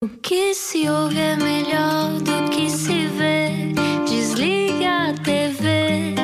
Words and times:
O 0.00 0.08
que 0.08 0.54
se 0.54 0.88
ouve 0.88 1.18
é 1.18 1.34
melhor 1.34 2.20
do 2.20 2.48
que 2.50 2.70
se 2.70 3.08
vê. 3.08 3.74
Desliga 4.08 5.08
a 5.08 5.12
TV, 5.24 6.14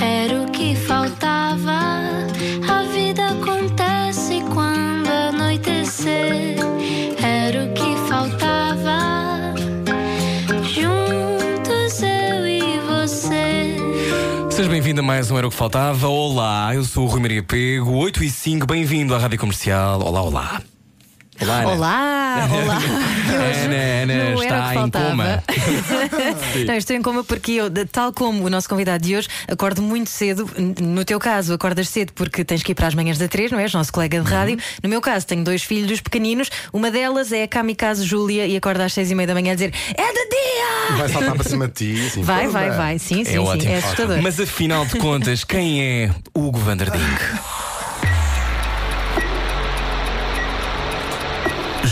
era 0.00 0.40
o 0.40 0.50
que 0.50 0.74
faltava. 0.74 2.00
A 2.66 2.82
vida 2.84 3.28
acontece 3.28 4.42
quando 4.54 5.10
anoitecer, 5.10 6.56
era 7.22 7.64
o 7.66 7.74
que 7.74 7.94
faltava. 8.08 9.52
Juntos 10.62 12.02
eu 12.02 12.46
e 12.46 12.80
você. 12.88 13.76
Seja 14.48 14.70
bem-vindo 14.70 15.02
a 15.02 15.04
mais 15.04 15.30
um 15.30 15.36
Era 15.36 15.46
o 15.46 15.50
que 15.50 15.56
Faltava. 15.58 16.08
Olá, 16.08 16.74
eu 16.74 16.84
sou 16.84 17.04
o 17.04 17.06
Rui 17.06 17.20
Maria 17.20 17.42
Pego, 17.42 17.92
8 17.92 18.24
e 18.24 18.30
5, 18.30 18.66
bem-vindo 18.66 19.14
à 19.14 19.18
Rádio 19.18 19.38
Comercial. 19.38 20.00
Olá, 20.00 20.22
olá. 20.22 20.62
Olá, 21.42 21.60
Ana. 21.62 21.72
Olá, 21.72 22.48
olá. 22.62 22.78
Hoje 23.48 23.60
Ana, 23.64 23.76
Ana 24.02 24.14
não 24.34 24.42
era 24.42 24.56
está 24.58 24.70
em 24.72 24.74
faltava. 24.78 25.10
coma. 25.10 25.44
não, 26.66 26.74
estou 26.74 26.96
em 26.96 27.02
coma 27.02 27.24
porque 27.24 27.52
eu, 27.52 27.70
tal 27.86 28.12
como 28.12 28.44
o 28.44 28.50
nosso 28.50 28.68
convidado 28.68 29.02
de 29.04 29.16
hoje, 29.16 29.28
acordo 29.48 29.80
muito 29.80 30.10
cedo. 30.10 30.48
No 30.82 31.04
teu 31.04 31.18
caso, 31.18 31.54
acordas 31.54 31.88
cedo 31.88 32.12
porque 32.12 32.44
tens 32.44 32.62
que 32.62 32.72
ir 32.72 32.74
para 32.74 32.86
as 32.88 32.94
manhãs 32.94 33.16
da 33.18 33.26
3, 33.26 33.50
não 33.52 33.58
és? 33.58 33.72
Nosso 33.72 33.92
colega 33.92 34.18
Uhum. 34.18 34.24
de 34.24 34.30
rádio. 34.30 34.58
No 34.82 34.88
meu 34.88 35.00
caso, 35.00 35.26
tenho 35.26 35.42
dois 35.42 35.62
filhos 35.62 36.00
pequeninos. 36.00 36.50
Uma 36.72 36.90
delas 36.90 37.32
é 37.32 37.44
a 37.44 37.48
Kamikaze 37.48 38.04
Júlia 38.04 38.46
e 38.46 38.56
acorda 38.56 38.84
às 38.84 38.92
6 38.92 39.10
e 39.10 39.14
meia 39.14 39.26
da 39.28 39.34
manhã 39.34 39.52
a 39.52 39.54
dizer: 39.54 39.72
É 39.94 40.06
de 40.12 40.28
dia! 40.28 40.96
Vai 40.98 41.08
saltar 41.08 41.34
para 41.36 41.48
cima 41.48 41.68
de 41.68 41.72
ti. 41.74 42.00
Assim, 42.06 42.22
Vai, 42.22 42.46
pumba. 42.46 42.58
vai, 42.58 42.70
vai. 42.70 42.98
Sim, 42.98 43.24
sim, 43.24 43.30
É 43.30 43.32
sim. 43.32 43.38
ótimo. 43.38 43.72
É 43.72 43.76
assustador. 43.78 44.20
Mas 44.22 44.38
afinal 44.40 44.84
de 44.84 44.98
contas, 44.98 45.44
quem 45.44 45.82
é 45.82 46.10
Hugo 46.34 46.58
Vanderding? 46.58 46.98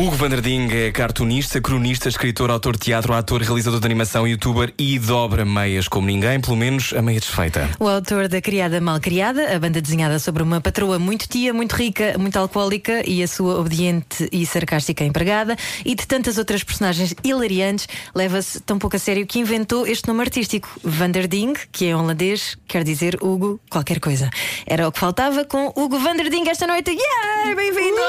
Hugo 0.00 0.16
Vanderding 0.16 0.70
é 0.72 0.90
cartunista, 0.90 1.60
cronista, 1.60 2.08
escritor, 2.08 2.50
autor 2.50 2.72
de 2.72 2.78
teatro, 2.84 3.12
ator, 3.12 3.42
realizador 3.42 3.78
de 3.78 3.84
animação, 3.84 4.26
youtuber 4.26 4.72
e 4.78 4.98
dobra 4.98 5.44
meias 5.44 5.88
como 5.88 6.06
ninguém, 6.06 6.40
pelo 6.40 6.56
menos 6.56 6.94
a 6.94 7.02
meia 7.02 7.20
desfeita. 7.20 7.68
O 7.78 7.86
autor 7.86 8.26
da 8.26 8.40
Criada 8.40 8.80
Mal 8.80 8.98
Criada, 8.98 9.54
a 9.54 9.58
banda 9.58 9.78
desenhada 9.78 10.18
sobre 10.18 10.42
uma 10.42 10.58
patroa 10.58 10.98
muito 10.98 11.28
tia, 11.28 11.52
muito 11.52 11.74
rica, 11.74 12.16
muito 12.18 12.38
alcoólica 12.38 13.06
e 13.06 13.22
a 13.22 13.28
sua 13.28 13.60
obediente 13.60 14.26
e 14.32 14.46
sarcástica 14.46 15.04
empregada, 15.04 15.54
e 15.84 15.94
de 15.94 16.06
tantas 16.06 16.38
outras 16.38 16.64
personagens 16.64 17.14
hilariantes, 17.22 17.86
leva-se 18.14 18.58
tão 18.60 18.78
pouco 18.78 18.96
a 18.96 18.98
sério 18.98 19.26
que 19.26 19.38
inventou 19.38 19.86
este 19.86 20.08
nome 20.08 20.22
artístico. 20.22 20.80
Vanderding, 20.82 21.52
que 21.70 21.84
é 21.84 21.94
holandês, 21.94 22.56
quer 22.66 22.84
dizer 22.84 23.18
Hugo 23.20 23.60
qualquer 23.68 24.00
coisa. 24.00 24.30
Era 24.66 24.88
o 24.88 24.92
que 24.92 24.98
faltava 24.98 25.44
com 25.44 25.70
Hugo 25.76 25.98
Vanderding 25.98 26.48
esta 26.48 26.66
noite. 26.66 26.90
Yeah! 26.90 27.54
Bem-vindo! 27.54 28.00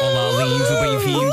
Olá, 0.00 0.44
lindo, 0.44 0.80
bem-vindo. 0.80 1.27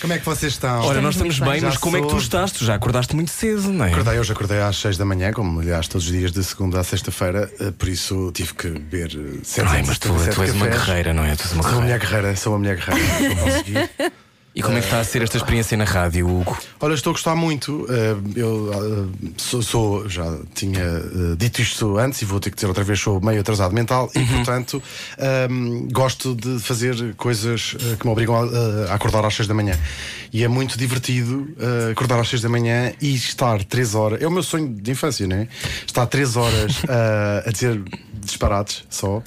Como 0.00 0.12
é 0.12 0.18
que 0.18 0.24
vocês 0.24 0.52
estão? 0.52 0.80
Ora, 0.82 1.00
nós 1.00 1.14
estamos 1.14 1.38
bem. 1.38 1.50
bem, 1.52 1.60
mas 1.62 1.74
Já 1.74 1.80
como 1.80 1.96
é 1.96 2.00
que 2.00 2.06
tu 2.06 2.10
sou- 2.12 2.18
estás? 2.20 2.52
Tu 2.52 2.64
já 2.64 2.74
acordaste 2.74 3.14
muito 3.14 3.30
cedo, 3.30 3.68
não 3.72 3.84
é? 3.84 3.90
Acordei 3.92 4.18
hoje, 4.18 4.32
acordei 4.32 4.60
às 4.60 4.76
6 4.76 4.96
da 4.96 5.04
manhã, 5.04 5.32
como 5.32 5.60
aliás 5.60 5.88
todos 5.88 6.06
os 6.06 6.12
dias 6.12 6.32
de 6.32 6.42
segunda 6.44 6.80
a 6.80 6.84
sexta-feira, 6.84 7.50
eh, 7.60 7.70
por 7.70 7.88
isso 7.88 8.30
tive 8.32 8.54
que 8.54 8.68
beber 8.70 9.06
eh, 9.08 9.40
777 9.42 9.66
Ai, 9.68 9.82
mas 9.86 9.98
tu, 9.98 10.08
tu 10.08 10.42
és 10.42 10.52
uma 10.54 10.66
cafés. 10.66 10.84
guerreira, 10.86 11.14
não 11.14 11.24
é? 11.24 11.34
Tu 11.36 11.42
és 11.42 11.52
uma 11.52 11.62
Sou 11.62 11.72
uma 11.72 11.80
mulher 11.82 11.98
guerreira. 11.98 12.16
guerreira, 12.22 12.36
sou 12.36 12.52
uma 12.52 12.58
mulher 12.58 12.76
guerreira. 12.76 13.34
Vou 13.34 13.44
conseguir. 13.44 13.90
E 14.54 14.62
como 14.62 14.76
é 14.76 14.80
que 14.80 14.86
está 14.86 14.98
a 14.98 15.04
ser 15.04 15.22
esta 15.22 15.36
experiência 15.36 15.76
na 15.76 15.84
rádio, 15.84 16.26
Hugo? 16.28 16.56
Olha, 16.80 16.94
estou 16.94 17.10
a 17.12 17.14
gostar 17.14 17.36
muito. 17.36 17.86
eh, 17.88 18.16
Eu 18.34 18.72
eh, 19.22 19.28
sou, 19.36 19.62
sou- 19.62 20.08
já 20.08 20.36
tinha 20.52 20.80
eh, 20.80 21.36
dito 21.36 21.62
isto 21.62 21.96
antes 21.96 22.22
e 22.22 22.24
vou 22.24 22.40
ter 22.40 22.50
que 22.50 22.56
dizer 22.56 22.66
outra 22.66 22.82
vez, 22.82 22.98
sou 22.98 23.20
meio 23.20 23.40
atrasado 23.40 23.72
mental 23.72 24.10
e, 24.16 24.24
portanto, 24.24 24.82
ehm, 25.16 25.86
gosto 25.92 26.34
de 26.34 26.58
fazer 26.58 27.14
coisas 27.14 27.76
eh, 27.78 27.96
que 28.00 28.04
me 28.06 28.10
obrigam 28.10 28.34
a, 28.34 28.90
a 28.90 28.94
acordar 28.94 29.24
às 29.24 29.34
6 29.34 29.46
da 29.46 29.54
manhã. 29.54 29.78
E 30.32 30.42
é 30.42 30.48
muito 30.48 30.76
divertido 30.76 31.48
acordar 31.92 32.18
às 32.18 32.28
6 32.28 32.42
da 32.42 32.48
manhã 32.48 32.92
e 33.00 33.14
estar 33.14 33.62
3 33.64 33.94
horas. 33.94 34.20
É 34.20 34.26
o 34.26 34.30
meu 34.30 34.42
sonho 34.42 34.68
de 34.68 34.90
infância, 34.90 35.26
não 35.26 35.36
é? 35.36 35.48
Estar 35.86 36.04
3 36.06 36.36
horas 36.36 36.82
eh, 36.88 37.44
a 37.46 37.50
dizer 37.52 37.80
disparates 38.28 38.84
só 38.88 39.22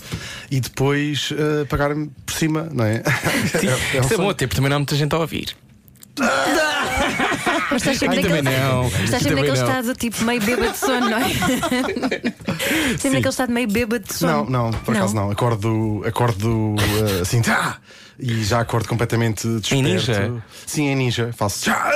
e 0.50 0.60
depois 0.60 1.34
eh, 1.38 1.66
pagar-me 1.66 2.10
por 2.26 2.34
cima, 2.34 2.70
não 2.72 2.86
é? 2.86 3.04
Sim, 3.60 3.68
um 3.68 3.74
isso 3.76 3.98
é 3.98 4.04
sonho. 4.04 4.18
bom 4.22 4.30
até, 4.30 4.48
porque 4.48 4.56
também 4.56 4.70
não 4.70 4.78
há 4.78 4.80
muita 4.80 4.96
gente 4.96 5.14
a 5.14 5.20
ouvir. 5.20 5.56
Mas 7.72 7.82
estás 7.82 7.98
sempre 8.00 8.18
Ai, 8.18 8.24
naquele, 8.24 8.42
não. 8.42 8.88
estás 8.88 9.24
sempre 9.24 9.36
naquele 9.36 9.48
não. 9.48 9.54
estado 9.54 9.96
tipo 9.96 10.24
meio 10.26 10.42
bêbado 10.42 10.72
de 10.72 10.78
sono, 10.78 11.10
não 11.10 11.18
é? 11.18 11.30
sempre 13.00 13.10
naquele 13.12 13.30
estado 13.30 13.52
meio 13.52 13.68
bêbado 13.68 14.04
de 14.06 14.14
sono. 14.14 14.50
Não, 14.50 14.72
não, 14.72 14.80
por 14.80 14.96
acaso 14.96 15.16
não. 15.16 15.32
Acordo, 15.32 16.04
acordo 16.06 16.76
eh, 17.18 17.22
assim, 17.22 17.42
tá! 17.42 17.78
E 18.24 18.44
já 18.44 18.60
acordo 18.60 18.88
completamente 18.88 19.48
desperto. 19.48 19.84
ninja? 19.84 20.44
Sim, 20.68 20.90
em 20.90 20.96
ninja. 20.96 21.32
Faço 21.36 21.66
já! 21.66 21.92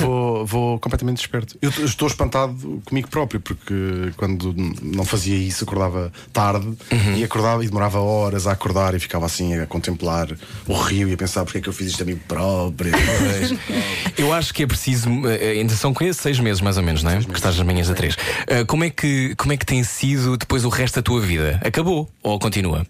Vou, 0.00 0.46
vou 0.46 0.78
completamente 0.78 1.18
desperto. 1.18 1.56
Eu 1.60 1.70
estou 1.84 2.08
espantado 2.08 2.80
comigo 2.84 3.08
próprio, 3.08 3.40
porque 3.40 3.74
quando 4.16 4.54
não 4.82 5.04
fazia 5.04 5.36
isso, 5.36 5.64
acordava 5.64 6.12
tarde 6.32 6.66
Uhum. 6.66 7.16
e 7.16 7.24
acordava 7.24 7.64
e 7.64 7.66
demorava 7.66 7.98
horas 8.00 8.46
a 8.46 8.52
acordar 8.52 8.94
e 8.94 9.00
ficava 9.00 9.26
assim 9.26 9.54
a 9.58 9.66
contemplar 9.66 10.28
o 10.66 10.74
rio 10.74 11.08
e 11.08 11.12
a 11.12 11.16
pensar 11.16 11.44
porque 11.44 11.58
é 11.58 11.60
que 11.60 11.68
eu 11.68 11.72
fiz 11.72 11.88
isto 11.88 12.02
a 12.02 12.06
mim 12.06 12.16
próprio. 12.16 12.92
Eu 14.16 14.32
acho 14.32 14.52
que 14.54 14.62
é 14.62 14.66
preciso. 14.66 15.08
eh, 15.28 15.52
Ainda 15.58 15.74
são 15.74 15.94
seis 16.14 16.38
meses, 16.40 16.60
mais 16.60 16.76
ou 16.76 16.82
menos, 16.82 17.02
não 17.02 17.10
é? 17.10 17.18
Que 17.22 17.32
estás 17.34 17.56
nas 17.56 17.66
manhãs 17.66 17.88
da 17.88 17.94
três. 17.94 18.16
Eh, 18.46 18.64
como, 18.64 18.84
é 18.84 18.90
que, 18.90 19.34
como 19.36 19.52
é 19.52 19.56
que 19.56 19.66
tem 19.66 19.82
sido 19.84 20.36
depois 20.36 20.64
o 20.64 20.68
resto 20.68 20.96
da 20.96 21.02
tua 21.02 21.20
vida? 21.20 21.60
Acabou 21.64 22.10
ou 22.22 22.38
continua? 22.38 22.86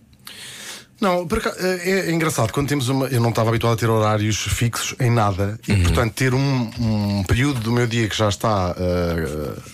Não, 1.01 1.27
é, 1.59 2.09
é 2.09 2.11
engraçado. 2.11 2.53
Quando 2.53 2.69
temos 2.69 2.89
uma. 2.89 3.07
Eu 3.09 3.21
não 3.21 3.29
estava 3.31 3.51
habituado 3.51 3.75
a 3.75 3.77
ter 3.77 3.89
horários 3.91 4.37
fixos 4.37 4.95
em 4.99 5.11
nada. 5.11 5.59
E, 5.69 5.77
portanto, 5.77 6.15
ter 6.15 6.33
um, 6.33 6.71
um 6.81 7.23
período 7.25 7.61
do 7.61 7.71
meu 7.71 7.87
dia 7.87 8.09
que 8.09 8.17
já 8.17 8.29
está 8.29 8.75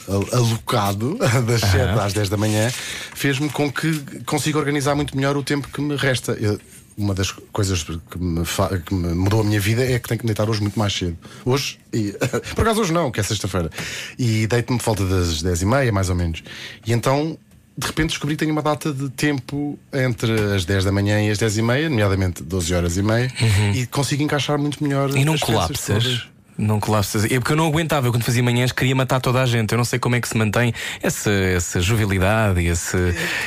al- 0.09 0.29
alocado, 0.39 1.17
das 1.47 1.61
7 1.61 1.99
às 2.01 2.13
10 2.13 2.29
da 2.29 2.37
manhã, 2.37 2.71
fez-me 3.15 3.49
com 3.51 3.71
que 3.71 3.93
consiga 4.27 4.59
organizar 4.59 4.95
muito 4.97 5.17
melhor 5.17 5.37
o 5.37 5.43
tempo 5.43 5.69
que 5.69 5.81
me 5.81 5.95
resta. 5.97 6.33
Eu- 6.33 6.59
uma 6.95 7.15
das 7.15 7.31
coisas 7.31 7.83
que 7.85 8.19
me, 8.19 8.43
que 8.85 8.95
me 8.95 9.15
mudou 9.15 9.41
a 9.41 9.45
minha 9.45 9.59
vida 9.59 9.83
é 9.83 9.99
que 9.99 10.07
tenho 10.07 10.21
que 10.21 10.27
deitar 10.27 10.51
hoje 10.51 10.61
muito 10.61 10.79
mais 10.79 10.93
cedo. 10.93 11.17
Hoje, 11.43 11.79
e, 11.91 12.13
por 12.55 12.61
acaso 12.63 12.83
hoje 12.83 12.93
não, 12.93 13.11
que 13.11 13.19
é 13.19 13.23
sexta-feira. 13.23 13.71
E 14.19 14.47
deito-me 14.47 14.79
por 14.79 14.85
volta 14.85 15.07
das 15.07 15.41
10 15.41 15.63
e 15.63 15.65
meia, 15.67 15.91
mais 15.91 16.11
ou 16.11 16.15
menos. 16.15 16.43
E 16.87 16.93
então 16.93 17.39
de 17.77 17.87
repente 17.87 18.11
descobri 18.11 18.37
que 18.37 18.41
tenho 18.41 18.53
uma 18.53 18.63
data 18.63 18.93
de 18.93 19.09
tempo 19.11 19.79
entre 19.93 20.33
as 20.55 20.65
10 20.65 20.85
da 20.85 20.93
manhã 20.93 21.21
e 21.23 21.31
as 21.31 21.39
10 21.39 21.59
e 21.59 21.63
meia, 21.63 21.89
nomeadamente 21.89 22.43
12 22.43 22.75
horas 22.75 22.97
e 22.97 23.03
meia, 23.03 23.33
e 23.75 23.87
consigo 23.87 24.23
encaixar 24.23 24.59
muito 24.59 24.83
melhor. 24.83 25.11
Uhum. 25.11 25.17
E 25.17 25.25
não 25.25 25.39
colapsas? 25.39 26.29
Não 26.57 26.79
colapsas. 26.79 27.25
É 27.25 27.39
porque 27.39 27.53
eu 27.53 27.57
não 27.57 27.67
aguentava. 27.67 28.07
Eu, 28.07 28.13
quando 28.13 28.25
fazia 28.25 28.43
manhãs, 28.43 28.73
queria 28.73 28.95
matar 28.95 29.21
toda 29.21 29.43
a 29.43 29.47
gente. 29.47 29.73
Eu 29.73 29.79
não 29.79 29.85
sei 29.85 29.99
como 29.99 30.15
é 30.17 30.21
que 30.21 30.29
se 30.29 30.37
mantém 30.37 30.73
essa, 31.03 31.31
essa 31.31 31.81
jovialidade 31.81 32.61
e 32.61 32.67
esse, 32.69 32.97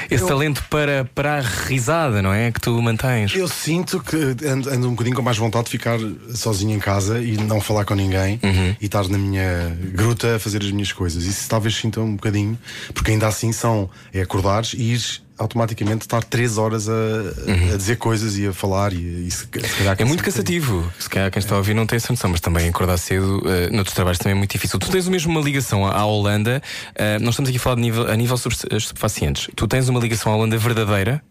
esse 0.09 0.25
talento 0.25 0.63
para, 0.69 1.05
para 1.13 1.37
a 1.37 1.41
risada, 1.41 2.21
não 2.21 2.33
é? 2.33 2.51
Que 2.51 2.59
tu 2.59 2.81
mantens. 2.81 3.35
Eu 3.35 3.47
sinto 3.47 3.99
que 4.01 4.17
ando, 4.47 4.69
ando 4.69 4.87
um 4.87 4.91
bocadinho 4.91 5.15
com 5.15 5.21
mais 5.21 5.37
vontade 5.37 5.65
de 5.65 5.71
ficar 5.71 5.99
sozinho 6.33 6.75
em 6.75 6.79
casa 6.79 7.21
e 7.21 7.37
não 7.37 7.61
falar 7.61 7.85
com 7.85 7.93
ninguém 7.95 8.39
Uhum. 8.43 8.75
e 8.81 8.85
estar 8.85 9.07
na 9.07 9.17
minha 9.17 9.77
gruta 9.93 10.35
a 10.35 10.39
fazer 10.39 10.61
as 10.61 10.71
minhas 10.71 10.91
coisas. 10.91 11.25
Isso 11.25 11.47
talvez 11.47 11.75
sinta 11.75 11.99
um 12.01 12.15
bocadinho, 12.15 12.57
porque 12.93 13.11
ainda 13.11 13.27
assim 13.27 13.51
são 13.51 13.89
é 14.13 14.21
acordares 14.21 14.73
e 14.73 14.81
ires 14.93 15.24
automaticamente 15.37 16.01
estar 16.01 16.23
3 16.23 16.57
horas 16.57 16.87
a, 16.87 16.93
a 17.73 17.77
dizer 17.77 17.97
coisas 17.97 18.37
e 18.37 18.47
a 18.47 18.53
falar 18.53 18.93
e, 18.93 19.27
e 19.27 19.31
se, 19.31 19.39
se 19.39 19.47
calhar 19.47 19.95
Uhum. 19.95 20.05
É 20.05 20.05
muito 20.05 20.23
cansativo. 20.23 20.91
Se 20.99 21.09
calhar 21.09 21.31
quem 21.31 21.39
está 21.39 21.55
a 21.55 21.57
ouvir 21.57 21.73
não 21.73 21.85
tem 21.85 21.97
essa 21.97 22.11
noção, 22.11 22.29
mas 22.29 22.39
também 22.39 22.67
acordar 22.69 22.97
cedo 22.97 23.39
uh, 23.39 23.71
noutros 23.73 23.95
trabalhos 23.95 24.17
também 24.19 24.31
é 24.31 24.35
muito 24.35 24.51
difícil. 24.51 24.79
Tu 24.79 24.89
tens 24.89 25.07
mesmo 25.07 25.31
uma 25.31 25.41
ligação 25.41 25.85
à, 25.85 25.93
à 25.95 26.05
Holanda. 26.05 26.61
uh, 26.91 27.23
nós 27.23 27.33
estamos 27.33 27.49
aqui 27.49 27.57
a 27.57 27.61
falar 27.61 27.75
de 27.75 27.81
nível, 27.81 28.09
a 28.09 28.15
nível 28.15 28.37
sobre 28.37 28.57
estupefacientes. 28.75 29.49
Tu 29.55 29.67
tens 29.67 29.89
uma 29.89 29.99
ligação 29.99 30.31
à 30.31 30.35
Holanda 30.35 30.57
verdadeira? 30.57 31.21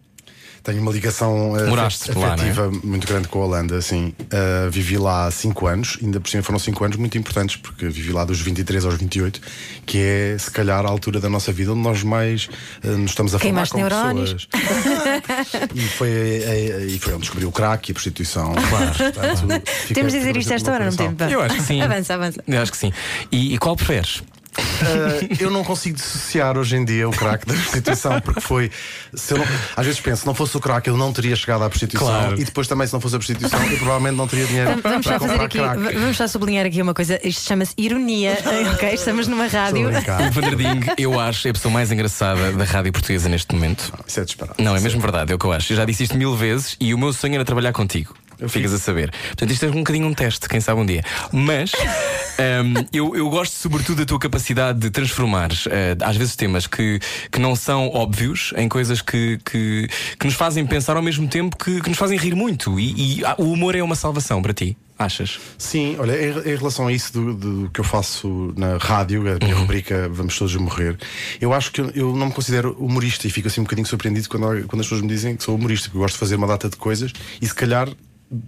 Tenho 0.65 0.81
uma 0.81 0.91
ligação 0.91 1.55
eh, 1.59 1.67
Moraste 1.67 2.11
afet- 2.11 2.17
lá, 2.23 2.29
é? 2.31 2.33
afetiva 2.33 2.71
muito 2.83 3.07
grande 3.07 3.29
com 3.29 3.43
a 3.43 3.45
Holanda, 3.45 3.83
sim. 3.83 4.15
Uh, 4.23 4.71
vivi 4.71 4.97
lá 4.97 5.27
há 5.27 5.31
5 5.31 5.67
anos, 5.67 5.99
ainda 6.03 6.19
por 6.19 6.31
cima 6.31 6.43
foram 6.43 6.59
5 6.59 6.85
anos 6.85 6.97
muito 6.97 7.19
importantes, 7.19 7.57
porque 7.57 7.87
vivi 7.87 8.11
lá 8.13 8.25
dos 8.25 8.41
23 8.41 8.87
aos 8.87 8.95
28, 8.95 9.41
que 9.85 9.99
é 9.99 10.37
se 10.39 10.51
calhar 10.51 10.85
a 10.87 10.89
altura 10.89 11.21
da 11.21 11.29
nossa 11.29 11.53
vida 11.53 11.71
onde 11.73 11.83
nós 11.83 12.03
mais 12.03 12.49
uh, 12.83 12.89
nos 12.97 13.11
estamos 13.11 13.35
a 13.35 13.39
formar 13.39 13.67
Queimaste 13.69 13.73
como 13.75 13.85
neurónios. 13.89 14.47
pessoas. 14.47 15.71
e, 15.75 15.81
foi, 15.83 16.09
eh, 16.11 16.87
e 16.89 16.99
foi 16.99 17.13
onde 17.13 17.21
descobri 17.23 17.45
o 17.45 17.53
crack 17.53 17.91
e 17.91 17.93
a 17.93 17.95
prostituição. 17.95 18.55
Claro. 18.55 18.95
Portanto, 18.97 19.93
Temos 19.93 20.13
de 20.15 20.19
dizer 20.19 20.37
isto 20.37 20.53
esta 20.55 20.73
hora, 20.73 20.87
não 20.91 20.97
temos? 20.97 21.31
Eu 21.31 21.43
acho 21.43 21.57
que 21.57 21.63
sim. 21.63 21.83
Avança, 21.83 22.15
avança. 22.15 22.43
Eu 22.49 22.63
acho 22.63 22.73
que 22.73 22.79
sim. 22.79 22.93
E, 23.31 23.55
e 23.55 23.59
qual 23.59 23.77
preferes? 23.77 24.23
Uh, 24.59 25.37
eu 25.41 25.51
não 25.51 25.65
consigo 25.65 25.97
dissociar 25.97 26.57
hoje 26.59 26.77
em 26.77 26.85
dia 26.85 27.09
o 27.09 27.13
crack 27.13 27.47
da 27.47 27.55
prostituição, 27.55 28.21
porque 28.21 28.41
foi. 28.41 28.71
se 29.15 29.35
eu 29.35 29.39
não- 29.39 29.47
às 29.77 29.85
vezes 29.87 30.01
penso, 30.01 30.23
se 30.23 30.27
não 30.27 30.35
fosse 30.35 30.57
o 30.57 30.61
crack, 30.61 30.87
eu 30.89 30.97
não 30.97 31.13
teria 31.13 31.35
chegado 31.37 31.65
à 31.65 31.69
prostituição. 31.69 32.07
Claro. 32.09 32.41
E 32.41 32.45
depois 32.45 32.69
também, 32.69 32.87
se 32.87 32.93
não 32.93 33.01
fosse 33.01 33.15
a 33.17 33.19
prostituição, 33.19 33.63
eu 33.65 33.77
provavelmente 33.79 34.17
não 34.17 34.27
teria 34.29 34.47
dinheiro 34.47 34.81
Vamos 34.83 35.07
para 35.07 35.19
só 35.19 35.27
fazer 35.27 35.39
comprar 35.39 35.45
aqui, 35.45 35.59
crack. 35.83 35.99
vamos 35.99 36.17
só 36.17 36.27
sublinhar 36.29 36.67
aqui 36.67 36.81
uma 36.83 36.95
coisa. 36.95 37.19
Isto 37.27 37.43
chama-se 37.49 37.75
ironia, 37.77 38.39
ok? 38.75 38.95
Estamos 38.95 39.27
numa 39.27 39.47
rádio. 39.47 39.89
O 39.89 40.31
Vanderding, 40.33 40.81
eu 40.99 41.19
acho, 41.19 41.49
é 41.49 41.51
a 41.51 41.55
pessoa 41.55 41.73
mais 41.73 41.91
engraçada 41.91 42.53
da 42.53 42.65
rádio 42.65 42.93
portuguesa 42.93 43.29
neste 43.29 43.55
momento. 43.55 43.93
Isso 44.07 44.21
é 44.21 44.25
disparado. 44.25 44.63
Não, 44.63 44.77
é 44.77 44.81
mesmo 44.81 45.01
verdade, 45.01 45.33
é 45.33 45.35
o 45.35 45.39
que 45.39 45.45
eu 45.47 45.53
acho. 45.53 45.73
Eu 45.73 45.77
já 45.77 45.85
disse 45.85 46.05
isto 46.05 46.17
mil 46.17 46.35
vezes 46.37 46.77
e 46.81 46.93
o 46.95 46.99
meu 46.99 47.13
sonho 47.13 47.35
era 47.35 47.45
trabalhar 47.45 47.73
contigo. 47.73 48.15
Ficas 48.49 48.73
a 48.73 48.79
saber. 48.79 49.11
Portanto, 49.11 49.51
isto 49.51 49.67
é 49.67 49.69
um 49.69 49.73
bocadinho 49.73 50.07
um 50.07 50.15
teste, 50.15 50.49
quem 50.49 50.61
sabe 50.61 50.81
um 50.81 50.87
dia. 50.87 51.03
Mas 51.33 51.73
hum, 51.75 52.85
eu, 52.93 53.17
eu 53.17 53.29
gosto 53.31 53.55
sobretudo 53.55 53.99
da 53.99 54.05
tua 54.05 54.19
capacidade 54.19 54.79
de 54.79 54.91
transformares, 54.91 55.67
eh, 55.71 55.97
às 56.01 56.17
vezes, 56.17 56.37
temas 56.37 56.67
que, 56.67 56.99
que 57.31 57.39
não 57.39 57.57
são 57.57 57.89
óbvios 57.89 58.53
em 58.57 58.69
coisas 58.69 59.01
que, 59.01 59.39
que, 59.45 59.89
que 60.19 60.27
nos 60.27 60.35
fazem 60.35 60.67
pensar 60.67 60.97
ao 60.97 61.03
mesmo 61.03 61.29
tempo 61.29 61.57
que, 61.57 61.81
que 61.81 61.89
nos 61.89 61.99
fazem 61.99 62.19
rir 62.19 62.35
muito. 62.35 62.79
E, 62.79 63.19
e, 63.19 63.25
ah, 63.25 63.35
o 63.39 63.53
humor 63.53 63.75
é 63.75 63.83
uma 63.83 63.95
salvação 63.95 64.43
para 64.43 64.53
ti, 64.53 64.77
achas? 64.99 65.39
Sim, 65.59 65.97
olha, 65.99 66.13
em, 66.13 66.53
em 66.53 66.57
relação 66.57 66.87
a 66.87 66.93
isso 66.93 67.13
do, 67.13 67.35
do 67.35 67.71
que 67.71 67.81
eu 67.81 67.85
faço 67.85 68.53
na 68.57 68.77
rádio, 68.77 69.23
a 69.23 69.45
minha 69.45 69.57
rubrica 69.57 70.09
Vamos 70.09 70.37
Todos 70.37 70.55
Morrer, 70.57 70.97
eu 71.41 71.53
acho 71.53 71.71
que 71.73 71.81
eu, 71.81 71.91
eu 71.95 72.17
não 72.17 72.27
me 72.27 72.33
considero 72.33 72.73
humorista 72.79 73.27
e 73.27 73.31
fico 73.31 73.49
assim 73.49 73.61
um 73.61 73.65
bocadinho 73.65 73.87
surpreendido 73.87 74.29
quando, 74.29 74.67
quando 74.67 74.81
as 74.81 74.87
pessoas 74.87 75.03
me 75.03 75.09
dizem 75.09 75.37
que 75.37 75.45
sou 75.45 75.55
humorista, 75.55 75.89
porque 75.89 75.99
eu 75.99 76.03
gosto 76.03 76.15
de 76.15 76.21
fazer 76.21 76.37
uma 76.37 76.47
data 76.47 76.69
de 76.69 76.77
coisas 76.77 77.13
e 77.41 77.47
se 77.47 77.55
calhar 77.55 77.89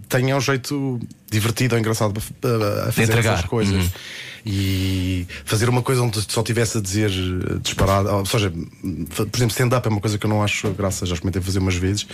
tenha 0.09 0.35
um 0.35 0.41
jeito 0.41 0.99
divertido 1.31 1.75
ou 1.75 1.79
engraçado 1.79 2.17
a, 2.17 2.91
fazer 2.91 3.03
entregar. 3.03 3.33
essas 3.35 3.45
coisas. 3.45 3.91
E 4.49 5.27
fazer 5.43 5.67
uma 5.67 5.81
coisa 5.81 6.01
onde 6.01 6.21
só 6.31 6.41
tivesse 6.41 6.77
a 6.77 6.81
dizer 6.81 7.11
eh, 7.11 7.57
disparado, 7.61 8.07
ou 8.09 8.25
seja, 8.25 8.49
por 8.49 9.35
exemplo, 9.35 9.47
stand-up 9.51 9.85
é 9.85 9.91
uma 9.91 9.99
coisa 9.99 10.17
que 10.17 10.25
eu 10.25 10.29
não 10.29 10.41
acho 10.41 10.69
graça, 10.71 11.05
já 11.05 11.15
experimentei 11.15 11.41
fazer 11.41 11.59
umas 11.59 11.75
vezes. 11.75 12.07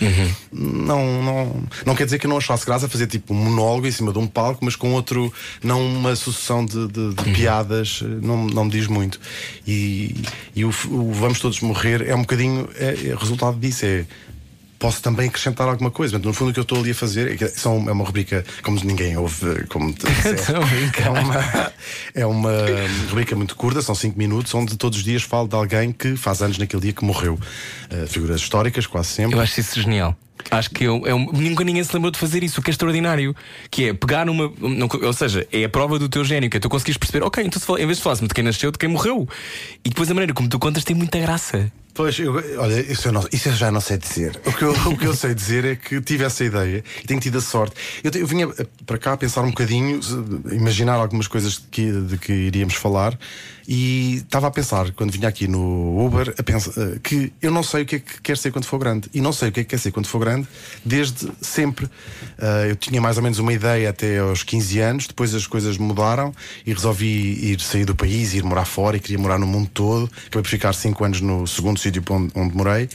Não, 0.52 1.22
não, 1.22 1.62
não 1.86 1.94
quer 1.94 2.06
dizer 2.06 2.18
que 2.18 2.26
eu 2.26 2.30
não 2.30 2.36
achasse 2.38 2.66
graça 2.66 2.88
fazer 2.88 3.06
tipo 3.06 3.32
um 3.32 3.36
monólogo 3.36 3.86
em 3.86 3.92
cima 3.92 4.12
de 4.12 4.18
um 4.18 4.26
palco, 4.26 4.64
mas 4.64 4.74
com 4.74 4.92
outro, 4.94 5.32
não 5.62 5.86
uma 5.86 6.16
sucessão 6.16 6.64
de, 6.66 6.88
de- 6.88 7.14
de 7.14 7.30
piadas, 7.32 8.00
eh, 8.02 8.06
não, 8.20 8.46
não 8.46 8.64
me 8.64 8.70
diz 8.72 8.88
muito. 8.88 9.20
E, 9.64 10.16
e 10.56 10.64
o, 10.64 10.70
o 10.90 11.12
Vamos 11.12 11.38
Todos 11.38 11.60
Morrer 11.60 12.02
é 12.04 12.16
um 12.16 12.22
bocadinho 12.22 12.68
é, 12.74 13.10
é 13.10 13.14
resultado 13.14 13.56
disso. 13.60 13.84
É, 13.86 14.04
posso 14.84 15.00
também 15.00 15.28
acrescentar 15.28 15.66
alguma 15.66 15.90
coisa. 15.90 16.12
Portanto, 16.12 16.26
no 16.26 16.34
fundo, 16.34 16.50
o 16.50 16.52
que 16.52 16.60
eu 16.60 16.62
estou 16.62 16.78
ali 16.78 16.90
a 16.90 16.94
fazer 16.94 17.32
é, 17.32 17.36
que 17.38 17.48
são, 17.48 17.88
é 17.88 17.92
uma 17.92 18.04
rubrica, 18.04 18.44
como 18.62 18.78
ninguém 18.84 19.16
ouve, 19.16 19.64
como 19.70 19.90
te 19.96 20.04
é 21.02 21.08
uma, 21.08 21.72
é 22.14 22.26
uma 22.26 22.52
rubrica 23.08 23.34
muito 23.34 23.56
curta, 23.56 23.80
são 23.80 23.94
5 23.94 24.18
minutos, 24.18 24.54
onde 24.54 24.76
todos 24.76 24.98
os 24.98 25.04
dias 25.04 25.22
falo 25.22 25.48
de 25.48 25.56
alguém 25.56 25.90
que 25.90 26.16
faz 26.16 26.42
anos 26.42 26.58
naquele 26.58 26.82
dia 26.82 26.92
que 26.92 27.02
morreu. 27.02 27.38
Uh, 27.90 28.06
figuras 28.06 28.42
históricas, 28.42 28.86
quase 28.86 29.08
sempre. 29.08 29.34
Eu 29.34 29.40
acho 29.40 29.58
isso 29.58 29.80
genial. 29.80 30.14
Acho 30.50 30.68
que 30.68 30.84
eu, 30.84 30.96
um- 30.96 31.32
nunca 31.32 31.64
ninguém 31.64 31.82
se 31.82 31.94
lembrou 31.94 32.10
de 32.10 32.18
fazer 32.18 32.44
isso, 32.44 32.60
o 32.60 32.62
que 32.62 32.68
é 32.68 32.72
extraordinário. 32.72 33.34
Que 33.70 33.88
é 33.88 33.94
pegar 33.94 34.28
uma. 34.28 34.52
não- 34.60 34.88
ou 35.02 35.12
seja, 35.14 35.48
é 35.50 35.64
a 35.64 35.68
prova 35.70 35.98
do 35.98 36.10
teu 36.10 36.22
gênio, 36.26 36.50
que 36.50 36.58
é 36.58 36.60
tu 36.60 36.68
conseguires 36.68 36.98
perceber, 36.98 37.24
ok, 37.24 37.42
então 37.42 37.58
se 37.58 37.72
em 37.82 37.86
vez 37.86 37.96
de 37.96 38.02
falares-me 38.02 38.28
de 38.28 38.34
quem 38.34 38.44
nasceu, 38.44 38.70
de 38.70 38.76
quem 38.76 38.90
morreu. 38.90 39.26
E 39.82 39.88
depois 39.88 40.10
a 40.10 40.14
maneira 40.14 40.34
como 40.34 40.46
tu 40.46 40.58
contas 40.58 40.84
tem 40.84 40.94
muita 40.94 41.18
graça. 41.18 41.72
Pois, 41.94 42.18
eu- 42.18 42.34
olha, 42.58 42.80
isso 42.92 43.06
eu, 43.06 43.12
não- 43.12 43.24
isso 43.32 43.48
eu 43.48 43.54
já 43.54 43.70
não 43.70 43.80
sei 43.80 43.96
dizer. 43.96 44.40
O 44.44 44.52
que, 44.52 44.62
eu, 44.64 44.72
o 44.72 44.96
que 44.98 45.06
eu 45.06 45.14
sei 45.14 45.32
dizer 45.32 45.64
é 45.64 45.76
que 45.76 46.00
tive 46.00 46.24
essa 46.24 46.44
ideia 46.44 46.82
e 47.02 47.06
tenho 47.06 47.20
tido 47.20 47.38
a 47.38 47.40
sorte. 47.40 47.76
Eu, 48.02 48.10
eu 48.20 48.26
vinha 48.26 48.48
eh, 48.58 48.66
para 48.84 48.98
cá 48.98 49.16
pensar 49.16 49.42
um 49.42 49.50
bocadinho, 49.50 50.00
imaginar 50.50 50.94
algumas 50.94 51.28
coisas 51.28 51.62
que, 51.70 51.92
de 51.92 52.18
que 52.18 52.32
iríamos 52.32 52.74
falar 52.74 53.16
e 53.66 54.16
estava 54.16 54.48
a 54.48 54.50
pensar, 54.50 54.90
quando 54.92 55.10
vinha 55.12 55.26
aqui 55.28 55.46
no 55.48 56.04
Uber, 56.04 56.34
a 56.36 56.42
pensar, 56.42 56.72
eh, 56.76 56.98
que 57.02 57.32
eu 57.40 57.52
não 57.52 57.62
sei 57.62 57.82
o 57.84 57.86
que 57.86 57.96
é 57.96 57.98
que 58.00 58.20
quer 58.20 58.36
ser 58.36 58.50
quando 58.50 58.64
for 58.66 58.78
grande. 58.78 59.08
E 59.14 59.20
não 59.20 59.32
sei 59.32 59.50
o 59.50 59.52
que 59.52 59.60
é 59.60 59.62
que 59.62 59.70
quer 59.70 59.78
ser 59.78 59.92
quando 59.92 60.06
for 60.06 60.18
grande 60.18 60.48
desde 60.84 61.30
sempre. 61.40 61.88
Eh, 62.38 62.70
eu 62.70 62.76
tinha 62.76 63.00
mais 63.00 63.16
ou 63.18 63.22
menos 63.22 63.38
uma 63.38 63.52
ideia 63.52 63.90
até 63.90 64.18
aos 64.18 64.42
15 64.42 64.80
anos, 64.80 65.06
depois 65.06 65.32
as 65.32 65.46
coisas 65.46 65.78
mudaram 65.78 66.34
e 66.66 66.74
resolvi 66.74 67.52
ir 67.52 67.60
sair 67.60 67.84
do 67.84 67.94
país, 67.94 68.34
ir 68.34 68.42
morar 68.42 68.64
fora 68.64 68.96
e 68.96 69.00
queria 69.00 69.18
morar 69.18 69.38
no 69.38 69.46
mundo 69.46 69.70
todo. 69.72 70.10
Acabei 70.26 70.42
por 70.42 70.48
ficar 70.48 70.72
5 70.72 71.04
anos 71.04 71.20
no 71.20 71.46
segundo 71.46 71.83
sítio 71.84 72.02
onde, 72.10 72.32
onde 72.34 72.56
morei. 72.56 72.88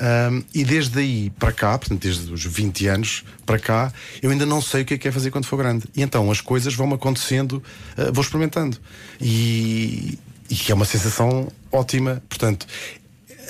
Ahm, 0.00 0.42
e 0.54 0.64
desde 0.64 0.98
aí 1.00 1.30
para 1.38 1.52
cá, 1.52 1.76
portanto, 1.76 2.00
desde 2.02 2.32
os 2.32 2.44
20 2.44 2.86
anos 2.86 3.24
para 3.44 3.58
cá, 3.58 3.92
eu 4.22 4.30
ainda 4.30 4.46
não 4.46 4.62
sei 4.62 4.82
o 4.82 4.84
que 4.84 4.94
é 4.94 4.98
que 4.98 5.08
é 5.08 5.12
fazer 5.12 5.30
quando 5.30 5.46
for 5.46 5.56
grande. 5.56 5.84
E 5.96 6.02
então 6.02 6.30
as 6.30 6.40
coisas 6.40 6.74
vão-me 6.74 6.94
acontecendo, 6.94 7.62
ah, 7.96 8.10
vou 8.12 8.22
experimentando. 8.22 8.76
E, 9.20 10.18
e 10.48 10.56
é 10.70 10.74
uma 10.74 10.84
sensação 10.84 11.48
ótima. 11.72 12.22
Portanto, 12.28 12.66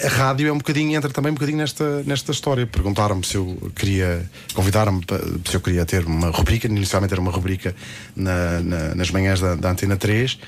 a 0.02 0.08
rádio 0.08 0.48
é 0.48 0.52
um 0.52 0.58
bocadinho, 0.58 0.96
entra 0.96 1.10
também 1.10 1.30
um 1.32 1.34
bocadinho 1.34 1.58
nesta, 1.58 2.02
nesta 2.04 2.30
história. 2.32 2.66
Perguntaram-me 2.66 3.24
se 3.26 3.34
eu 3.36 3.70
queria, 3.74 4.28
convidaram-me 4.54 5.02
se 5.44 5.54
eu 5.56 5.60
queria 5.60 5.84
ter 5.84 6.06
uma 6.06 6.30
rubrica, 6.30 6.66
inicialmente 6.66 7.12
era 7.12 7.20
uma 7.20 7.32
rubrica 7.32 7.74
na- 8.16 8.60
na- 8.60 8.94
nas 8.94 9.10
manhãs 9.10 9.40
da, 9.40 9.54
da 9.54 9.70
Antena 9.70 9.96
3. 9.96 10.38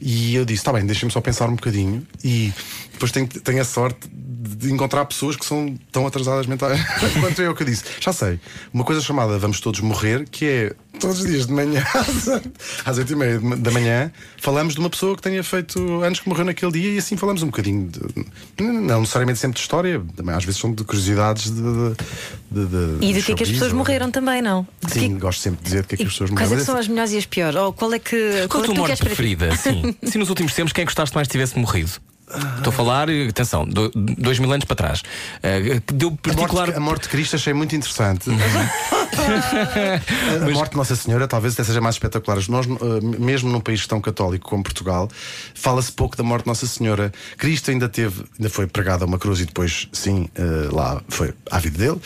E 0.00 0.34
eu 0.34 0.44
disse: 0.44 0.60
está 0.60 0.72
bem, 0.72 0.86
deixem-me 0.86 1.12
só 1.12 1.20
pensar 1.20 1.48
um 1.48 1.56
bocadinho. 1.56 2.06
E 2.22 2.52
depois 2.92 3.12
tenho, 3.12 3.26
tenho 3.26 3.60
a 3.60 3.64
sorte 3.64 4.08
de 4.08 4.72
encontrar 4.72 5.04
pessoas 5.04 5.36
que 5.36 5.44
são 5.44 5.76
tão 5.90 6.06
atrasadas 6.06 6.46
mentais 6.46 6.80
quanto 7.20 7.42
eu 7.42 7.54
que 7.54 7.64
disse. 7.64 7.84
Já 8.00 8.12
sei, 8.12 8.40
uma 8.72 8.84
coisa 8.84 9.00
chamada 9.00 9.38
Vamos 9.38 9.60
Todos 9.60 9.80
Morrer, 9.80 10.24
que 10.30 10.46
é 10.46 10.76
todos 10.98 11.20
os 11.20 11.26
dias 11.26 11.46
de 11.46 11.52
manhã, 11.52 11.84
às 12.84 12.98
oito 12.98 13.12
e 13.12 13.16
meia 13.16 13.38
da 13.38 13.70
manhã, 13.70 14.10
falamos 14.40 14.74
de 14.74 14.80
uma 14.80 14.90
pessoa 14.90 15.14
que 15.16 15.22
tenha 15.22 15.42
feito 15.44 16.02
anos 16.02 16.20
que 16.20 16.28
morreu 16.28 16.44
naquele 16.44 16.72
dia 16.72 16.90
e 16.94 16.98
assim 16.98 17.16
falamos 17.16 17.42
um 17.42 17.46
bocadinho, 17.46 17.88
de, 17.88 18.62
não 18.62 19.00
necessariamente 19.00 19.38
sempre 19.38 19.56
de 19.56 19.60
história, 19.60 20.02
também 20.16 20.34
às 20.34 20.44
vezes 20.44 20.60
são 20.60 20.72
de 20.72 20.84
curiosidades 20.84 21.50
de. 21.50 21.60
de, 21.60 22.66
de- 22.66 22.66
de- 22.98 23.06
E 23.06 23.14
do 23.14 23.22
que 23.22 23.32
é 23.32 23.34
que 23.34 23.42
as 23.42 23.50
pessoas 23.50 23.72
ou- 23.72 23.78
morreram 23.78 24.10
também, 24.10 24.40
não? 24.42 24.66
De 24.84 24.92
Sim, 24.92 25.14
que- 25.14 25.20
gosto 25.20 25.40
sempre 25.40 25.58
de 25.58 25.64
dizer 25.64 25.82
de 25.82 25.88
que 25.88 25.94
é 25.94 25.98
que 25.98 26.02
as 26.04 26.08
pessoas 26.10 26.30
Quais 26.30 26.40
é 26.40 26.44
morreram. 26.44 26.60
que 26.60 26.66
são 26.66 26.76
as 26.78 26.88
melhores 26.88 27.12
e 27.12 27.18
as 27.18 27.26
piores? 27.26 27.56
Ou 27.56 27.72
qual 27.72 27.92
é 27.92 27.98
que, 27.98 28.46
Qual 28.48 28.48
qual 28.48 28.62
a 28.62 28.64
é 28.64 28.68
que 28.68 28.74
tua 28.74 28.74
tu 28.74 28.78
morte 28.88 29.04
preferida? 29.04 29.56
Sim. 29.56 29.94
Sim, 30.04 30.18
nos 30.18 30.28
últimos 30.28 30.52
tempos, 30.54 30.72
quem 30.72 30.82
é 30.82 30.84
que 30.86 30.90
gostaste 30.90 31.14
mais 31.14 31.28
tivesse 31.28 31.58
morrido? 31.58 31.90
Estou 32.58 32.70
a 32.70 32.76
falar, 32.76 33.08
atenção, 33.30 33.64
do- 33.66 33.90
dois 33.94 34.38
mil 34.38 34.52
anos 34.52 34.66
para 34.66 34.76
trás. 34.76 35.02
Eh, 35.42 35.80
deu 35.94 36.10
A 36.10 36.16
particular. 36.16 36.66
morte, 36.66 36.76
a 36.76 36.80
morte 36.80 37.02
de 37.04 37.08
Cristo 37.08 37.36
achei 37.36 37.54
muito 37.54 37.74
interessante. 37.74 38.28
a 40.44 40.50
morte 40.50 40.72
de 40.72 40.76
Nossa 40.76 40.96
Senhora 40.96 41.26
talvez 41.26 41.54
até 41.54 41.64
seja 41.64 41.80
mais 41.80 41.94
espetacular. 41.96 42.38
Nós, 42.48 42.66
uh, 42.66 43.20
mesmo 43.20 43.50
num 43.50 43.60
país 43.60 43.86
tão 43.86 44.00
católico 44.00 44.48
como 44.48 44.62
Portugal, 44.62 45.08
fala-se 45.54 45.92
pouco 45.92 46.16
da 46.16 46.22
morte 46.22 46.44
de 46.44 46.48
Nossa 46.48 46.66
Senhora. 46.66 47.12
Cristo 47.36 47.70
ainda 47.70 47.88
teve, 47.88 48.24
ainda 48.38 48.50
foi 48.50 48.66
pregado 48.66 49.04
a 49.04 49.06
uma 49.06 49.18
cruz 49.18 49.40
e 49.40 49.46
depois, 49.46 49.88
sim, 49.92 50.28
uh, 50.38 50.74
lá 50.74 51.02
foi 51.08 51.32
à 51.50 51.58
vida 51.58 51.78
dele. 51.78 52.00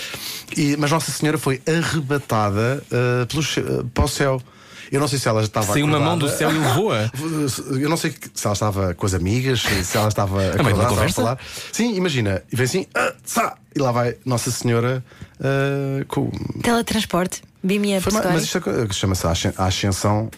E- 0.56 0.76
mas 0.76 0.90
Nossa 0.90 1.10
Senhora 1.10 1.38
foi 1.38 1.60
arrebatada 1.66 2.82
uh, 2.90 3.26
pelo 3.26 3.42
uh, 3.42 3.84
para 3.88 4.04
o 4.04 4.08
céu. 4.08 4.40
Eu 4.92 5.00
não 5.00 5.08
sei 5.08 5.18
se 5.18 5.26
ela 5.26 5.42
estava 5.42 5.72
Saiu 5.72 5.86
uma 5.86 5.98
mão 5.98 6.18
do 6.18 6.28
céu 6.28 6.50
e 6.50 6.58
levou-a. 6.58 7.10
Eu 7.80 7.88
não 7.88 7.96
sei 7.96 8.14
se 8.34 8.46
ela 8.46 8.52
estava 8.52 8.92
com 8.92 9.06
as 9.06 9.14
amigas, 9.14 9.62
se 9.62 9.96
ela 9.96 10.08
estava 10.08 10.42
a 10.42 10.46
estava 10.50 10.82
a 10.82 10.86
conversa? 10.86 11.14
falar. 11.14 11.38
Sim, 11.72 11.96
imagina, 11.96 12.42
e 12.52 12.54
vem 12.54 12.64
assim, 12.64 12.86
ah, 12.94 13.14
sá, 13.24 13.56
e 13.74 13.78
lá 13.78 13.90
vai 13.90 14.16
Nossa 14.26 14.50
Senhora 14.50 15.02
ah, 15.40 16.04
com. 16.08 16.30
Teletransporte. 16.62 17.42
Bimia 17.64 18.02
mas 18.04 18.42
isto 18.42 18.58
é 18.58 18.92
chama-se 18.92 19.26
a 19.26 19.30
ascen- 19.30 19.54
a 19.56 19.64
Ascensão 19.64 20.30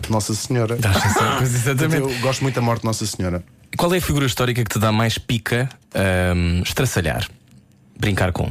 de 0.00 0.10
Nossa 0.10 0.34
Senhora. 0.34 0.76
Da 0.76 0.90
Ascensão, 0.90 1.36
pois, 1.36 1.54
exatamente. 1.54 2.14
Eu 2.14 2.20
gosto 2.20 2.40
muito 2.40 2.54
da 2.54 2.62
morte 2.62 2.80
de 2.80 2.86
Nossa 2.86 3.04
Senhora. 3.04 3.44
Qual 3.76 3.92
é 3.92 3.98
a 3.98 4.00
figura 4.00 4.24
histórica 4.24 4.64
que 4.64 4.70
te 4.70 4.78
dá 4.78 4.90
mais 4.90 5.18
pica 5.18 5.68
ahm, 5.94 6.62
estraçalhar? 6.62 7.28
Brincar 7.98 8.32
com? 8.32 8.50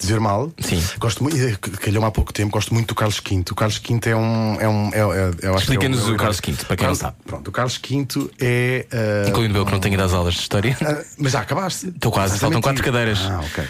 Dizer 0.00 0.18
mal. 0.18 0.50
Sim. 0.58 0.82
Gosto 0.98 1.22
muito, 1.22 1.36
eh, 1.36 1.56
calhou-me 1.78 2.08
há 2.08 2.10
pouco 2.10 2.32
tempo, 2.32 2.50
gosto 2.50 2.72
muito 2.72 2.88
do 2.88 2.94
Carlos 2.94 3.20
V. 3.20 3.44
O 3.50 3.54
Carlos 3.54 3.76
V 3.78 4.00
é 4.10 4.16
um. 4.16 4.60
É 4.60 4.66
um 4.68 4.88
é, 4.92 4.98
é, 4.98 5.00
eu 5.02 5.04
acho 5.04 5.38
que 5.40 5.46
é 5.46 5.56
Explica-nos 5.74 6.08
um- 6.08 6.14
o 6.14 6.16
Carlos 6.16 6.40
V, 6.44 6.52
para 6.66 6.76
quem 6.76 6.86
não 6.88 6.94
sabe. 6.94 7.16
Pronto, 7.26 7.48
o 7.48 7.52
Carlos 7.52 7.76
V 7.86 8.06
é. 8.40 8.86
ah, 8.92 9.28
Incluindo 9.28 9.58
eu 9.58 9.66
que 9.66 9.72
não 9.72 9.78
tenho 9.78 9.94
ido 9.94 10.02
às 10.02 10.14
aulas 10.14 10.34
de 10.34 10.40
história. 10.40 10.76
ah, 10.80 11.04
mas 11.18 11.32
já 11.32 11.40
acabaste. 11.40 11.88
Estou 11.88 12.10
quase, 12.10 12.38
faltam 12.38 12.62
quatro 12.62 12.82
cadeiras. 12.82 13.18
Ah, 13.20 13.40
ok. 13.44 13.64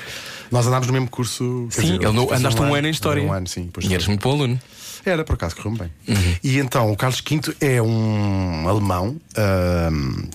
Nós 0.52 0.66
andámos 0.66 0.86
no 0.86 0.92
mesmo 0.92 1.08
curso. 1.10 1.66
Sim, 1.70 1.82
dizer, 1.98 2.02
ele 2.02 2.34
andaste 2.34 2.60
um 2.60 2.74
ano 2.74 2.86
em 2.86 2.90
história. 2.90 3.22
Um 3.22 3.32
ano, 3.32 3.46
sim. 3.46 3.68
E 3.80 3.92
eres 3.94 4.06
muito 4.06 4.22
bom 4.22 4.32
aluno. 4.34 4.60
Era, 5.04 5.24
por 5.24 5.34
acaso, 5.34 5.56
correu 5.56 5.72
bem. 5.78 5.90
Uhum. 6.08 6.34
E 6.42 6.58
então, 6.58 6.90
o 6.92 6.96
Carlos 6.96 7.20
V 7.26 7.40
é 7.60 7.80
um 7.82 8.68
alemão 8.68 9.16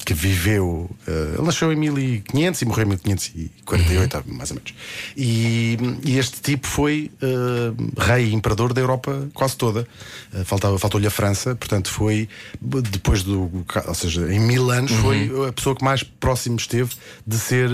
que 0.06 0.14
viveu. 0.14 0.90
ah, 1.08 1.12
ele 1.38 1.44
nasceu 1.46 1.72
em 1.72 1.76
1500 1.76 2.62
e 2.62 2.66
morreu 2.66 2.86
em 2.86 2.90
1548, 2.90 4.18
Uhum. 4.18 4.24
mais 4.38 4.52
ou 4.52 4.56
menos. 4.58 4.74
E, 5.16 5.78
e 6.04 6.18
este 6.18 6.42
tipo 6.42 6.68
foi 6.68 7.12
ah, 7.22 8.04
rei 8.14 8.26
e 8.30 8.34
imperador 8.34 8.74
da 8.74 8.82
Europa 8.82 9.28
quase 9.34 9.56
toda. 9.56 9.88
Ah, 10.34 10.44
faltava- 10.46 10.80
Faltou-lhe 10.80 11.08
a 11.08 11.12
França, 11.12 11.56
portanto, 11.56 11.90
foi 11.90 12.28
depois 12.62 13.24
do. 13.24 13.50
Ou 13.88 13.94
seja, 13.96 14.32
em 14.34 14.40
mil 14.40 14.70
anos 14.72 14.92
Uhum. 14.92 15.02
foi 15.02 15.32
a 15.50 15.54
pessoa 15.54 15.76
que 15.76 15.84
mais 15.84 16.04
próximo 16.04 16.56
esteve 16.58 16.92
de 17.26 17.38
ser. 17.38 17.70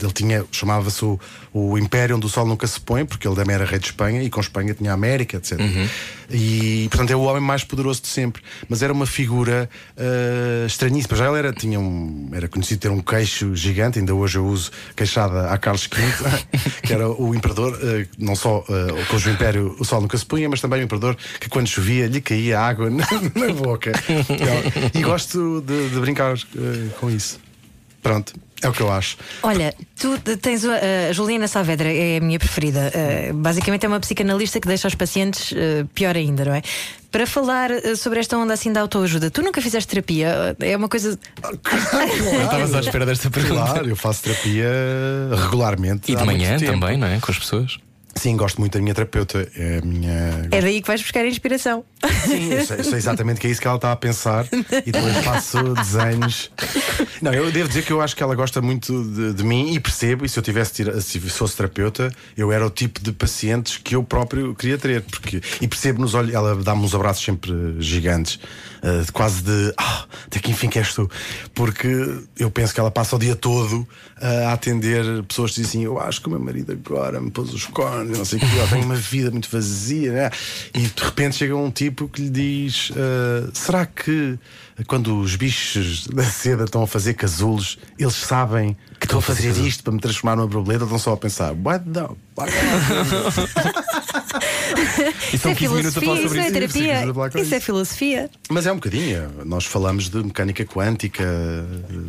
ele 0.00 0.12
tinha, 0.12 0.44
chamava-se 0.50 1.04
o 1.04 1.18
o 1.56 1.78
império 1.78 2.16
onde 2.16 2.26
o 2.26 2.28
sol 2.28 2.44
nunca 2.44 2.66
se 2.66 2.80
põe, 2.80 3.04
porque 3.06 3.28
ele 3.28 3.36
também 3.36 3.54
era 3.54 3.64
rei 3.64 3.78
de 3.78 3.86
Espanha 3.86 4.20
e 4.24 4.28
com 4.28 4.40
Espanha 4.40 4.74
tinha 4.74 4.90
a 4.90 4.94
América, 4.94 5.36
etc. 5.36 5.56
E 6.30 6.88
portanto 6.90 7.10
é 7.10 7.16
o 7.16 7.22
homem 7.22 7.42
mais 7.42 7.64
poderoso 7.64 8.02
de 8.02 8.08
sempre. 8.08 8.42
Mas 8.68 8.82
era 8.82 8.92
uma 8.92 9.06
figura 9.06 9.68
uh, 9.96 10.66
estranhíssima. 10.66 11.16
Já 11.16 11.28
ele 11.28 11.38
era, 11.38 11.52
tinha 11.52 11.78
um, 11.78 12.30
era 12.32 12.48
conhecido 12.48 12.80
ter 12.80 12.90
um 12.90 13.00
queixo 13.00 13.54
gigante, 13.54 13.98
ainda 13.98 14.14
hoje 14.14 14.38
eu 14.38 14.46
uso 14.46 14.70
queixada 14.96 15.50
a 15.50 15.58
Carlos 15.58 15.86
V, 15.92 16.02
que 16.82 16.92
era 16.92 17.08
o 17.08 17.34
imperador, 17.34 17.72
uh, 17.74 18.08
não 18.18 18.34
só 18.34 18.58
uh, 18.60 19.06
cujo 19.08 19.30
império 19.30 19.76
o 19.78 19.84
sol 19.84 20.00
nunca 20.00 20.16
se 20.16 20.24
punha, 20.24 20.48
mas 20.48 20.60
também 20.60 20.80
o 20.80 20.84
imperador 20.84 21.16
que 21.40 21.48
quando 21.48 21.66
chovia 21.66 22.06
lhe 22.06 22.20
caía 22.20 22.60
água 22.60 22.88
na, 22.90 23.06
na 23.34 23.52
boca. 23.52 23.92
e 24.94 25.02
gosto 25.02 25.60
de, 25.60 25.90
de 25.90 26.00
brincar 26.00 26.34
uh, 26.34 26.90
com 27.00 27.10
isso. 27.10 27.38
Pronto, 28.02 28.34
é 28.66 28.68
o 28.68 28.72
que 28.72 28.80
eu 28.80 28.92
acho. 28.92 29.16
Olha, 29.42 29.74
tu 29.98 30.18
tens 30.36 30.64
a, 30.64 31.08
a 31.10 31.12
Juliana 31.12 31.48
Saavedra, 31.48 31.92
é 31.92 32.18
a 32.18 32.20
minha 32.20 32.38
preferida. 32.38 32.92
Uh, 32.94 33.34
basicamente 33.34 33.84
é 33.84 33.88
uma 33.88 34.00
psicanalista 34.00 34.60
que 34.60 34.66
deixa 34.68 34.88
os 34.88 34.94
pacientes 34.94 35.52
uh, 35.52 35.86
pior 35.94 36.16
ainda, 36.16 36.44
não 36.44 36.54
é? 36.54 36.62
Para 37.10 37.26
falar 37.26 37.70
uh, 37.70 37.96
sobre 37.96 38.20
esta 38.20 38.36
onda 38.36 38.54
assim 38.54 38.72
da 38.72 38.80
autoajuda, 38.80 39.30
tu 39.30 39.42
nunca 39.42 39.60
fizeste 39.60 39.88
terapia? 39.88 40.56
É 40.60 40.76
uma 40.76 40.88
coisa. 40.88 41.18
Estavas 42.42 42.74
à 42.74 42.80
espera 42.80 43.06
desta 43.06 43.30
pergunta. 43.30 43.64
Claro, 43.64 43.88
eu 43.88 43.96
faço 43.96 44.22
terapia 44.22 44.68
regularmente. 45.44 46.10
E 46.10 46.16
de 46.16 46.24
manhã 46.24 46.58
também, 46.58 46.96
não 46.96 47.06
é? 47.06 47.18
Com 47.20 47.30
as 47.30 47.38
pessoas. 47.38 47.78
Sim, 48.16 48.36
gosto 48.36 48.60
muito 48.60 48.72
da 48.72 48.80
minha 48.80 48.94
terapeuta. 48.94 49.50
É 49.56 49.78
a 49.78 49.86
minha. 49.86 50.48
É 50.50 50.60
daí 50.60 50.80
que 50.80 50.86
vais 50.86 51.02
buscar 51.02 51.26
inspiração. 51.26 51.84
Sim, 52.26 52.52
eu 52.52 52.64
sei, 52.64 52.78
eu 52.78 52.84
sei 52.84 52.94
exatamente 52.98 53.40
que 53.40 53.46
é 53.46 53.50
isso 53.50 53.60
que 53.60 53.66
ela 53.66 53.76
está 53.76 53.92
a 53.92 53.96
pensar 53.96 54.46
e 54.52 54.92
depois 54.92 55.16
faço 55.24 55.58
desenhos. 55.74 56.50
Não, 57.20 57.32
eu 57.32 57.50
devo 57.50 57.68
dizer 57.68 57.84
que 57.84 57.92
eu 57.92 58.00
acho 58.00 58.14
que 58.14 58.22
ela 58.22 58.34
gosta 58.34 58.60
muito 58.60 59.04
de, 59.04 59.34
de 59.34 59.44
mim 59.44 59.74
e 59.74 59.80
percebo, 59.80 60.24
e 60.24 60.28
se 60.28 60.38
eu 60.38 60.42
tivesse 60.42 60.84
se 61.02 61.20
fosse 61.20 61.56
terapeuta, 61.56 62.12
eu 62.36 62.52
era 62.52 62.66
o 62.66 62.70
tipo 62.70 63.00
de 63.00 63.12
pacientes 63.12 63.78
que 63.78 63.94
eu 63.96 64.02
próprio 64.02 64.54
queria 64.54 64.78
ter. 64.78 65.02
Porque, 65.02 65.40
e 65.60 65.68
percebo 65.68 66.00
nos 66.00 66.14
olhos, 66.14 66.32
ela 66.34 66.54
dá-me 66.56 66.82
uns 66.82 66.94
abraços 66.94 67.24
sempre 67.24 67.52
gigantes, 67.78 68.38
eh, 68.84 69.02
quase 69.14 69.42
de 69.42 69.72
ah, 69.78 70.04
até 70.26 70.38
que 70.38 70.50
enfim 70.50 70.68
que 70.68 70.78
és 70.78 70.92
tu. 70.92 71.10
Porque 71.54 71.88
eu 72.38 72.50
penso 72.50 72.74
que 72.74 72.78
ela 72.78 72.90
passa 72.90 73.16
o 73.16 73.18
dia 73.18 73.34
todo 73.34 73.88
eh, 74.20 74.44
a 74.44 74.52
atender 74.52 75.22
pessoas 75.24 75.52
que 75.52 75.62
dizem 75.62 75.80
assim: 75.80 75.84
Eu 75.86 75.98
acho 75.98 76.20
que 76.20 76.28
o 76.28 76.30
meu 76.30 76.38
marido 76.38 76.72
agora 76.72 77.18
me 77.18 77.30
pôs 77.30 77.54
os 77.54 77.64
cornos, 77.64 78.18
não 78.18 78.24
sei 78.26 78.38
o 78.38 78.40
que, 78.40 78.56
eu 78.56 78.68
tenho 78.68 78.84
uma 78.84 78.94
vida 78.94 79.30
muito 79.30 79.48
vazia, 79.50 80.12
né? 80.12 80.30
E 80.74 80.80
de 80.80 81.02
repente 81.02 81.36
chega 81.36 81.56
um 81.56 81.70
tipo 81.70 82.08
que 82.08 82.20
lhe 82.20 82.30
diz: 82.30 82.92
"Ah, 82.94 83.50
Será 83.54 83.86
que 83.86 84.38
quando 84.86 85.20
os 85.20 85.36
bichos 85.36 86.06
da 86.08 86.24
seda 86.24 86.64
estão 86.64 86.82
a 86.82 86.86
fazer 86.86 87.14
casulos, 87.14 87.78
eles 87.98 88.14
sabem 88.14 88.76
que 88.98 89.06
estou 89.06 89.20
a 89.20 89.22
fazer 89.22 89.56
isto 89.64 89.84
para 89.84 89.92
me 89.92 90.00
transformar 90.00 90.36
numa 90.36 90.48
borboleta? 90.48 90.84
Estão 90.84 90.98
só 90.98 91.12
a 91.12 91.16
pensar: 91.16 91.52
What 91.52 91.84
the 91.90 92.08
fuck? 92.34 92.50
Isso 95.32 95.48
é 95.48 95.54
15 95.54 95.74
minutos 95.74 95.96
a 95.96 96.00
falar 96.00 96.16
filosofia, 96.16 96.26
isso 96.26 96.58
é 96.58 96.64
isso. 96.64 96.74
terapia. 96.74 97.40
Isso 97.40 97.54
é 97.54 97.56
isso. 97.56 97.66
filosofia. 97.66 98.30
Mas 98.48 98.66
é 98.66 98.72
um 98.72 98.76
bocadinho. 98.76 99.30
Nós 99.44 99.64
falamos 99.64 100.08
de 100.08 100.22
mecânica 100.22 100.64
quântica, 100.64 101.24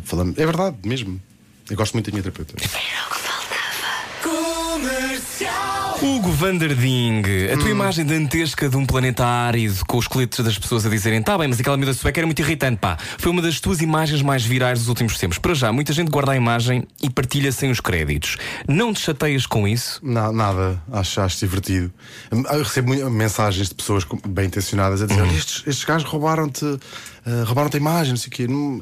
falamos, 0.04 0.36
é 0.38 0.44
verdade 0.44 0.76
mesmo. 0.84 1.20
Eu 1.70 1.76
gosto 1.76 1.94
muito 1.94 2.10
da 2.10 2.12
minha 2.12 2.22
terapeuta. 2.22 2.54
Hugo 6.02 6.30
Vanderding, 6.30 7.22
a 7.50 7.54
Hum. 7.54 7.58
tua 7.58 7.70
imagem 7.70 8.04
dantesca 8.04 8.68
de 8.68 8.76
um 8.76 8.84
planeta 8.84 9.24
árido 9.24 9.84
com 9.86 9.96
os 9.96 10.04
esqueletos 10.04 10.44
das 10.44 10.58
pessoas 10.58 10.84
a 10.84 10.88
dizerem 10.90 11.22
tá 11.22 11.36
bem, 11.38 11.48
mas 11.48 11.58
aquela 11.58 11.76
miúda 11.76 11.94
sueca 11.94 12.20
era 12.20 12.26
muito 12.26 12.38
irritante, 12.40 12.78
pá. 12.78 12.98
Foi 13.18 13.30
uma 13.32 13.40
das 13.40 13.60
tuas 13.60 13.80
imagens 13.80 14.20
mais 14.22 14.44
virais 14.44 14.78
dos 14.80 14.88
últimos 14.88 15.16
tempos. 15.18 15.38
Para 15.38 15.54
já, 15.54 15.72
muita 15.72 15.92
gente 15.92 16.10
guarda 16.10 16.32
a 16.32 16.36
imagem 16.36 16.84
e 17.02 17.08
partilha 17.08 17.50
sem 17.50 17.70
os 17.70 17.80
créditos. 17.80 18.36
Não 18.68 18.92
te 18.92 19.00
chateias 19.00 19.46
com 19.46 19.66
isso? 19.66 20.00
Na- 20.02 20.30
nada, 20.32 20.80
acho, 20.92 21.20
acho 21.20 21.38
divertido. 21.40 21.92
Eu 22.30 22.62
recebo 22.62 23.10
mensagens 23.10 23.68
de 23.68 23.74
pessoas 23.74 24.04
bem 24.28 24.46
intencionadas 24.46 25.00
a 25.02 25.06
dizer. 25.06 25.22
"Olha, 25.22 25.32
estes, 25.36 25.62
estes 25.66 25.84
gajos 25.84 26.08
roubaram-te 26.08 26.64
eh, 27.26 27.42
roubaram-te 27.44 27.76
a 27.76 27.80
imagem, 27.80 28.10
não 28.12 28.16
sei 28.18 28.28
o 28.28 28.30
quê. 28.32 28.46
Não- 28.46 28.80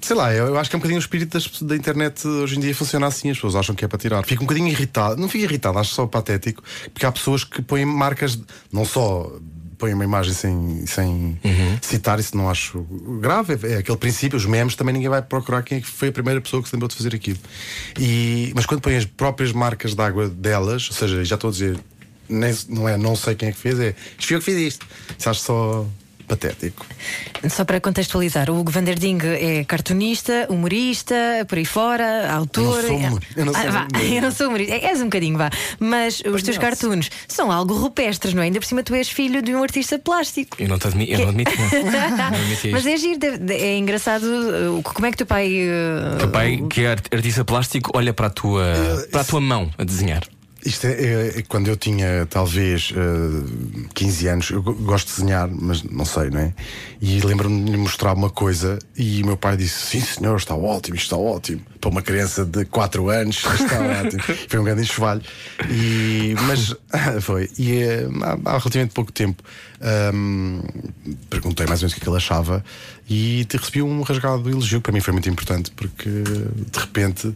Sei 0.00 0.16
lá, 0.16 0.32
eu, 0.32 0.46
eu 0.46 0.58
acho 0.58 0.70
que 0.70 0.76
é 0.76 0.78
um 0.78 0.80
bocadinho 0.80 0.98
o 0.98 1.02
espírito 1.02 1.32
das 1.32 1.60
da 1.60 1.74
internet 1.76 2.26
hoje 2.26 2.56
em 2.56 2.60
dia 2.60 2.74
funciona 2.74 3.06
assim, 3.06 3.30
as 3.30 3.36
pessoas 3.36 3.56
acham 3.56 3.74
que 3.74 3.84
é 3.84 3.88
para 3.88 3.98
tirar. 3.98 4.24
Fico 4.24 4.42
um 4.42 4.46
bocadinho 4.46 4.68
irritado, 4.68 5.20
não 5.20 5.28
fico 5.28 5.44
irritado, 5.44 5.78
acho 5.78 5.92
só 5.94 6.06
patético, 6.06 6.62
porque 6.92 7.04
há 7.04 7.12
pessoas 7.12 7.44
que 7.44 7.60
põem 7.60 7.84
marcas, 7.84 8.38
não 8.72 8.84
só 8.84 9.30
põem 9.76 9.94
uma 9.94 10.04
imagem 10.04 10.32
sem, 10.34 10.84
sem 10.86 11.38
Uhum. 11.44 11.78
citar, 11.80 12.18
isso 12.18 12.36
não 12.36 12.48
acho 12.50 12.80
grave. 13.20 13.54
É, 13.68 13.74
é 13.74 13.76
aquele 13.78 13.96
princípio, 13.98 14.36
os 14.36 14.44
memes 14.46 14.74
também 14.74 14.92
ninguém 14.92 15.08
vai 15.08 15.20
procurar 15.22 15.62
quem 15.62 15.78
é 15.78 15.80
foi 15.82 16.08
a 16.08 16.12
primeira 16.12 16.40
pessoa 16.40 16.62
que 16.62 16.68
se 16.68 16.74
lembrou 16.74 16.88
de 16.88 16.94
fazer 16.96 17.14
aquilo. 17.14 17.38
E, 17.98 18.52
mas 18.56 18.66
quando 18.66 18.80
põem 18.80 18.96
as 18.96 19.04
próprias 19.04 19.52
marcas 19.52 19.94
de 19.94 20.02
água 20.02 20.28
delas, 20.28 20.88
ou 20.88 20.96
seja, 20.96 21.24
já 21.24 21.34
estou 21.36 21.48
a 21.48 21.52
dizer, 21.52 21.78
nem- 22.28 22.56
não 22.68 22.88
é 22.88 22.96
não 22.96 23.14
sei 23.14 23.34
quem 23.34 23.48
é 23.50 23.52
que 23.52 23.58
fez, 23.58 23.78
é 23.78 23.94
fui 24.18 24.34
eu 24.36 24.40
que 24.40 24.46
fiz 24.46 24.56
isto. 24.56 24.86
Isso 25.18 25.30
acho 25.30 25.40
só 25.42 25.86
patético. 26.28 26.86
Só 27.48 27.64
para 27.64 27.80
contextualizar, 27.80 28.50
o 28.50 28.58
Hugo 28.60 28.70
Vanderding 28.70 29.18
é 29.24 29.64
cartunista, 29.64 30.46
humorista, 30.50 31.14
por 31.48 31.58
aí 31.58 31.64
fora, 31.64 32.30
autor. 32.32 32.84
Eu 32.84 32.88
não 32.88 32.88
sou 32.88 32.96
humor- 32.96 33.22
eu 33.36 33.44
não 33.46 33.52
sou 33.54 33.62
Ah, 33.62 33.70
vá, 33.70 33.86
humorista. 33.90 34.14
eu 34.14 34.22
não 34.22 34.30
sou 34.30 34.48
humorista. 34.48 34.74
É, 34.74 34.84
És 34.90 35.00
um 35.00 35.04
bocadinho, 35.04 35.38
vá. 35.38 35.50
Mas 35.80 36.20
os 36.24 36.42
teus 36.42 36.58
cartoons 36.58 37.10
são 37.26 37.50
algo 37.50 37.74
rupestres, 37.74 38.34
não 38.34 38.42
é? 38.42 38.46
Ainda 38.46 38.60
por 38.60 38.66
cima 38.66 38.82
tu 38.82 38.94
és 38.94 39.08
filho 39.08 39.40
de 39.42 39.54
um 39.54 39.62
artista 39.62 39.98
plástico. 39.98 40.56
Eu 40.60 40.68
não 40.68 40.78
te 40.78 40.86
admi 40.86 41.10
eu 41.10 41.18
não 41.20 41.28
admito. 41.28 41.50
Não, 41.50 42.70
Mas 42.72 42.86
é 42.86 42.96
giro, 42.96 43.18
é 43.50 43.76
engraçado. 43.78 44.24
uh, 44.24 44.82
Como 44.82 45.06
é 45.06 45.10
que 45.10 45.16
teu 45.16 45.26
pai. 45.26 45.48
uh, 45.68 46.18
Teu 46.18 46.28
pai, 46.30 46.62
que 46.68 46.82
é 46.82 46.90
art- 46.90 47.06
artista 47.14 47.44
plástico, 47.44 47.90
olha 47.94 48.12
para 48.12 48.26
a 48.26 48.30
tua, 48.30 48.64
para 49.10 49.20
a 49.22 49.24
tua 49.24 49.40
mão 49.40 49.70
a 49.78 49.84
desenhar. 49.84 50.22
Isto 50.68 50.86
é, 50.86 50.92
é- 50.92 51.38
é 51.38 51.42
quando 51.48 51.68
eu 51.68 51.76
tinha 51.76 52.26
talvez 52.28 52.92
eh, 52.94 53.88
15 53.94 54.28
anos, 54.28 54.50
eu 54.50 54.62
go- 54.62 54.74
gosto 54.74 55.08
de 55.08 55.14
desenhar, 55.14 55.48
mas 55.50 55.82
não 55.82 56.04
sei, 56.04 56.28
não 56.30 56.40
é? 56.40 56.52
E 57.00 57.20
lembro-me 57.20 57.64
de 57.64 57.70
lhe 57.72 57.76
mostrar 57.78 58.12
uma 58.12 58.28
coisa 58.30 58.78
e 58.96 59.22
o 59.22 59.26
meu 59.26 59.36
pai 59.36 59.56
disse: 59.56 59.86
Sim, 59.86 60.00
senhor, 60.00 60.36
está 60.36 60.54
ótimo, 60.54 60.96
isto 60.96 61.04
está 61.04 61.16
ótimo. 61.16 61.62
Para 61.80 61.90
uma 61.90 62.02
criança 62.02 62.44
de 62.44 62.64
4 62.64 63.08
anos, 63.08 63.36
está 63.36 63.78
ótimo. 64.04 64.22
Foi 64.48 64.58
um 64.60 64.64
grande 64.64 64.82
enxovalho. 64.82 65.22
E, 65.70 66.34
mas 66.46 66.74
foi. 67.22 67.48
E 67.58 67.82
eh, 67.82 68.08
há, 68.22 68.50
há 68.54 68.58
relativamente 68.58 68.92
pouco 68.94 69.10
tempo 69.12 69.42
ahm, 69.80 70.60
perguntei 71.30 71.66
mais 71.66 71.80
ou 71.80 71.84
menos 71.86 71.92
o 71.92 71.94
que, 71.94 72.00
é 72.00 72.04
que 72.04 72.08
ele 72.10 72.16
achava 72.16 72.64
e 73.08 73.44
te 73.46 73.56
recebi 73.56 73.82
um 73.82 74.02
rasgado 74.02 74.48
elogio 74.50 74.78
que 74.80 74.84
para 74.84 74.92
mim 74.92 75.00
foi 75.00 75.12
muito 75.12 75.28
importante 75.28 75.70
porque 75.70 76.08
de 76.10 76.78
repente. 76.78 77.34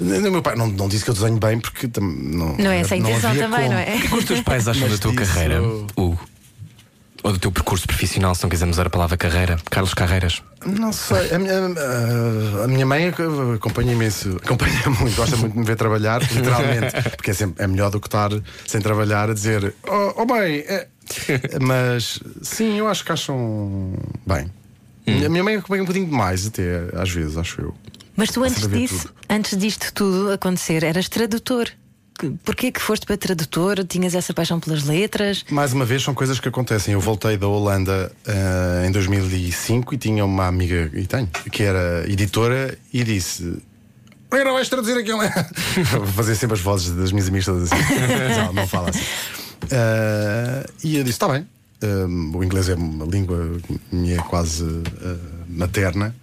O 0.00 0.04
meu 0.04 0.42
pai 0.42 0.54
não, 0.54 0.68
não 0.68 0.88
disse 0.88 1.04
que 1.04 1.10
eu 1.10 1.14
desenho 1.14 1.38
bem 1.38 1.58
porque 1.58 1.88
não, 2.00 2.56
Não 2.56 2.70
é 2.70 2.80
essa 2.80 2.94
a 2.94 2.98
intenção 2.98 3.34
também, 3.34 3.60
como. 3.62 3.70
não 3.72 3.78
é? 3.78 3.96
O 3.96 4.00
que 4.00 4.14
os 4.14 4.24
teus 4.24 4.40
pais 4.40 4.68
acham 4.68 4.82
Mas 4.88 4.92
da 4.92 5.02
tua 5.02 5.12
disso- 5.12 5.32
carreira, 5.34 5.62
Hugo? 5.62 6.20
Ou 7.24 7.32
do 7.32 7.38
teu 7.38 7.52
percurso 7.52 7.86
profissional, 7.86 8.34
se 8.34 8.42
não 8.42 8.50
quisermos 8.50 8.74
usar 8.76 8.88
a 8.88 8.90
palavra 8.90 9.16
carreira? 9.16 9.56
Carlos 9.70 9.94
Carreiras. 9.94 10.42
Não 10.66 10.92
sei, 10.92 11.32
a 11.32 11.38
minha, 11.38 11.52
a- 11.56 12.64
a 12.64 12.66
minha 12.68 12.84
mãe 12.84 13.12
acompanha 13.54 13.92
imenso, 13.92 14.36
acompanha 14.44 14.72
muito, 14.98 15.14
gosta 15.14 15.36
muito 15.36 15.52
de 15.52 15.58
me 15.60 15.64
ver 15.64 15.76
trabalhar, 15.76 16.20
literalmente, 16.20 16.92
porque 17.16 17.30
é, 17.30 17.34
sempre, 17.34 17.62
é 17.62 17.66
melhor 17.68 17.90
do 17.92 18.00
que 18.00 18.08
estar 18.08 18.30
sem 18.66 18.80
trabalhar 18.80 19.30
a 19.30 19.34
dizer, 19.34 19.72
oh, 19.86 20.14
oh 20.22 20.26
bem, 20.26 20.64
é-" 20.66 20.88
mas 21.60 22.18
sim, 22.42 22.78
eu 22.78 22.88
acho 22.88 23.04
que 23.04 23.12
acham 23.12 23.92
bem. 24.26 24.50
A 25.06 25.28
minha 25.28 25.42
mãe 25.42 25.56
acompanha 25.56 25.82
um 25.82 25.86
bocadinho 25.86 26.06
demais, 26.06 26.46
até 26.46 26.88
às 26.94 27.10
vezes, 27.10 27.36
acho 27.36 27.60
eu. 27.60 27.74
Mas 28.16 28.30
tu 28.30 28.42
antes 28.44 28.66
disso, 28.68 29.08
tudo. 29.08 29.14
antes 29.28 29.56
disto 29.56 29.92
tudo 29.92 30.32
acontecer, 30.32 30.84
eras 30.84 31.08
tradutor. 31.08 31.70
Porquê 32.44 32.70
que 32.70 32.80
foste 32.80 33.04
para 33.04 33.16
tradutor? 33.16 33.84
Tinhas 33.84 34.14
essa 34.14 34.32
paixão 34.32 34.60
pelas 34.60 34.84
letras? 34.84 35.44
Mais 35.50 35.72
uma 35.72 35.84
vez, 35.84 36.02
são 36.02 36.14
coisas 36.14 36.38
que 36.38 36.46
acontecem. 36.46 36.94
Eu 36.94 37.00
voltei 37.00 37.36
da 37.36 37.48
Holanda 37.48 38.12
eh, 38.26 38.84
em 38.86 38.92
2005 38.92 39.94
e 39.94 39.98
tinha 39.98 40.24
uma 40.24 40.46
amiga, 40.46 40.90
e 40.92 41.06
tenho, 41.06 41.26
que 41.26 41.62
era 41.62 42.04
editora 42.08 42.78
e 42.92 43.02
disse. 43.02 43.60
Agora 44.30 44.52
vais 44.52 44.68
traduzir 44.68 44.96
aquilo. 44.96 45.18
Vou 45.90 46.06
fazer 46.06 46.36
sempre 46.36 46.54
as 46.54 46.60
vozes 46.60 46.94
das 46.94 47.10
minhas 47.10 47.28
amigas 47.28 47.46
todas 47.46 47.72
assim. 47.72 47.82
Ela 48.38 48.52
não 48.52 48.68
fala 48.68 48.90
assim. 48.90 49.04
Eh, 49.70 50.66
e 50.84 50.96
eu 50.96 51.04
disse: 51.04 51.16
está 51.16 51.28
bem. 51.28 51.46
Eh, 51.82 52.36
o 52.36 52.42
inglês 52.44 52.68
é 52.68 52.74
uma 52.74 53.04
língua 53.04 53.56
minha 53.90 54.22
quase 54.22 54.64
eh, 54.64 55.16
materna. 55.48 56.14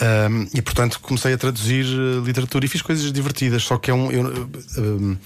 Um, 0.00 0.48
e 0.52 0.60
portanto 0.60 0.98
comecei 1.00 1.32
a 1.34 1.38
traduzir 1.38 1.84
eh, 1.86 2.20
literatura 2.26 2.64
e 2.64 2.68
fiz 2.68 2.82
coisas 2.82 3.12
divertidas, 3.12 3.62
só 3.62 3.78
que 3.78 3.90
é 3.90 3.94
um. 3.94 4.10
eu, 4.10 4.48
um, 4.78 5.16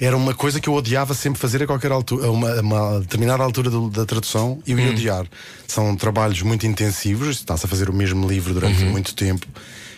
era 0.00 0.16
uma 0.16 0.34
coisa 0.34 0.60
que 0.60 0.68
eu 0.68 0.74
odiava 0.74 1.14
sempre 1.14 1.40
fazer 1.40 1.62
a 1.62 1.66
qualquer 1.66 1.90
altura, 1.90 2.26
a 2.26 2.30
uma, 2.30 2.50
a 2.52 2.60
uma 2.60 3.00
determinada 3.00 3.42
altura 3.42 3.70
do- 3.70 3.90
da 3.90 4.04
tradução, 4.06 4.62
eu 4.66 4.78
ia 4.78 4.90
odiar. 4.90 5.26
São 5.66 5.94
trabalhos 5.96 6.40
muito 6.42 6.66
intensivos, 6.66 7.36
está-se 7.36 7.66
a 7.66 7.68
fazer 7.68 7.88
o 7.90 7.92
mesmo 7.94 8.26
livro 8.28 8.52
durante 8.54 8.82
muito 8.84 9.14
tempo. 9.14 9.46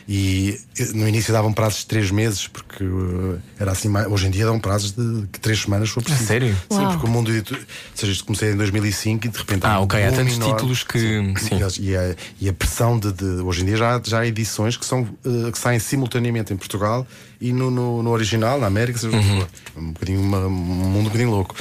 E 0.06 0.60
eh, 0.78 0.84
no 0.92 1.08
início 1.08 1.32
davam 1.32 1.50
prazos 1.50 1.78
de 1.80 1.86
três 1.86 2.10
meses, 2.10 2.46
porque 2.46 2.84
eh, 2.84 3.38
era 3.58 3.72
assim. 3.72 3.88
mais- 3.88 4.06
Hoje 4.06 4.26
em 4.26 4.30
dia 4.30 4.44
dão 4.44 4.60
prazos 4.60 4.92
de 4.92 5.26
que 5.32 5.40
três 5.40 5.60
semanas 5.62 5.88
se 5.88 5.94
for 5.94 6.02
preciso. 6.02 6.26
sério? 6.26 6.54
Sim, 6.70 6.78
Uau. 6.80 6.90
porque 6.92 7.06
o 7.06 7.10
mundo. 7.10 7.30
Ou 7.32 7.58
seja, 7.94 8.12
isto 8.12 8.24
comecei 8.26 8.52
em 8.52 8.56
2005 8.56 9.26
e 9.26 9.30
de 9.30 9.38
repente. 9.38 9.64
Ah, 9.64 9.74
há 9.76 9.80
um 9.80 9.84
ok, 9.84 10.02
há 10.04 10.12
tantos 10.12 10.34
enorme. 10.34 10.54
títulos 10.54 10.84
que- 10.84 10.98
sim. 11.38 11.58
E, 11.82 11.96
a, 11.96 12.14
e 12.40 12.48
a 12.48 12.52
pressão 12.52 12.98
de, 12.98 13.12
de- 13.12 13.24
Hoje 13.24 13.62
em 13.62 13.64
dia 13.66 13.76
já, 13.78 14.00
já 14.04 14.20
há 14.20 14.26
edições 14.26 14.76
que, 14.76 14.84
são, 14.84 15.08
eh, 15.24 15.50
que 15.50 15.58
saem 15.58 15.78
simultaneamente 15.78 16.52
em 16.52 16.56
Portugal 16.56 17.06
e 17.40 17.52
no, 17.52 17.70
no, 17.70 18.02
no 18.02 18.10
original, 18.10 18.60
na 18.60 18.66
América, 18.66 18.98
seja 18.98 19.16
que 19.18 19.24
for. 19.26 19.48
um, 19.76 19.92
bocadinho, 19.92 20.20
uma- 20.20 20.46
um 20.46 20.50
mundo 20.50 20.98
um 21.00 21.04
bocadinho 21.04 21.30
louco. 21.30 21.54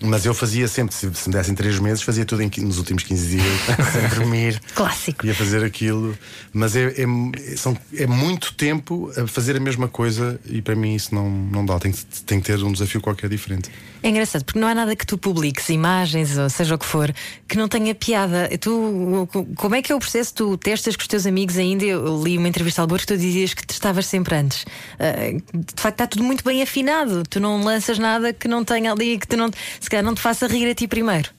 Mas 0.00 0.24
eu 0.24 0.32
fazia 0.34 0.68
sempre, 0.68 0.94
se, 0.94 1.12
se 1.14 1.28
me 1.28 1.34
dessem 1.34 1.54
três 1.54 1.78
meses, 1.78 2.02
fazia 2.02 2.24
tudo 2.24 2.42
em, 2.42 2.50
nos 2.58 2.78
últimos 2.78 3.02
15 3.02 3.36
dias, 3.36 3.60
sem 3.92 4.08
dormir. 4.16 4.60
Clássico. 4.74 5.26
Ia 5.26 5.34
fazer 5.34 5.64
aquilo. 5.64 6.16
Mas 6.52 6.76
é, 6.76 6.94
é, 7.02 7.56
são, 7.56 7.76
é 7.94 8.06
muito 8.06 8.54
tempo 8.54 9.10
a 9.16 9.26
fazer 9.26 9.56
a 9.56 9.60
mesma 9.60 9.88
coisa 9.88 10.38
e 10.46 10.62
para 10.62 10.76
mim 10.76 10.94
isso 10.94 11.14
não, 11.14 11.28
não 11.28 11.66
dá. 11.66 11.78
Tem, 11.78 11.90
que- 11.92 12.04
tem 12.26 12.40
que 12.40 12.46
ter 12.46 12.62
um 12.62 12.72
desafio 12.72 13.00
qualquer 13.00 13.28
diferente. 13.28 13.70
É 14.00 14.08
engraçado, 14.10 14.44
porque 14.44 14.60
não 14.60 14.68
há 14.68 14.74
nada 14.76 14.94
que 14.94 15.04
tu 15.04 15.18
publiques, 15.18 15.68
imagens 15.70 16.38
ou 16.38 16.48
seja 16.48 16.76
o 16.76 16.78
que 16.78 16.86
for, 16.86 17.12
que 17.48 17.56
não 17.58 17.66
tenha 17.66 17.92
piada. 17.94 18.48
Tu, 18.60 19.28
como 19.56 19.74
é 19.74 19.82
que 19.82 19.90
é 19.90 19.94
o 19.94 19.98
processo? 19.98 20.32
Tu 20.34 20.56
testas 20.58 20.94
com 20.94 21.02
os 21.02 21.08
teus 21.08 21.26
amigos 21.26 21.56
ainda? 21.58 21.84
Eu 21.84 22.22
li 22.22 22.38
uma 22.38 22.46
entrevista 22.46 22.80
ao 22.80 22.86
Borges 22.86 23.04
que 23.06 23.14
tu 23.14 23.18
dizias 23.18 23.54
que 23.54 23.66
testavas 23.66 24.06
sempre 24.06 24.36
antes. 24.36 24.64
Ah, 25.00 25.32
de 25.52 25.82
facto, 25.82 25.94
está 25.94 26.06
tudo 26.06 26.22
muito 26.22 26.44
bem 26.44 26.62
afinado. 26.62 27.24
Tu 27.28 27.40
não 27.40 27.60
lanças 27.64 27.98
nada 27.98 28.32
que 28.32 28.46
não 28.46 28.64
tenha 28.64 28.92
ali, 28.92 29.18
que 29.18 29.26
tu 29.26 29.36
não, 29.36 29.50
se 29.80 29.87
calhar 29.90 30.04
não 30.04 30.14
te 30.14 30.20
faça 30.20 30.46
rir 30.46 30.68
a 30.70 30.74
ti 30.74 30.86
primeiro. 30.88 31.30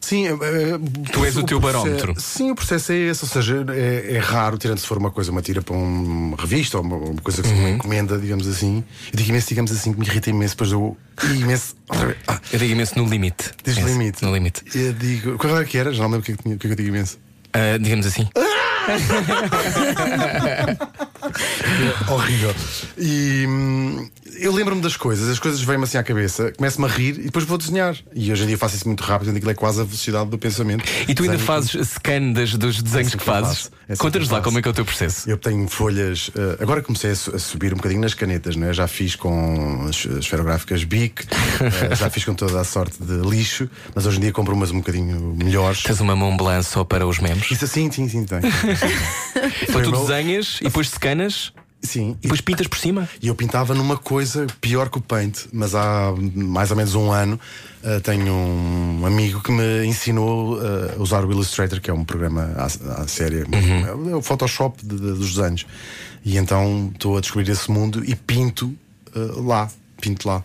Sim, 0.00 0.26
é- 0.26 0.32
é- 0.32 0.78
Tu 1.12 1.24
és 1.24 1.34
o 1.38 1.42
teu 1.44 1.58
processo- 1.58 1.82
barómetro. 1.84 2.14
Sim, 2.20 2.50
o 2.50 2.54
processo 2.54 2.92
é 2.92 2.96
esse, 2.96 3.24
ou 3.24 3.28
seja, 3.30 3.64
é, 3.70 4.16
é 4.16 4.18
raro, 4.18 4.58
tirando 4.58 4.76
se 4.78 4.86
for 4.86 4.98
uma 4.98 5.10
coisa, 5.10 5.30
uma 5.30 5.40
tira 5.40 5.62
para 5.62 5.74
uma 5.74 6.36
revista 6.36 6.76
ou 6.76 6.84
uma, 6.84 6.96
uma 6.96 7.22
coisa 7.22 7.40
que 7.40 7.48
se 7.48 7.54
Uhum. 7.54 7.60
uma 7.60 7.70
encomenda, 7.70 8.18
digamos 8.18 8.46
assim. 8.46 8.84
Eu 9.10 9.16
digo 9.16 9.30
imenso, 9.30 9.48
digamos 9.48 9.72
assim, 9.72 9.94
que 9.94 10.00
me 10.00 10.04
irrita 10.06 10.28
imenso, 10.28 10.52
depois 10.54 10.72
eu. 10.72 10.94
imenso. 11.34 11.74
Ah, 11.88 12.38
Eu 12.52 12.58
digo 12.58 12.72
imenso 12.72 12.98
no 12.98 13.08
limite. 13.08 13.52
diz 13.64 13.78
Esse, 13.78 13.86
limite. 13.86 14.22
No 14.22 14.34
limite. 14.34 14.62
Eu 14.74 14.92
digo. 14.92 15.38
Qual 15.38 15.56
era 15.56 15.64
que 15.64 15.78
era? 15.78 15.90
Já 15.94 16.02
não 16.02 16.10
lembro 16.10 16.20
o 16.20 16.24
que 16.24 16.32
é 16.32 16.36
que, 16.36 16.48
o 16.48 16.52
é 16.52 16.56
que 16.58 16.66
eu 16.66 16.74
digo 16.76 16.88
imenso. 16.90 17.18
Ah, 17.54 17.78
digamos 17.80 18.04
assim. 18.04 18.28
Horrível. 22.08 22.54
E 22.98 23.46
hum, 23.48 24.08
eu 24.38 24.52
lembro-me 24.52 24.80
das 24.80 24.96
coisas, 24.96 25.28
as 25.28 25.38
coisas 25.38 25.60
vêm-me 25.62 25.84
assim 25.84 25.98
à 25.98 26.02
cabeça, 26.02 26.52
começo-me 26.56 26.86
a 26.86 26.88
rir 26.88 27.18
e 27.18 27.24
depois 27.24 27.44
vou 27.44 27.58
desenhar. 27.58 27.96
E 28.14 28.30
hoje 28.32 28.44
em 28.44 28.46
dia 28.48 28.58
faço 28.58 28.76
isso 28.76 28.86
muito 28.86 29.02
rápido, 29.02 29.30
aquilo 29.34 29.50
é 29.50 29.54
quase 29.54 29.80
a 29.80 29.84
velocidade 29.84 30.30
do 30.30 30.38
pensamento. 30.38 30.84
E 31.08 31.14
tu 31.14 31.22
ainda 31.22 31.34
Desenho 31.36 31.46
fazes 31.46 31.88
scan 31.88 32.32
das, 32.32 32.54
dos 32.54 32.82
desenhos 32.82 33.08
assim 33.08 33.18
que 33.18 33.24
fazes? 33.24 33.70
É 33.88 33.92
assim 33.92 34.00
Conta-nos 34.00 34.28
lá 34.30 34.40
como 34.40 34.58
é 34.58 34.62
que 34.62 34.68
é 34.68 34.70
o 34.70 34.74
teu 34.74 34.84
processo. 34.84 35.28
Eu 35.28 35.36
tenho 35.36 35.68
folhas. 35.68 36.30
eh, 36.36 36.56
agora 36.62 36.82
comecei 36.82 37.10
a, 37.10 37.14
su- 37.16 37.34
a 37.34 37.38
subir 37.38 37.72
um 37.72 37.76
bocadinho 37.76 38.00
nas 38.00 38.14
canetas, 38.14 38.56
né? 38.56 38.72
já 38.72 38.86
fiz 38.86 39.14
com 39.16 39.86
as 39.88 40.04
as 40.06 40.18
esferográficas 40.24 40.84
Bic, 40.84 41.24
eh, 41.90 41.94
já 41.94 42.08
fiz 42.10 42.24
com 42.24 42.34
toda 42.34 42.60
a 42.60 42.64
sorte 42.64 42.96
de 43.02 43.14
lixo, 43.28 43.68
mas 43.94 44.06
hoje 44.06 44.18
em 44.18 44.20
dia 44.20 44.32
compro 44.32 44.54
umas 44.54 44.70
um 44.70 44.78
bocadinho 44.78 45.34
melhores. 45.36 45.82
Tens 45.82 46.00
uma 46.00 46.14
mão 46.16 46.36
blanca 46.36 46.62
só 46.62 46.84
para 46.84 47.06
os 47.06 47.18
memes? 47.18 47.50
Isso 47.50 47.64
assim, 47.64 47.90
sim, 47.90 48.08
sim, 48.08 48.24
tem. 48.24 48.40
Então 49.68 49.82
tu 49.82 49.90
desenhas 49.92 50.58
e 50.60 50.64
depois 50.64 50.88
scanas 50.88 51.52
Sim, 51.84 52.12
e 52.18 52.22
depois 52.22 52.40
pintas 52.40 52.66
por 52.66 52.78
cima? 52.78 53.06
E 53.22 53.28
eu 53.28 53.34
pintava 53.34 53.74
numa 53.74 53.96
coisa 53.98 54.46
pior 54.60 54.88
que 54.88 54.98
o 54.98 55.00
Paint, 55.02 55.40
mas 55.52 55.74
há 55.74 56.12
mais 56.34 56.70
ou 56.70 56.76
menos 56.76 56.94
um 56.94 57.12
ano 57.12 57.38
eh, 57.82 58.00
tenho 58.00 58.32
um 58.32 59.04
amigo 59.06 59.42
que 59.42 59.52
me 59.52 59.84
ensinou 59.86 60.58
eh, 60.60 60.94
a 60.98 61.02
usar 61.02 61.24
o 61.26 61.30
Illustrator, 61.30 61.80
que 61.82 61.90
é 61.90 61.92
um 61.94 62.02
programa 62.04 62.50
à, 62.56 62.64
à 63.02 63.06
série, 63.06 63.44
é 64.10 64.14
o 64.16 64.22
Photoshop 64.22 64.78
de- 64.84 64.96
de- 64.98 65.12
dos 65.12 65.34
desenhos. 65.36 65.66
E 66.24 66.38
então 66.38 66.90
estou 66.94 67.18
a 67.18 67.20
descobrir 67.20 67.50
esse 67.52 67.70
mundo 67.70 68.02
e 68.04 68.14
pinto 68.16 68.74
eh, 69.14 69.18
lá, 69.36 69.70
pinto 70.00 70.26
lá. 70.26 70.42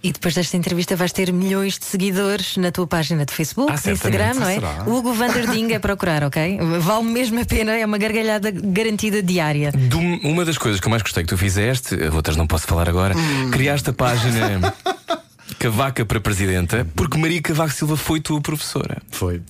E 0.00 0.12
depois 0.12 0.32
desta 0.32 0.56
entrevista 0.56 0.94
vais 0.94 1.10
ter 1.12 1.32
milhões 1.32 1.76
de 1.78 1.84
seguidores 1.84 2.56
na 2.56 2.70
tua 2.70 2.86
página 2.86 3.26
de 3.26 3.32
Facebook, 3.34 3.72
Ah. 3.72 3.90
Instagram, 3.90 4.34
não 4.34 4.48
é? 4.48 4.54
Será? 4.54 4.84
O 4.86 4.94
Hugo 4.94 5.12
Vanderding 5.12 5.72
é 5.72 5.78
procurar, 5.80 6.22
ok? 6.22 6.56
Vale 6.80 7.04
mesmo 7.04 7.40
a 7.40 7.44
pena, 7.44 7.72
é 7.76 7.84
uma 7.84 7.98
gargalhada 7.98 8.50
garantida 8.52 9.20
diária. 9.20 9.72
De 9.72 9.96
um- 9.96 10.20
uma 10.22 10.44
das 10.44 10.56
coisas 10.56 10.80
que 10.80 10.86
eu 10.86 10.90
mais 10.90 11.02
gostei 11.02 11.24
que 11.24 11.28
tu 11.28 11.36
fizeste, 11.36 11.96
outras 12.14 12.36
não 12.36 12.46
posso 12.46 12.66
falar 12.66 12.88
agora, 12.88 13.12
criaste 13.50 13.90
a 13.90 13.92
página 13.92 14.72
Cavaca 15.58 16.04
para 16.06 16.20
Presidenta, 16.20 16.86
porque 16.94 17.18
Maria 17.18 17.42
Cavaco 17.42 17.72
Silva 17.72 17.96
foi 17.96 18.20
tua 18.20 18.40
professora. 18.40 18.98
Foi. 19.10 19.42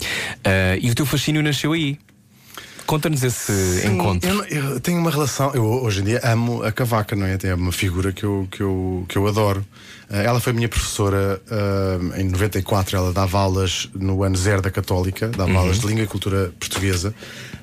Ah, 0.43 0.79
e 0.81 0.91
o 0.91 0.95
teu 0.95 1.05
fascínio 1.05 1.43
nasceu 1.43 1.73
aí. 1.75 1.99
Conta-nos 2.89 3.23
esse 3.23 3.83
Sim, 3.83 3.97
encontro. 3.97 4.27
Eu, 4.27 4.45
eu 4.47 4.81
tenho 4.81 4.99
uma 4.99 5.11
relação. 5.11 5.53
Eu 5.55 5.63
hoje 5.63 6.01
em 6.01 6.05
dia 6.05 6.21
amo 6.25 6.63
a 6.63 6.73
Cavaca, 6.73 7.15
não 7.15 7.27
é? 7.27 7.37
É 7.43 7.55
uma 7.55 7.71
figura 7.71 8.13
que 8.15 8.25
eu, 8.25 8.49
que 8.51 8.63
eu, 8.63 9.05
que 9.07 9.17
eu 9.19 9.27
adoro. 9.29 9.63
Eh, 10.09 10.25
ela 10.25 10.41
foi 10.41 10.55
minha 10.55 10.71
professora 10.71 11.39
eh, 11.51 12.23
em 12.23 12.25
94. 12.31 12.97
Ela 12.97 13.13
dava 13.13 13.39
aulas 13.39 13.91
no 13.95 14.23
ano 14.25 14.37
zero 14.37 14.63
da 14.63 14.71
Católica, 14.71 15.29
dava 15.29 15.53
aulas 15.53 15.81
de 15.81 15.87
língua 15.87 16.05
e 16.05 16.07
cultura 16.07 16.51
portuguesa. 16.59 17.15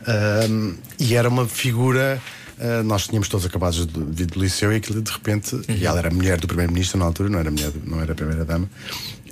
Eh, 0.07 0.73
e 0.99 1.15
era 1.15 1.27
uma 1.27 1.47
figura. 1.47 2.21
eh, 2.59 2.83
nós 2.83 3.07
tínhamos 3.07 3.27
todos 3.27 3.47
acabados 3.47 3.83
de 3.87 3.99
vir 4.11 4.27
do 4.27 4.39
liceu 4.39 4.71
e 4.71 4.75
aquilo 4.75 5.01
de 5.01 5.11
repente. 5.11 5.59
E 5.67 5.87
ela 5.87 5.97
era 5.97 6.11
mulher 6.11 6.39
do 6.39 6.47
primeiro-ministro 6.47 6.99
na 6.99 7.05
altura, 7.05 7.29
não 7.29 7.39
era 7.39 7.49
mulher, 7.49 7.71
não 7.83 7.99
era 7.99 8.13
primeira-dama. 8.13 8.69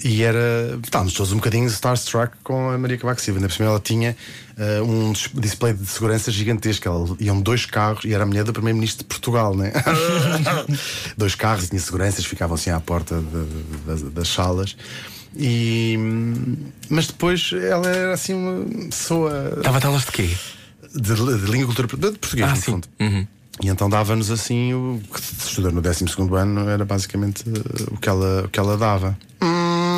E 0.03 0.21
era. 0.21 0.77
Estávamos 0.83 1.13
todos 1.13 1.31
um 1.31 1.37
bocadinho 1.37 1.65
starstruck 1.67 2.33
com 2.43 2.69
a 2.71 2.77
Maria 2.77 2.97
Cavaco 2.97 3.21
Silva. 3.21 3.39
Ainda 3.39 3.47
por 3.47 3.55
cima 3.55 3.69
ela 3.69 3.79
tinha 3.79 4.17
eh, 4.57 4.81
um 4.81 5.13
dis- 5.13 5.29
display 5.33 5.73
de 5.73 5.85
segurança 5.85 6.29
gigantesco. 6.29 6.87
Ela, 6.87 7.15
iam 7.21 7.39
dois 7.39 7.65
carros 7.65 8.03
e 8.03 8.13
era 8.13 8.23
a 8.23 8.25
mulher 8.25 8.43
do 8.43 8.51
Primeiro-Ministro 8.51 9.03
de 9.03 9.07
Portugal, 9.07 9.55
né? 9.55 9.71
dois 11.17 11.35
carros, 11.35 11.69
tinha 11.69 11.79
seguranças, 11.79 12.25
ficavam 12.25 12.55
assim 12.55 12.69
à 12.69 12.79
porta 12.79 13.15
de- 13.15 13.21
de- 13.45 13.77
das, 13.85 14.01
das 14.13 14.27
salas. 14.27 14.75
E, 15.35 15.95
hum, 15.97 16.55
mas 16.89 17.07
depois 17.07 17.51
ela 17.53 17.87
era 17.87 18.13
assim 18.13 18.33
uma 18.33 18.65
pessoa 18.89 19.59
Dava 19.63 19.79
aulas 19.87 20.05
de 20.05 20.11
quê? 20.11 20.29
de, 20.93 21.15
de 21.15 21.51
língua 21.51 21.65
cultura 21.73 21.87
de 22.11 22.19
português, 22.19 22.47
Ah, 22.47 22.51
no 22.51 22.55
sim. 22.57 22.71
fundo. 22.73 22.87
Uhum. 22.99 23.27
E 23.61 23.67
então 23.69 23.89
dava-nos 23.89 24.29
assim, 24.31 24.73
o 24.73 24.99
que 25.11 25.19
se 25.21 25.47
estuda 25.47 25.71
no 25.71 25.81
12 25.81 26.05
ano 26.37 26.69
era 26.69 26.83
basicamente 26.85 27.43
eh, 27.47 27.83
o 27.91 27.97
que 27.97 28.09
ela, 28.09 28.43
o 28.45 28.49
que 28.49 28.59
ela 28.59 28.77
dava. 28.77 29.17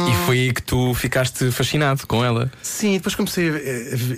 E 0.09 0.13
foi 0.25 0.39
aí 0.39 0.53
que 0.53 0.61
tu 0.61 0.93
ficaste 0.93 1.49
fascinado 1.51 2.05
com 2.07 2.23
ela. 2.23 2.51
Sim, 2.61 2.93
depois 2.93 3.15
comecei 3.15 3.49
a- 3.49 3.59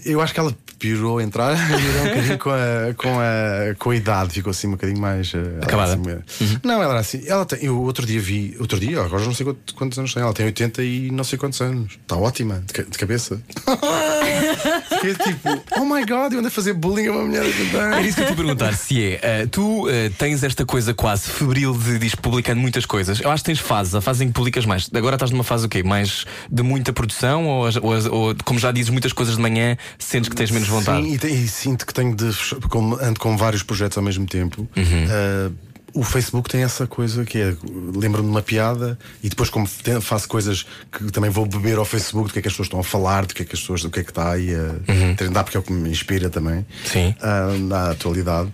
Eu 0.06 0.22
acho 0.22 0.34
que 0.34 0.40
ela 0.40 0.56
pirou 0.80 1.18
a 1.20 1.24
entrar 1.24 1.54
um 1.56 2.08
bocadinho 2.08 2.38
com 2.40 2.50
a, 2.50 2.94
com, 2.96 3.20
a, 3.20 3.76
com 3.80 3.90
a 3.92 3.96
idade, 3.96 4.34
ficou 4.34 4.52
assim 4.52 4.68
um 4.68 4.72
bocadinho 4.72 5.00
mais. 5.00 5.32
eh, 5.34 5.60
Acabada. 5.64 5.94
assim 5.94 6.02
meio- 6.02 6.24
Não, 6.64 6.76
ela 6.82 6.92
era 6.94 7.00
assim. 7.00 7.22
Ela 7.26 7.46
tem, 7.46 7.60
eu 7.64 7.82
outro 7.82 8.06
dia 8.06 8.20
vi, 8.20 8.56
outro 8.60 8.80
dia, 8.80 9.02
agora 9.02 9.24
não 9.26 9.34
sei 9.34 9.46
quantos, 9.46 9.74
quantos 9.76 9.98
anos 10.00 10.14
tem. 10.14 10.22
Ela 10.24 10.34
tem 10.34 10.46
80 10.46 10.84
e 10.84 11.12
não 11.12 11.24
sei 11.24 11.38
quantos 11.38 11.60
anos. 11.62 11.94
Está 12.02 12.16
ótima, 12.16 12.64
de, 12.72 12.84
de 12.84 12.98
cabeça. 12.98 13.42
Fiquei 14.90 15.14
tipo, 15.16 15.50
oh 15.80 15.86
my 15.86 16.06
god, 16.06 16.34
eu 16.34 16.40
ando 16.40 16.48
a 16.48 16.52
fazer 16.52 16.74
bullying 16.74 17.08
a 17.08 17.12
uma 17.12 17.24
mulher 17.24 17.44
de 17.44 17.62
80 17.62 17.78
Era 17.78 18.02
isso 18.02 18.16
que 18.18 18.24
eu 18.24 18.28
te 18.28 18.36
perguntar 18.36 18.74
se 18.76 19.04
é. 19.06 19.42
ah, 19.44 19.48
tu 19.50 19.88
ah, 19.88 20.12
tens 20.18 20.44
esta 20.44 20.66
coisa 20.66 20.94
quase 20.94 21.30
febril 21.30 21.74
de 21.78 22.06
ir 22.08 22.18
publicando 22.18 22.60
muitas 22.62 22.86
coisas. 22.86 23.20
Eu 23.20 23.30
acho 23.32 23.44
que 23.44 23.48
tens 23.48 23.60
fases, 23.60 23.96
a 23.96 24.02
fase 24.02 24.24
em 24.24 24.28
que 24.28 24.34
publicas 24.34 24.66
mais. 24.66 24.90
Agora 24.94 25.16
estás 25.16 25.32
numa 25.32 25.44
fase 25.44 25.66
o 25.66 25.70
quê? 25.70 25.84
Mais 25.84 26.26
de 26.50 26.64
muita 26.64 26.92
produção 26.94 27.46
ou, 27.48 27.66
ou- 27.82 28.12
ou, 28.30 28.36
como 28.44 28.60
já 28.60 28.72
dizes 28.72 28.90
muitas 28.90 29.14
coisas 29.14 29.36
de 29.36 29.42
manhã, 29.42 29.78
sentes 29.98 30.30
que 30.30 30.36
tens 30.36 30.52
menos 30.52 30.67
vontade? 30.70 31.04
Sim, 31.04 31.28
e, 31.28 31.44
e 31.44 31.48
sinto 31.48 31.86
que 31.86 31.94
tenho 31.94 32.16
de. 32.16 32.30
Como 32.70 32.96
ando 33.02 33.20
com 33.20 33.36
vários 33.38 33.64
projetos 33.64 33.98
ao 33.98 34.04
mesmo 34.04 34.26
tempo. 34.26 34.68
Uhum. 34.76 35.06
eh, 35.10 35.52
o 35.94 36.04
Facebook 36.04 36.48
tem 36.48 36.62
essa 36.64 36.86
coisa 36.86 37.26
que 37.26 37.40
é. 37.40 37.56
Lembro-me 37.96 38.28
de 38.28 38.32
uma 38.32 38.42
piada 38.42 39.00
e 39.24 39.30
depois, 39.30 39.50
como 39.50 39.66
faço 40.02 40.28
coisas 40.28 40.66
que 40.92 41.12
também 41.12 41.30
vou 41.32 41.46
beber 41.46 41.78
ao 41.78 41.86
Facebook 41.86 42.30
do 42.30 42.34
que 42.34 42.40
é 42.40 42.42
que 42.42 42.48
as 42.48 42.54
pessoas 42.54 42.68
estão 42.68 42.80
a 42.80 42.84
falar, 42.84 43.26
do 43.26 43.34
que 43.34 43.42
é 43.42 43.46
que 43.46 43.56
as 43.56 43.62
pessoas, 43.62 43.82
do 43.82 43.90
que 43.90 44.00
é 44.00 44.04
que 44.04 44.12
está 44.12 44.32
aí 44.32 44.50
a 44.54 45.16
trendar, 45.16 45.44
porque 45.44 45.58
é 45.58 45.60
o 45.60 45.64
que 45.64 45.72
me 45.74 45.90
inspira 45.90 46.30
também 46.30 46.58
Uhum. 46.58 46.66
Sim. 46.86 47.16
ah, 47.22 47.48
na 47.60 47.92
atualidade. 47.92 48.52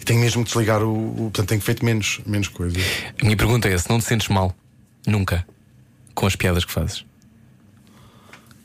E 0.00 0.04
tenho 0.04 0.20
mesmo 0.20 0.42
de 0.42 0.48
desligar 0.48 0.82
o, 0.82 0.94
o. 0.94 1.14
Portanto, 1.30 1.48
tenho 1.48 1.60
feito 1.60 1.84
menos, 1.84 2.20
menos 2.26 2.48
coisas. 2.48 2.82
A 3.20 3.24
minha 3.24 3.36
pergunta 3.36 3.68
é: 3.68 3.76
se 3.76 3.90
não 3.90 3.98
te 3.98 4.04
sentes 4.06 4.28
mal, 4.28 4.54
nunca, 5.06 5.46
com 6.14 6.26
as 6.26 6.34
piadas 6.36 6.64
que 6.64 6.72
fazes? 6.72 7.04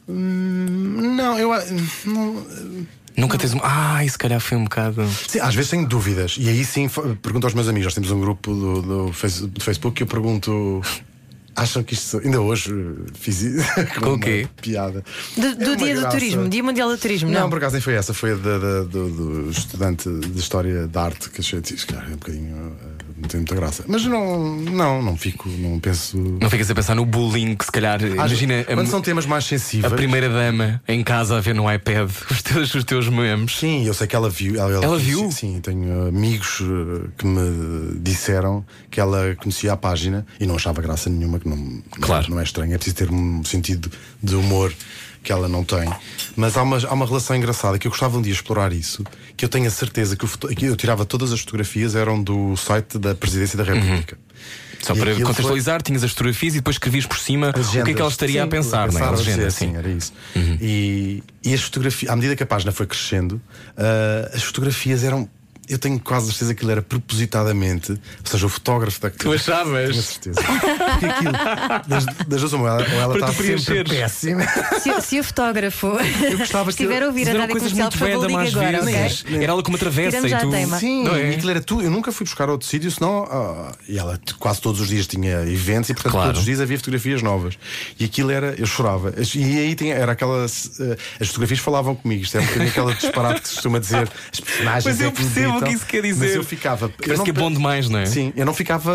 Não, 0.07 1.37
eu. 1.39 1.53
a- 1.53 1.63
Não, 2.05 2.45
Nunca 3.17 3.37
tens 3.37 3.53
um. 3.53 3.59
Ah, 3.61 4.03
isso 4.05 4.13
se 4.13 4.17
calhar 4.17 4.39
foi 4.39 4.57
um 4.57 4.63
bocado. 4.63 5.05
Sim, 5.27 5.39
às 5.39 5.53
vezes 5.53 5.69
tenho 5.69 5.85
dúvidas. 5.87 6.37
E 6.39 6.47
aí 6.49 6.63
sim 6.63 6.87
pergunto 7.21 7.45
aos 7.45 7.53
meus 7.53 7.67
amigos. 7.67 7.85
Nós 7.87 7.93
temos 7.93 8.09
um 8.11 8.19
grupo 8.19 8.53
do, 8.53 8.81
do, 8.81 9.13
face- 9.13 9.45
do 9.47 9.61
Facebook 9.61 9.95
que 9.97 10.03
eu 10.03 10.07
pergunto. 10.07 10.81
Acham 11.53 11.83
que 11.83 11.93
isto. 11.93 12.19
Ainda 12.19 12.39
hoje 12.39 12.71
eh, 12.73 13.11
fiz 13.13 13.41
isso. 13.41 13.65
Com 13.99 14.05
o 14.05 14.09
uma 14.13 14.19
quê? 14.19 14.47
Piada. 14.61 15.03
Do, 15.35 15.45
É 15.47 15.53
do 15.55 15.65
uma 15.71 15.75
Dia 15.75 15.95
do 15.95 15.99
graça. 16.01 16.17
Turismo, 16.17 16.47
Dia 16.49 16.63
Mundial 16.63 16.89
do 16.89 16.97
Turismo, 16.97 17.29
Não, 17.29 17.41
não? 17.41 17.49
por 17.49 17.57
acaso 17.57 17.73
nem 17.73 17.81
foi 17.81 17.93
essa. 17.95 18.13
Foi 18.13 18.31
a 18.31 18.35
do, 18.85 19.09
do 19.09 19.51
estudante 19.51 20.09
de 20.09 20.39
História 20.39 20.87
da 20.87 21.03
Arte 21.03 21.29
que 21.29 21.41
achei 21.41 21.59
calhar, 21.87 22.05
é 22.05 22.13
um 22.13 22.17
bocadinho. 22.17 22.55
eh, 22.81 23.00
não 23.21 23.27
tem 23.29 23.39
muita 23.39 23.55
graça. 23.55 23.83
Mas 23.87 24.03
não, 24.05 24.55
não, 24.57 25.01
não 25.01 25.15
fico, 25.17 25.47
não 25.49 25.79
penso. 25.79 26.17
Não 26.17 26.49
ficas 26.49 26.69
a 26.69 26.75
pensar 26.75 26.95
no 26.95 27.05
bullying 27.05 27.55
que 27.55 27.65
se 27.65 27.71
calhar. 27.71 28.01
imagina 28.01 28.63
Quando 28.65 28.79
a, 28.81 28.85
são 28.87 29.01
temas 29.01 29.25
mais 29.25 29.45
a 29.45 29.47
sensíveis. 29.47 29.93
primeira 29.93 30.27
dama 30.29 30.81
em 30.87 31.03
casa 31.03 31.37
a 31.37 31.41
ver 31.41 31.53
no 31.55 31.71
iPad 31.71 32.09
os 32.29 32.41
teus, 32.41 32.73
os 32.75 32.83
teus 32.83 33.07
memes. 33.07 33.57
Sim, 33.57 33.85
eu 33.85 33.93
sei 33.93 34.07
que 34.07 34.15
ela 34.15 34.29
viu. 34.29 34.59
Ela, 34.59 34.83
Ela 34.83 34.97
viu? 34.97 35.31
Sim, 35.31 35.59
tenho 35.61 36.07
amigos 36.07 36.59
eh, 36.61 37.07
que 37.17 37.25
me 37.25 37.99
disseram 37.99 38.65
que 38.89 38.99
ela 38.99 39.35
conhecia 39.35 39.73
a 39.73 39.77
página 39.77 40.25
e 40.39 40.45
não 40.45 40.55
achava 40.55 40.81
graça 40.81 41.09
nenhuma, 41.09 41.39
que 41.39 41.47
não, 41.47 41.81
Claro. 42.01 42.29
não 42.29 42.39
é 42.39 42.43
estranho. 42.43 42.73
É 42.73 42.77
preciso 42.77 42.95
ter 42.95 43.11
um 43.11 43.43
sentido 43.43 43.91
de 44.21 44.35
humor 44.35 44.73
que 45.23 45.31
ela 45.31 45.47
não 45.47 45.63
tem. 45.63 45.87
Mas 46.35 46.57
há 46.57 46.63
uma, 46.63 46.77
há 46.77 46.93
uma 46.93 47.05
relação 47.05 47.35
engraçada 47.35 47.77
que 47.77 47.87
eu 47.87 47.91
gostava 47.91 48.17
um 48.17 48.21
dia 48.21 48.31
de 48.33 48.37
explorar 48.39 48.73
isso, 48.73 49.03
que 49.37 49.45
eu 49.45 49.49
tenho 49.49 49.67
a 49.67 49.71
certeza 49.71 50.15
que, 50.15 50.25
foto- 50.25 50.47
que 50.49 50.65
eu 50.65 50.75
tirava 50.75 51.05
todas 51.05 51.31
as 51.31 51.39
fotografias 51.41 51.95
eram 51.95 52.21
do 52.21 52.55
site 52.57 52.97
da 52.97 53.13
Presidência 53.13 53.57
da 53.57 53.63
República. 53.63 54.17
Só 54.81 54.93
E 54.93 54.97
para 54.97 55.11
aquilo 55.11 55.17
foi- 55.27 55.33
contextualizar, 55.35 55.81
tinhas 55.83 56.03
as 56.03 56.09
fotografias 56.09 56.55
e 56.55 56.57
depois 56.57 56.75
escrevias 56.75 57.05
por 57.05 57.19
cima 57.19 57.49
o 57.49 57.53
que 57.83 57.91
é 57.91 57.93
que 57.93 58.01
ela 58.01 58.09
estaria 58.09 58.41
a 58.41 58.45
Sim, 58.45 58.49
pensar, 58.49 58.91
não 58.91 58.99
é? 58.99 59.03
A 59.03 59.07
a 59.09 59.11
legenda, 59.11 59.51
sim. 59.51 59.65
Uhum. 59.67 59.71
sim, 59.73 59.77
era 59.77 59.89
isso. 59.89 60.13
E, 60.59 61.23
e 61.43 61.53
as 61.53 61.61
fotografias, 61.61 62.11
à 62.11 62.15
medida 62.15 62.35
que 62.35 62.41
a 62.41 62.47
página 62.47 62.71
foi 62.71 62.87
crescendo, 62.87 63.39
ah, 63.77 64.31
as 64.33 64.41
fotografias 64.41 65.03
eram. 65.03 65.29
Eu 65.71 65.79
tenho 65.79 65.99
quase 65.99 66.27
certeza 66.27 66.53
que 66.53 66.59
aquilo 66.59 66.71
era 66.71 66.81
propositadamente, 66.81 67.91
ou 67.93 67.97
seja, 68.25 68.45
o 68.45 68.49
fotógrafo 68.49 68.99
da 68.99 69.09
Tu 69.09 69.31
achavas? 69.31 69.89
Tenho 69.89 70.01
certeza. 70.03 70.41
Porque 70.43 71.05
aquilo, 71.05 71.31
das, 71.87 72.05
das 72.05 72.39
duas, 72.41 72.53
ou 72.53 72.67
ela, 72.67 72.77
ou 72.93 72.99
ela 73.01 73.13
está 73.15 73.27
tu 73.27 73.43
sempre 73.43 73.83
péssima. 73.85 74.43
Se, 74.81 75.01
se 75.01 75.19
o 75.19 75.23
fotógrafo 75.23 75.97
estiver 76.69 77.03
a 77.03 77.07
ouvir 77.07 77.29
a 77.29 77.33
rádio 77.33 77.51
coisas 77.51 77.71
comercial, 77.71 77.89
muito 77.89 77.97
por 77.97 78.07
favor, 78.09 78.27
bem 78.27 78.45
liga 78.45 78.59
agora, 78.59 78.81
vezes. 78.85 79.21
ok? 79.23 79.35
Era 79.37 79.45
ela 79.53 79.63
com 79.63 79.69
uma 79.69 79.77
travessa 79.77 80.21
Tiramos 80.21 80.31
e 80.31 80.45
tu. 80.45 80.51
teima. 80.51 80.79
Sim, 80.79 81.03
Não 81.03 81.15
é? 81.15 81.29
aquilo 81.29 81.49
era 81.51 81.61
tudo. 81.61 81.83
Eu 81.83 81.91
nunca 81.91 82.11
fui 82.11 82.25
buscar 82.25 82.49
outro 82.49 82.67
sítio, 82.67 82.91
senão. 82.91 83.23
ah, 83.31 83.71
e 83.87 83.97
ela 83.97 84.19
quase 84.39 84.59
todos 84.61 84.81
os 84.81 84.87
dias 84.89 85.07
tinha 85.07 85.41
eventos 85.49 85.89
e, 85.89 85.93
portanto, 85.93 86.11
Claro. 86.11 86.27
todos 86.29 86.39
os 86.41 86.45
dias 86.45 86.59
havia 86.59 86.77
fotografias 86.77 87.21
novas. 87.21 87.57
E 87.99 88.05
aquilo 88.05 88.31
era. 88.31 88.55
Eu 88.57 88.65
chorava. 88.65 89.13
E 89.35 89.59
aí 89.59 89.75
tinha, 89.75 89.95
era 89.95 90.11
aquela. 90.11 90.45
eh, 90.45 90.97
as 91.19 91.27
fotografias 91.27 91.59
falavam 91.59 91.95
comigo. 91.95 92.23
Isto 92.23 92.37
é 92.37 92.41
um 92.41 92.45
bocadinho 92.45 92.69
aquela 92.69 92.93
disparate 92.93 93.41
que 93.41 93.47
se 93.47 93.53
costuma 93.55 93.79
dizer. 93.79 94.09
As 94.33 94.39
personagens. 94.39 94.85
Mas 94.85 94.99
eu 95.01 95.07
é 95.07 95.11
percebo 95.11 95.60
o 95.65 95.69
que 95.69 95.75
isso 95.75 95.85
quer 95.85 96.01
Mas 96.03 96.13
dizer. 96.15 96.35
eu 96.37 96.43
ficava. 96.43 96.85
eu 96.85 96.89
Parece 96.97 97.17
não 97.17 97.23
que 97.23 97.29
é 97.29 97.33
bom 97.33 97.51
demais, 97.51 97.89
não 97.89 97.99
é? 97.99 98.05
Sim, 98.05 98.31
eu 98.35 98.45
não 98.45 98.53
ficava 98.53 98.91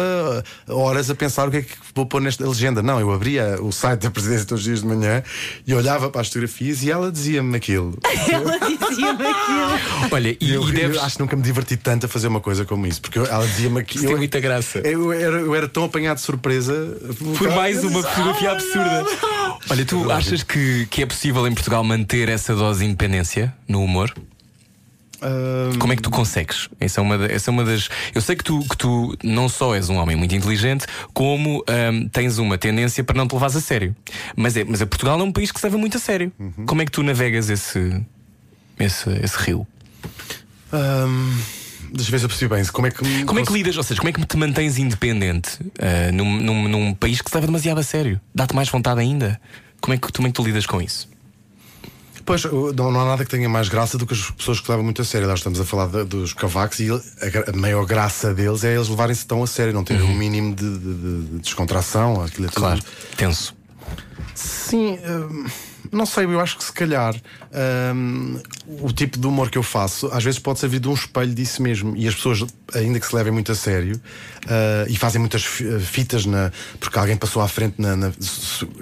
ah, 0.69 0.75
horas 0.75 1.11
a 1.11 1.15
pensar 1.15 1.49
o 1.49 1.51
que 1.51 1.57
é 1.59 1.63
que 1.63 1.73
vou 1.95 2.07
pôr 2.07 2.21
nesta 2.21 2.47
legenda. 2.47 2.83
Não, 2.83 2.99
eu 3.01 3.13
abria 3.13 3.59
o 3.61 3.73
site 3.73 4.01
da 4.03 4.11
presidência 4.11 4.45
todos 4.47 4.61
os 4.63 4.65
dias 4.67 4.81
de 4.83 4.87
manhã 4.87 5.23
e 5.67 5.75
olhava 5.75 6.11
para 6.11 6.21
as 6.21 6.27
fotografias 6.29 6.83
e 6.83 6.91
ela 6.91 7.11
dizia-me 7.11 7.57
aquilo. 7.57 7.97
Ela 8.33 8.59
dizia-me 8.59 9.27
aquilo. 9.27 10.09
Olha, 10.11 10.37
e, 10.41 10.53
eu, 10.53 10.69
e 10.69 10.73
deves. 10.73 10.97
eu 10.97 11.03
acho 11.03 11.17
que 11.17 11.23
nunca 11.23 11.37
me 11.37 11.43
diverti 11.43 11.77
tanto 11.77 12.07
a 12.07 12.09
fazer 12.09 12.27
uma 12.29 12.41
coisa 12.41 12.65
como 12.65 12.87
isso, 12.87 13.01
porque 13.01 13.19
eu- 13.19 13.27
ela 13.27 13.47
dizia-me 13.47 13.83
que. 13.85 13.97
Isso 13.97 14.05
tem 14.05 14.13
eu- 14.13 14.19
muita 14.19 14.41
graça. 14.41 14.79
Eu 14.81 15.13
era, 15.13 15.37
eu 15.41 15.55
era 15.55 15.69
tão 15.69 15.85
apanhado 15.85 16.17
de 16.17 16.23
surpresa 16.23 16.97
Por 17.39 17.51
mais 17.55 17.83
Eu 17.83 17.91
uma 17.91 18.03
fotografia 18.03 18.51
"Ah, 18.51 18.53
absurda. 18.53 19.03
não." 19.03 19.59
Olha, 19.71 19.85
tu 19.85 20.11
achas 20.11 20.43
que, 20.43 20.87
que 20.91 21.03
é 21.03 21.07
possível 21.07 21.47
em 21.47 21.53
Portugal 21.55 21.83
manter 21.83 22.29
essa 22.29 22.55
dose 22.55 22.81
de 22.81 22.87
independência 22.87 23.53
no 23.69 23.83
humor? 23.83 24.13
Como 25.79 25.93
é 25.93 25.97
que 25.97 26.03
tu 26.03 26.11
consegues? 26.11 26.69
Essa 26.79 27.01
é 27.01 27.03
uma, 27.03 27.27
essa 27.27 27.51
é 27.51 27.53
uma 27.53 27.65
das. 27.65 27.89
Eu 28.15 28.21
sei 28.21 28.37
que 28.37 28.45
tu, 28.45 28.61
que 28.61 28.77
tu 28.77 29.17
não 29.23 29.49
só 29.49 29.75
és 29.75 29.89
um 29.89 29.97
homem 29.97 30.17
muito 30.17 30.35
inteligente, 30.35 30.87
como 31.13 31.65
tens 32.13 32.39
uma 32.39 32.59
tendência 32.59 33.03
para 33.03 33.17
não 33.17 33.27
te 33.27 33.33
levares 33.35 33.57
a 33.57 33.61
sério. 33.61 33.95
Mas, 34.35 34.57
é, 34.57 34.65
mas 34.65 34.81
é 34.81 34.87
Portugal 34.87 35.19
é 35.19 35.23
um 35.23 35.33
país 35.33 35.51
que 35.51 35.61
se 35.61 35.67
leva 35.67 35.79
muito 35.79 35.97
a 35.97 36.01
sério. 36.01 36.33
Uhum. 36.39 36.67
Como 36.67 36.83
é 36.83 36.85
que 36.85 36.93
tu 36.93 37.03
navegas 37.03 37.49
esse, 37.49 38.05
esse, 38.79 39.11
esse 39.23 39.37
rio? 39.39 39.67
Ahm, 40.73 41.33
deixa 41.93 42.09
eu 42.09 42.13
ver 42.13 42.19
se 42.19 42.25
eu 42.25 42.29
percebi 42.29 42.55
bem. 42.55 42.65
Como 42.67 42.87
é 42.87 42.91
que, 42.91 43.05
me 43.05 43.25
Como 43.25 43.41
é 43.41 43.45
que 43.45 43.53
lidas, 43.53 43.77
ou 43.77 43.83
seja, 43.83 44.01
como 44.01 44.11
é 44.11 44.13
que 44.13 44.25
te 44.25 44.37
mantens 44.37 44.79
independente 44.79 45.59
ah, 45.79 46.13
num, 46.13 46.41
num, 46.41 46.69
num 46.69 46.95
país 46.95 47.21
que 47.21 47.31
se 47.31 47.37
leva 47.37 47.47
demasiado 47.47 47.79
a 47.79 47.83
sério? 47.83 48.21
Dá-te 48.35 48.55
mais 48.55 48.69
vontade 48.69 49.01
ainda? 49.01 49.41
Como 49.81 49.95
é, 49.95 49.99
que, 49.99 50.13
como 50.13 50.29
é 50.29 50.31
que 50.31 50.35
tu 50.35 50.45
lidas 50.45 50.67
com 50.67 50.81
isso? 50.81 51.09
Pois, 52.27 52.43
não, 52.45 52.91
não 52.91 53.01
há 53.01 53.05
nada 53.05 53.25
que 53.25 53.31
tenha 53.31 53.49
mais 53.49 53.69
graça 53.69 53.97
do 53.97 54.05
que 54.05 54.13
as 54.13 54.31
pessoas 54.33 54.59
que 54.61 54.69
levam 54.69 54.85
muito 54.85 55.01
a 55.01 55.05
sério. 55.05 55.29
Nós 55.29 55.39
estamos 55.39 55.61
a 55.61 55.65
falar 55.65 55.87
de- 55.87 56.05
dos 56.05 56.33
cavacos 56.33 56.81
e 56.81 56.91
a, 56.91 57.51
a 57.51 57.57
maior 57.57 57.87
graça 57.87 58.35
deles 58.35 58.65
é 58.65 58.75
eles 58.75 58.89
levarem-se 58.89 59.25
tão 59.25 59.43
a 59.43 59.47
sério, 59.47 59.73
não 59.73 59.85
terem 59.85 60.03
um 60.03 60.15
mínimo 60.15 60.53
de, 60.55 60.79
de- 60.79 60.95
de- 60.95 61.23
de 61.27 61.39
descontração. 61.39 62.21
Aquilo 62.23 62.49
é 62.49 62.51
Claro, 62.51 62.83
tenso. 63.17 63.55
Sim, 64.35 64.99
hum, 65.07 65.47
não 65.93 66.07
sei, 66.07 66.25
eu 66.25 66.41
acho 66.41 66.57
que 66.59 66.65
se 66.65 66.73
calhar 66.73 67.15
hum, 67.95 68.41
o 68.81 68.93
tipo 68.93 69.19
de 69.19 69.27
humor 69.27 69.51
que 69.51 69.59
eu 69.59 69.63
faço 69.63 70.09
às 70.13 70.23
vezes 70.25 70.39
pode 70.39 70.59
servir 70.59 70.81
de 70.81 70.89
um 70.89 70.95
espelho 70.95 71.35
disso 71.35 71.63
mesmo. 71.63 71.97
E 71.97 72.07
as 72.09 72.15
pessoas, 72.15 72.45
ainda 72.75 72.99
que 73.01 73.07
se 73.07 73.15
levem 73.15 73.33
muito 73.33 73.51
a 73.53 73.55
sério 73.55 74.01
ah, 74.49 74.85
e 74.89 74.97
fazem 74.97 75.21
muitas 75.21 75.45
fi- 75.45 75.79
fitas 75.81 76.27
na, 76.27 76.51
porque 76.81 76.99
alguém 76.99 77.17
passou 77.17 77.43
à 77.43 77.49
frente 77.49 77.75
na. 77.81 77.97
na- 77.97 78.13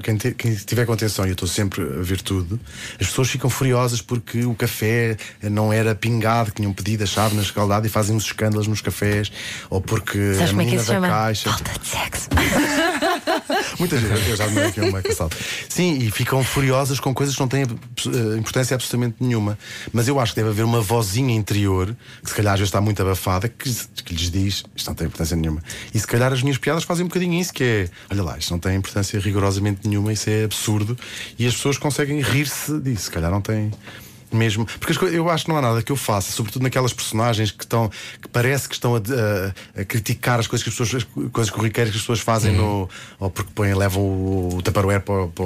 quem, 0.03 0.17
te- 0.17 0.33
quem 0.33 0.55
tiver 0.55 0.85
com 0.87 0.93
atenção, 0.93 1.25
e 1.25 1.29
eu 1.29 1.33
estou 1.33 1.49
sempre 1.49 1.83
a 1.83 2.03
ver 2.03 2.21
tudo, 2.21 2.59
as 3.01 3.07
pessoas 3.07 3.29
ficam 3.31 3.49
furiosas 3.51 4.01
porque 4.01 4.45
o 4.45 4.55
café 4.55 5.17
não 5.43 5.73
era 5.73 5.95
pingado, 5.95 6.51
que 6.51 6.57
tinham 6.61 6.73
pedido 6.73 7.05
a 7.05 7.07
chave 7.07 7.35
na 7.37 7.43
escaldada 7.43 7.87
e 7.87 7.91
fazem 7.91 8.15
uns 8.17 8.25
escândalos 8.25 8.67
nos 8.67 8.81
cafés, 8.81 9.31
ou 9.71 9.81
porque 9.81 10.19
Sabes 10.35 10.49
a 10.51 10.53
é 10.53 10.57
menina 10.57 10.81
se 10.83 10.89
da 10.89 10.95
chama? 10.95 11.09
caixa. 11.09 11.51
Falta 11.51 11.79
de 11.79 11.87
sexo. 11.89 12.29
Muita 13.79 13.99
gente, 13.99 14.29
eu 14.29 14.37
já 14.37 14.45
aqui 14.45 14.81
uma 14.81 15.03
caçada. 15.03 15.37
Sim, 15.69 15.99
e 15.99 16.11
ficam 16.11 16.43
furiosas 16.43 17.01
com 17.01 17.13
coisas 17.13 17.35
que 17.35 17.41
não 17.41 17.49
têm 17.49 17.63
eh, 17.63 18.39
importância 18.39 18.75
absolutamente 18.75 19.17
nenhuma. 19.21 19.59
Mas 19.93 20.09
eu 20.09 20.19
acho 20.19 20.33
que 20.33 20.41
deve 20.41 20.51
haver 20.51 20.65
uma 20.65 20.81
vozinha 20.81 21.35
interior, 21.35 21.95
que 22.23 22.31
se 22.31 22.37
calhar 22.37 22.57
já 22.57 22.65
está 22.65 22.81
muito 22.81 23.01
abafada, 23.03 23.49
que, 23.49 23.73
que 24.05 24.15
lhes 24.15 24.31
diz 24.31 24.65
isto 24.75 24.89
não 24.89 24.95
tem 24.95 25.07
importância 25.07 25.37
nenhuma. 25.37 25.63
E 25.93 25.99
se 25.99 26.07
calhar 26.07 26.33
as 26.33 26.43
minhas 26.43 26.59
piadas 26.59 26.85
fazem 26.85 27.05
um 27.05 27.09
bocadinho 27.09 27.41
isso, 27.41 27.53
que 27.53 27.65
é 27.65 27.89
olha 28.11 28.23
lá, 28.23 28.39
isto 28.39 28.51
não 28.51 28.59
tem 28.59 28.77
importância 28.77 29.19
rigorosamente 29.21 29.87
nenhuma, 29.87 30.13
isso 30.13 30.29
é 30.31 30.45
absurdo. 30.45 30.97
E 31.39 31.47
as 31.47 31.55
pessoas 31.55 31.79
conseguem 31.79 32.21
rir-se 32.21 32.79
disso, 32.81 33.05
se 33.05 33.11
calhar 33.11 33.31
não 33.31 33.41
tem. 33.41 33.71
Mesmo, 34.33 34.67
porque 34.67 34.93
as 34.93 34.99
coisas- 34.99 35.17
eu 35.17 35.29
acho 35.31 35.45
que 35.45 35.51
não 35.51 35.57
há 35.59 35.63
nada 35.63 35.83
que 35.83 35.93
eu 35.93 35.97
faça, 35.97 36.33
sobretudo 36.33 36.63
naquelas 36.63 36.93
personagens 36.93 37.51
que 37.51 37.63
estão 37.65 37.89
que 38.21 38.29
parece 38.29 38.69
que 38.69 38.75
estão 38.75 38.97
a, 38.97 38.99
a- 38.99 39.81
a 39.81 39.85
criticar 39.85 40.41
as 40.41 40.47
coisas 40.47 40.63
que 40.65 40.71
as 40.71 40.77
pessoas, 40.77 41.05
as 41.25 41.31
coisas 41.31 41.51
corriqueiras 41.53 41.91
que 41.93 41.97
as 41.97 42.03
pessoas 42.03 42.21
fazem 42.21 42.53
no, 42.57 42.89
ou 43.21 43.31
porque 43.31 43.51
põem, 43.55 43.75
levam 43.75 44.03
o, 44.03 44.57
o 44.57 44.63
Tupperware 44.63 45.01
para, 45.03 45.23
o- 45.25 45.29
para, 45.29 45.45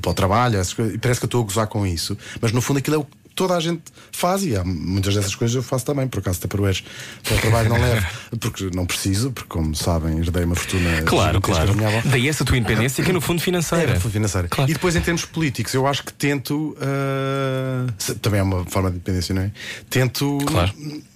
para 0.00 0.10
o 0.10 0.14
trabalho, 0.14 0.58
coisas, 0.74 0.94
e 0.94 0.98
parece 0.98 1.20
que 1.20 1.24
eu 1.24 1.28
estou 1.28 1.42
a 1.42 1.44
gozar 1.44 1.66
com 1.66 1.86
isso, 1.86 2.16
mas 2.40 2.52
no 2.52 2.62
fundo 2.62 2.78
aquilo 2.78 2.96
é 2.96 2.98
o 3.00 3.06
toda 3.34 3.56
a 3.56 3.60
gente 3.60 3.82
faz 4.12 4.42
e 4.44 4.54
há 4.56 4.62
muitas 4.64 5.14
dessas 5.14 5.34
coisas 5.34 5.54
eu 5.54 5.62
faço 5.62 5.84
também, 5.86 6.06
por 6.08 6.18
acaso 6.20 6.40
Tupperwares 6.40 6.82
para 7.24 7.36
o 7.36 7.38
trabalho 7.40 7.68
não 7.70 7.76
levo, 7.80 8.06
porque 8.38 8.70
não 8.74 8.84
preciso, 8.86 9.30
porque 9.30 9.48
como 9.48 9.74
sabem, 9.74 10.18
herdei 10.18 10.44
uma 10.44 10.54
fortuna 10.54 11.02
Claro, 11.02 11.40
claro. 11.40 11.72
Daí 12.06 12.28
essa 12.28 12.44
tua 12.44 12.56
independência 12.58 13.02
que 13.02 13.10
é 13.10 13.12
no 13.12 13.20
fundo 13.20 13.40
financeira. 13.40 13.92
É, 13.92 14.00
fundo 14.00 14.12
financeira. 14.12 14.48
Claro. 14.48 14.70
E 14.70 14.74
depois, 14.74 14.94
em 14.96 15.00
termos 15.00 15.24
políticos, 15.24 15.72
eu 15.74 15.86
acho 15.86 16.04
que 16.04 16.12
tento. 16.12 16.76
ah, 16.80 17.86
se- 17.98 18.14
também 18.16 18.40
é 18.40 18.42
uma 18.42 18.64
forma 18.66 18.90
de 18.90 18.96
independência, 18.96 19.34
não 19.34 19.42
é? 19.42 19.50
Tento. 19.88 20.38
Claro. 20.46 20.72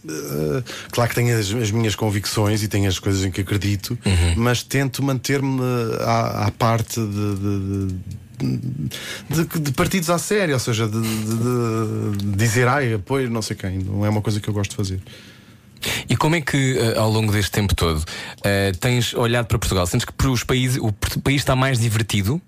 ah, 0.08 0.62
claro 0.90 1.08
que 1.10 1.14
tenho 1.14 1.38
as, 1.38 1.50
as 1.52 1.70
minhas 1.70 1.94
convicções 1.94 2.62
e 2.62 2.68
tenho 2.68 2.88
as 2.88 2.98
coisas 2.98 3.24
em 3.24 3.30
que 3.30 3.40
acredito, 3.40 3.98
Uhum. 4.04 4.34
mas 4.36 4.62
tento 4.62 5.02
manter-me 5.02 5.60
à, 6.00 6.46
à 6.46 6.50
parte 6.50 7.00
de- 7.00 7.34
de- 7.36 7.86
de 7.88 7.94
de, 9.30 9.60
de 9.60 9.72
partidos 9.72 10.10
à 10.10 10.18
sério, 10.18 10.54
ou 10.54 10.60
seja, 10.60 10.86
de, 10.88 11.00
de- 11.00 12.16
de 12.26 12.36
dizer 12.36 12.68
ai, 12.68 12.94
apoio 12.94 13.30
não 13.30 13.42
sei 13.42 13.56
quem. 13.56 13.78
Não 13.78 14.04
é 14.04 14.08
uma 14.08 14.20
coisa 14.22 14.40
que 14.40 14.48
eu 14.48 14.54
gosto 14.54 14.70
de 14.70 14.76
fazer. 14.76 15.00
E 16.08 16.16
como 16.16 16.34
é 16.34 16.40
que, 16.40 16.78
eh, 16.78 16.96
ao 16.98 17.10
longo 17.10 17.30
deste 17.30 17.50
tempo 17.50 17.74
todo, 17.74 18.02
eh, 18.42 18.72
tens 18.80 19.12
olhado 19.14 19.46
para 19.46 19.58
Portugal? 19.58 19.86
Sentes 19.86 20.04
que 20.06 20.12
para 20.12 20.30
os 20.30 20.42
países, 20.42 20.78
o 20.80 20.92
país 21.20 21.42
está 21.42 21.54
mais 21.54 21.78
divertido? 21.78 22.40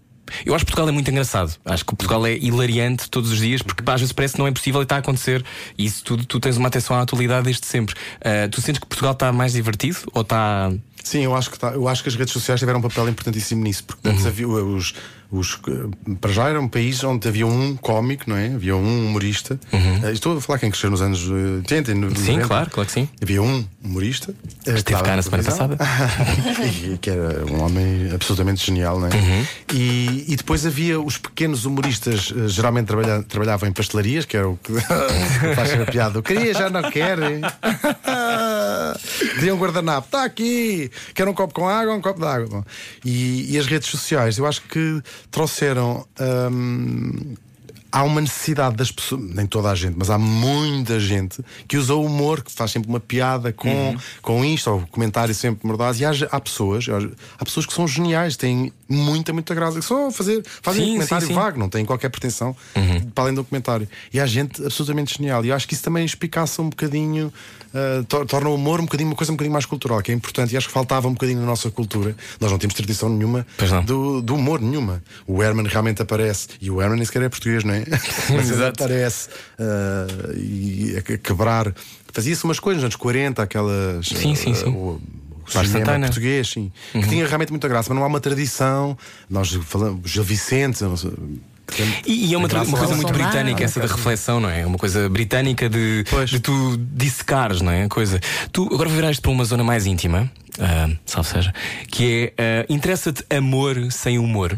Eu 0.45 0.55
acho 0.55 0.65
que 0.65 0.71
Portugal 0.73 0.89
é 0.89 0.93
muito 0.93 1.09
engraçado. 1.11 1.55
Acho 1.65 1.85
que 1.85 1.95
Portugal 1.95 2.27
é 2.27 2.37
hilariante 2.37 3.09
todos 3.11 3.31
os 3.31 3.39
dias, 3.39 3.63
porque 3.63 3.83
às 3.89 4.01
vezes 4.01 4.13
parece 4.13 4.35
que 4.35 4.41
não 4.41 4.47
é 4.47 4.51
possível 4.51 4.81
e 4.81 4.85
está 4.85 4.97
a 4.97 4.99
acontecer. 4.99 5.45
E 5.79 5.85
isso 5.85 6.03
tudo, 6.03 6.25
tu 6.25 6.41
tens 6.41 6.57
uma 6.57 6.67
atenção 6.69 6.97
à 6.97 7.03
atualidade 7.03 7.45
desde 7.45 7.65
sempre. 7.67 7.95
Eh, 8.23 8.49
tu 8.49 8.61
sentes 8.61 8.81
que 8.81 8.87
Portugal 8.87 9.13
está 9.13 9.31
mais 9.33 9.53
divertido 9.53 9.99
ou 10.15 10.23
está. 10.23 10.73
Sim, 11.07 11.23
eu 11.23 11.37
acho 11.37 11.51
que 11.53 11.59
tá- 11.59 11.71
eu 11.71 11.87
acho 11.87 12.03
que 12.03 12.09
as 12.09 12.17
redes 12.17 12.33
sociais 12.33 12.59
tiveram 12.59 12.81
um 12.81 12.83
papel 12.83 13.09
importantíssimo 13.09 13.63
nisso, 13.63 13.85
porque 13.85 14.09
antes 14.09 14.23
Uhum. 14.25 14.29
havia 14.29 14.49
os, 14.49 14.93
os 15.31 15.61
para 16.21 16.33
já 16.33 16.49
era 16.49 16.61
um 16.61 16.67
país 16.67 17.05
onde 17.05 17.29
havia 17.29 17.47
um 17.47 17.77
cómico, 17.77 18.25
não 18.27 18.37
é? 18.37 18.47
Havia 18.55 18.75
um 18.75 19.07
humorista. 19.07 19.57
Eh, 19.73 20.11
estou 20.13 20.37
a 20.37 20.41
falar 20.41 20.59
quem 20.59 20.69
cresceu 20.69 20.91
nos 20.91 21.01
anos 21.01 21.21
eh, 21.31 21.59
80 21.59 21.93
e 21.93 21.95
no- 21.95 22.09
Uhum. 22.09 22.15
Sim, 22.17 22.33
90. 22.33 22.47
claro, 22.49 22.71
claro 22.71 22.87
que 22.89 22.93
sim. 22.93 23.09
Havia 23.23 23.41
um 23.41 23.65
humorista. 23.85 24.35
que 24.65 24.71
Esteve 24.73 25.01
cá 25.05 25.15
na 25.15 25.23
semana 25.23 25.45
televisão, 25.45 25.71
e 26.95 26.99
que 26.99 27.09
era 27.11 27.45
um 27.53 27.63
homem 27.63 28.11
absolutamente 28.13 28.67
genial, 28.67 28.99
não 28.99 29.07
é? 29.07 29.15
Uhum. 29.15 29.45
E, 29.75 30.25
e 30.27 30.35
depois 30.37 30.67
havia 30.67 31.01
os 31.01 31.19
pequenos 31.19 31.65
humoristas, 31.67 32.33
geralmente 32.49 32.87
trabalha- 32.87 33.23
trabalhavam 33.23 33.69
em 33.69 33.73
pastelarias, 33.73 34.25
que 34.25 34.37
era 34.37 34.49
o 34.49 34.57
que 34.57 34.73
faz 35.55 35.73
a 35.81 35.85
piada. 35.87 36.19
Eu 36.19 36.23
queria, 36.25 36.53
já 36.53 36.69
não 36.69 36.83
querem. 36.91 37.43
Queria 39.35 39.55
um 39.55 39.59
guardanapo, 39.59 40.07
está 40.07 40.25
aqui. 40.25 40.91
Quer 41.15 41.29
um 41.29 41.35
copo 41.35 41.55
com 41.55 41.69
água, 41.69 41.95
um 41.95 42.01
copo 42.01 42.21
de 42.21 42.27
água. 42.27 42.65
E, 43.05 43.55
e 43.55 43.59
as 43.59 43.67
redes 43.67 43.89
sociais, 43.89 44.39
eu 44.39 44.47
acho 44.47 44.63
que 44.63 45.03
trouxeram. 45.31 46.07
hum, 46.51 47.35
há 47.97 48.03
uma 48.03 48.21
necessidade 48.21 48.77
das 48.77 48.93
pessoas, 48.93 49.23
nem 49.35 49.47
toda 49.47 49.71
a 49.71 49.75
gente, 49.75 49.95
mas 49.97 50.11
há 50.11 50.19
muita 50.19 51.01
gente 51.01 51.43
que 51.67 51.79
usa 51.79 51.95
o 51.95 52.05
humor, 52.05 52.43
que 52.45 52.53
faz 52.53 52.71
sempre 52.71 52.91
uma 52.91 53.01
piada 53.01 53.53
com, 53.55 53.69
Uhum. 53.71 53.97
com 54.21 54.45
isto, 54.45 54.71
ou 54.71 54.87
comentário 54.91 55.35
sempre 55.35 55.67
mordaz. 55.67 55.99
E 55.99 56.05
há, 56.05 56.11
há 56.31 56.39
pessoas, 56.39 56.85
há 57.39 57.45
pessoas 57.45 57.65
que 57.65 57.73
são 57.73 57.89
geniais, 57.89 58.37
têm 58.37 58.71
muita, 58.87 59.33
muita 59.33 59.55
graça, 59.55 59.79
que 59.79 59.85
só 59.85 60.11
fazer, 60.11 60.45
fazem 60.61 60.85
Sim, 60.85 60.91
um 60.91 60.95
comentário 60.95 61.27
sim, 61.27 61.33
Uhum. 61.33 61.39
sim. 61.39 61.45
vago, 61.45 61.59
não 61.59 61.69
têm 61.71 61.85
qualquer 61.87 62.11
pretensão 62.11 62.55
para 63.15 63.25
além 63.25 63.35
do 63.35 63.43
comentário. 63.45 63.89
E 64.13 64.21
há 64.21 64.27
gente 64.27 64.63
absolutamente 64.63 65.17
genial. 65.17 65.43
E 65.45 65.49
eu 65.49 65.55
acho 65.57 65.67
que 65.67 65.73
isso 65.73 65.83
também 65.83 66.05
espicaça 66.05 66.61
um 66.61 66.69
bocadinho, 66.69 67.33
uh, 67.73 68.05
tor- 68.05 68.27
torna 68.27 68.51
o 68.51 68.55
humor 68.57 68.79
um 68.79 68.85
bocadinho, 68.85 69.09
uma 69.09 69.17
coisa 69.17 69.33
um 69.33 69.37
bocadinho 69.37 69.53
mais 69.55 69.65
cultural, 69.65 70.03
que 70.03 70.13
é 70.13 70.15
importante. 70.15 70.53
E 70.53 70.57
acho 70.57 70.67
que 70.69 70.73
faltava 70.75 71.09
um 71.09 71.13
bocadinho 71.15 71.41
na 71.41 71.47
nossa 71.47 71.71
cultura. 71.71 72.15
Nós 72.39 72.51
não 72.53 72.59
temos 72.59 72.75
tradição 72.75 73.09
nenhuma 73.09 73.47
do, 73.87 74.21
do 74.21 74.35
humor 74.35 74.61
nenhuma. 74.61 75.03
O 75.27 75.43
Herman 75.43 75.67
realmente 75.67 76.03
aparece, 76.03 76.49
e 76.61 76.71
o 76.71 76.81
Herman 76.83 76.97
nem 76.99 77.07
sequer 77.07 77.23
é 77.23 77.29
português, 77.29 77.65
não 77.65 77.73
é? 77.75 77.86
Mas 78.35 78.51
Exato. 78.51 78.83
aparece 78.85 79.29
uh, 79.59 80.33
e 80.37 80.97
a 80.99 81.03
que- 81.03 81.19
quebrar. 81.19 81.73
Fazia-se 82.13 82.45
umas 82.45 82.59
coisas 82.59 82.83
nos 82.83 82.85
anos 82.87 82.97
40, 82.97 83.43
aquelas. 83.43 84.07
Sim, 84.07 84.35
sim, 84.35 84.53
uh, 84.53 84.55
sim. 84.57 84.67
o- 84.71 85.01
o 85.47 85.51
cinema 85.65 86.01
português, 86.01 86.49
sim. 86.49 86.73
Que 86.93 87.07
tinha 87.09 87.25
realmente 87.27 87.51
muita 87.51 87.69
graça, 87.69 87.89
mas 87.91 87.97
não 87.97 88.05
há 88.05 88.09
uma 88.09 88.21
tradição. 88.21 88.97
Nós 89.31 89.53
falamos, 89.53 90.11
Gil 90.11 90.25
Vicente, 90.25 90.83
E, 92.07 92.27
e 92.31 92.35
é 92.35 92.39
uma, 92.39 92.49
tra- 92.49 92.63
uma 92.63 92.79
coisa 92.79 92.95
muito 92.95 93.13
britânica 93.13 93.63
essa 93.65 93.81
da 93.81 93.87
reflexão, 93.87 94.41
não 94.41 94.49
é? 94.49 94.61
É 94.63 94.67
Uma 94.67 94.79
coisa 94.79 95.09
britânica 95.09 95.69
de, 95.69 96.05
Pois. 96.09 96.31
de 96.31 96.41
tu 96.41 96.77
dissecares, 96.79 97.61
não 97.61 97.71
é? 97.73 97.85
A 97.85 97.89
Coisa. 97.89 98.21
Tu 98.53 98.69
agora 98.73 98.89
isto 99.11 99.21
para 99.23 99.31
uma 99.33 99.45
zona 99.45 99.63
mais 99.65 99.85
íntima, 99.87 100.31
ah, 100.61 100.89
salve 101.05 101.29
seja, 101.29 101.53
que 101.89 102.33
é 102.39 102.63
ah, 102.63 102.67
interessa-te 102.69 103.25
amor 103.35 103.77
sem 103.93 104.19
humor. 104.19 104.57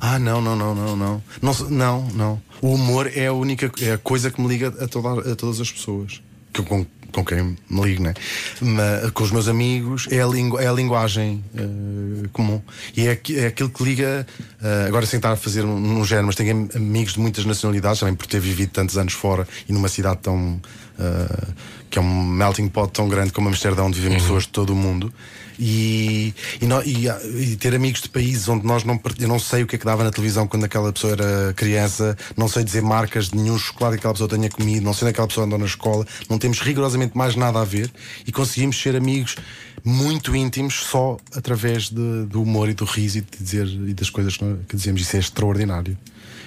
Ah, 0.00 0.18
não, 0.18 0.40
não, 0.40 0.54
não, 0.56 0.74
não, 0.74 0.96
não. 0.96 1.22
Não, 1.42 1.54
não, 1.70 2.08
não. 2.14 2.42
O 2.60 2.74
humor 2.74 3.10
é 3.14 3.26
a 3.26 3.32
única 3.32 3.70
é 3.80 3.92
a 3.92 3.98
coisa 3.98 4.30
que 4.30 4.40
me 4.40 4.48
liga 4.48 4.68
a, 4.80 4.86
toda- 4.88 5.32
a 5.32 5.36
todas 5.36 5.60
as 5.60 5.70
pessoas. 5.70 6.20
Que, 6.52 6.60
eu- 6.60 6.64
com, 6.64 6.86
com 7.12 7.24
quem 7.24 7.56
me 7.70 7.82
ligo, 7.82 8.02
né? 8.02 8.12
Mas, 8.60 9.10
com 9.10 9.24
os 9.24 9.30
meus 9.30 9.48
amigos 9.48 10.06
é 10.10 10.20
a, 10.20 10.26
lingu, 10.26 10.58
é 10.58 10.66
a 10.66 10.72
linguagem 10.72 11.44
eh, 11.56 12.28
comum. 12.32 12.60
E 12.96 13.06
é, 13.06 13.20
é 13.36 13.46
aquilo 13.46 13.70
que 13.70 13.82
liga. 13.84 14.26
eh, 14.62 14.84
agora 14.88 15.06
sem 15.06 15.18
estar 15.18 15.32
a 15.32 15.36
fazer 15.36 15.64
um, 15.64 16.00
um 16.00 16.04
género, 16.04 16.26
mas 16.26 16.36
tenho 16.36 16.52
am- 16.56 16.68
amigos 16.74 17.14
de 17.14 17.20
muitas 17.20 17.44
nacionalidades, 17.44 18.00
também 18.00 18.14
por 18.14 18.26
ter 18.26 18.40
vivido 18.40 18.70
tantos 18.70 18.96
anos 18.98 19.12
fora 19.12 19.46
e 19.68 19.72
numa 19.72 19.88
cidade 19.88 20.18
tão. 20.22 20.60
eh, 20.98 21.48
que 21.90 21.98
é 22.00 22.02
um 22.02 22.24
melting 22.24 22.66
pot 22.68 22.90
tão 22.92 23.08
grande 23.08 23.32
como 23.32 23.48
Amsterdão, 23.48 23.86
onde 23.86 24.00
vivem 24.00 24.18
pessoas 24.18 24.42
de 24.44 24.48
todo 24.48 24.70
o 24.72 24.76
mundo. 24.76 25.12
E, 25.58 26.34
e, 26.60 26.66
nó- 26.66 26.82
e, 26.82 27.08
ah, 27.08 27.20
e 27.24 27.56
ter 27.56 27.74
amigos 27.74 28.02
de 28.02 28.08
países 28.08 28.48
onde 28.48 28.66
nós 28.66 28.84
não. 28.84 29.00
Eu 29.18 29.28
não 29.28 29.38
sei 29.38 29.62
o 29.62 29.66
que 29.66 29.76
é 29.76 29.78
que 29.78 29.84
dava 29.84 30.02
na 30.04 30.10
televisão 30.10 30.46
quando 30.46 30.64
aquela 30.64 30.92
pessoa 30.92 31.12
era 31.12 31.52
criança, 31.54 32.16
não 32.36 32.48
sei 32.48 32.64
dizer 32.64 32.82
marcas 32.82 33.28
de 33.28 33.36
nenhum 33.36 33.58
chocolate 33.58 33.94
que 33.96 34.00
aquela 34.00 34.14
pessoa 34.14 34.28
tenha 34.28 34.48
comido, 34.50 34.82
não 34.84 34.92
sei 34.92 35.06
onde 35.06 35.12
aquela 35.12 35.28
pessoa 35.28 35.46
andou 35.46 35.58
na 35.58 35.66
escola, 35.66 36.06
não 36.28 36.38
temos 36.38 36.60
rigorosamente 36.60 37.16
mais 37.16 37.36
nada 37.36 37.60
a 37.60 37.64
ver 37.64 37.90
e 38.26 38.32
conseguimos 38.32 38.80
ser 38.80 38.96
amigos 38.96 39.36
muito 39.84 40.34
íntimos 40.34 40.74
só 40.74 41.16
através 41.34 41.90
de- 41.90 42.24
do 42.26 42.42
humor 42.42 42.68
e 42.68 42.74
do 42.74 42.84
riso 42.84 43.18
e, 43.18 43.20
de 43.20 43.38
dizer, 43.42 43.66
e 43.66 43.92
das 43.94 44.08
coisas 44.10 44.36
que 44.36 44.76
dizemos. 44.76 45.02
Isso 45.02 45.16
é 45.16 45.20
extraordinário. 45.20 45.96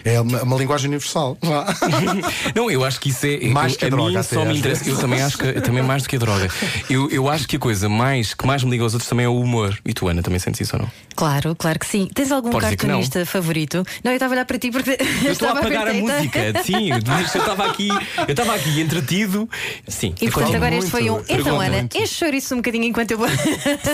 É 0.08 0.22
uma, 0.22 0.43
uma 0.43 0.58
linguagem 0.58 0.88
universal. 0.88 1.38
Não, 2.56 2.70
eu 2.72 2.84
acho 2.86 3.00
que 3.00 3.10
isso 3.10 3.26
é. 3.26 3.48
Mais 3.50 3.74
eu, 3.74 3.80
que 3.80 3.86
a 3.86 3.88
a 3.88 3.91
droga, 3.91 4.10
mim 4.10 4.15
até, 4.17 4.24
só 4.36 4.46
me 4.46 4.58
interessa. 4.58 4.89
Eu 4.89 4.98
também 4.98 5.22
acho 5.22 5.38
que 5.38 5.46
é 5.48 5.54
também 5.62 5.84
mais 5.84 6.04
do 6.04 6.10
que 6.10 6.15
a 6.15 6.20
droga. 6.20 6.50
Eu, 6.89 7.10
eu 7.10 7.30
acho 7.30 7.48
que 7.48 7.56
a 7.56 7.60
coisa 7.60 7.89
mais 7.89 8.34
que 8.34 8.46
mais 8.48 8.63
me 8.63 8.72
liga 8.72 8.84
aos 8.84 8.93
outros 8.93 9.10
também 9.10 9.26
é 9.26 9.30
o 9.30 9.39
humor. 9.39 9.78
E 9.86 9.93
tu, 9.93 10.08
Ana, 10.08 10.22
também 10.22 10.39
sentes 10.39 10.62
isso 10.62 10.76
ou 10.76 10.84
não? 10.84 10.91
Claro, 11.15 11.56
claro 11.56 11.80
que 11.80 11.86
sim. 11.86 12.10
Tens 12.13 12.32
algum 12.32 12.50
Podes 12.50 12.70
cartunista 12.70 13.26
favorito? 13.26 13.84
Não, 14.04 14.12
eu 14.12 14.15
estava 14.15 14.34
a 14.34 14.36
olhar 14.36 14.46
para 14.46 14.58
ti 14.58 14.72
porque. 14.72 14.98
Eu 15.24 15.32
estou 15.32 15.50
a 15.50 15.52
apagar 15.52 15.88
a 15.88 15.91
ver- 15.91 16.02
música. 16.02 16.39
Sim, 16.63 16.89
eu 16.91 16.98
estava 17.00 17.65
aqui, 17.65 17.89
eu 17.89 18.26
estava 18.30 18.54
aqui 18.56 18.80
entretido. 18.80 19.50
Sim, 19.88 20.13
E 20.22 20.30
portanto, 20.30 20.56
agora 20.56 20.76
este 20.76 20.89
foi 20.91 21.10
um. 21.10 21.20
Então, 21.20 21.36
pergunto 21.43 21.62
Ana, 21.62 21.89
enche 21.96 22.13
chouriço 22.13 22.54
um 22.54 22.58
bocadinho 22.58 22.86
enquanto 22.86 23.12
eu 23.12 23.17
vou. 23.17 23.28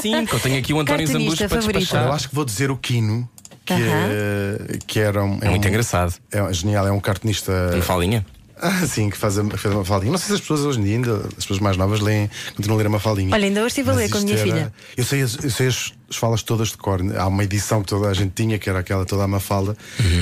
Sim, 0.01 0.25
que 0.25 0.33
eu 0.33 0.39
tenho 0.39 0.59
aqui 0.59 0.73
o 0.73 0.79
António 0.79 1.05
Cartunista 1.07 1.47
para 1.47 1.57
favorito. 1.61 1.79
despachar. 1.81 2.07
Eu 2.07 2.13
acho 2.13 2.29
que 2.29 2.35
vou 2.35 2.45
dizer 2.45 2.69
o 2.71 2.77
Quino, 2.77 3.27
que, 3.65 3.73
é, 3.73 4.77
que 4.85 4.99
era 4.99 5.23
um, 5.23 5.37
É 5.41 5.49
muito 5.49 5.65
um- 5.65 5.69
engraçado. 5.69 6.13
É 6.31 6.53
genial, 6.53 6.87
é 6.87 6.91
um 6.91 6.99
cartunista. 6.99 7.51
Uma 7.73 7.81
falinha. 7.81 8.25
Ah, 8.61 8.85
sim, 8.87 9.09
que 9.09 9.17
faz, 9.17 9.37
a, 9.37 9.43
faz 9.43 9.73
uma 9.75 9.83
faldinha. 9.83 10.11
Não 10.11 10.17
sei 10.17 10.27
se 10.27 10.33
as 10.35 10.39
pessoas 10.41 10.61
hoje 10.61 10.79
em 10.79 10.83
dia, 10.83 10.95
ainda, 10.95 11.15
as 11.27 11.33
pessoas 11.43 11.59
mais 11.59 11.75
novas, 11.75 11.99
leem, 11.99 12.29
continuam 12.55 12.77
a 12.79 12.81
ler 12.83 12.87
uma 12.87 12.99
faldinha. 12.99 13.33
Olha, 13.33 13.45
ainda 13.45 13.59
hoje 13.59 13.67
estive 13.69 13.89
a 13.89 13.93
ler 13.93 14.09
com 14.09 14.19
a 14.19 14.21
minha 14.21 14.35
era- 14.35 14.43
filha. 14.43 14.73
Eu 14.95 15.03
sei, 15.03 15.21
eu 15.23 15.27
sei 15.27 15.67
as, 15.67 15.91
as 16.13 16.17
falas 16.19 16.43
todas 16.43 16.69
de 16.69 16.77
cor. 16.77 16.99
Há 17.17 17.27
uma 17.27 17.43
edição 17.43 17.81
que 17.81 17.87
toda 17.87 18.07
a 18.07 18.13
gente 18.13 18.31
tinha, 18.35 18.57
que 18.59 18.69
era 18.69 18.79
aquela 18.79 19.05
toda 19.05 19.23
a 19.23 19.27
Mafalda. 19.27 19.75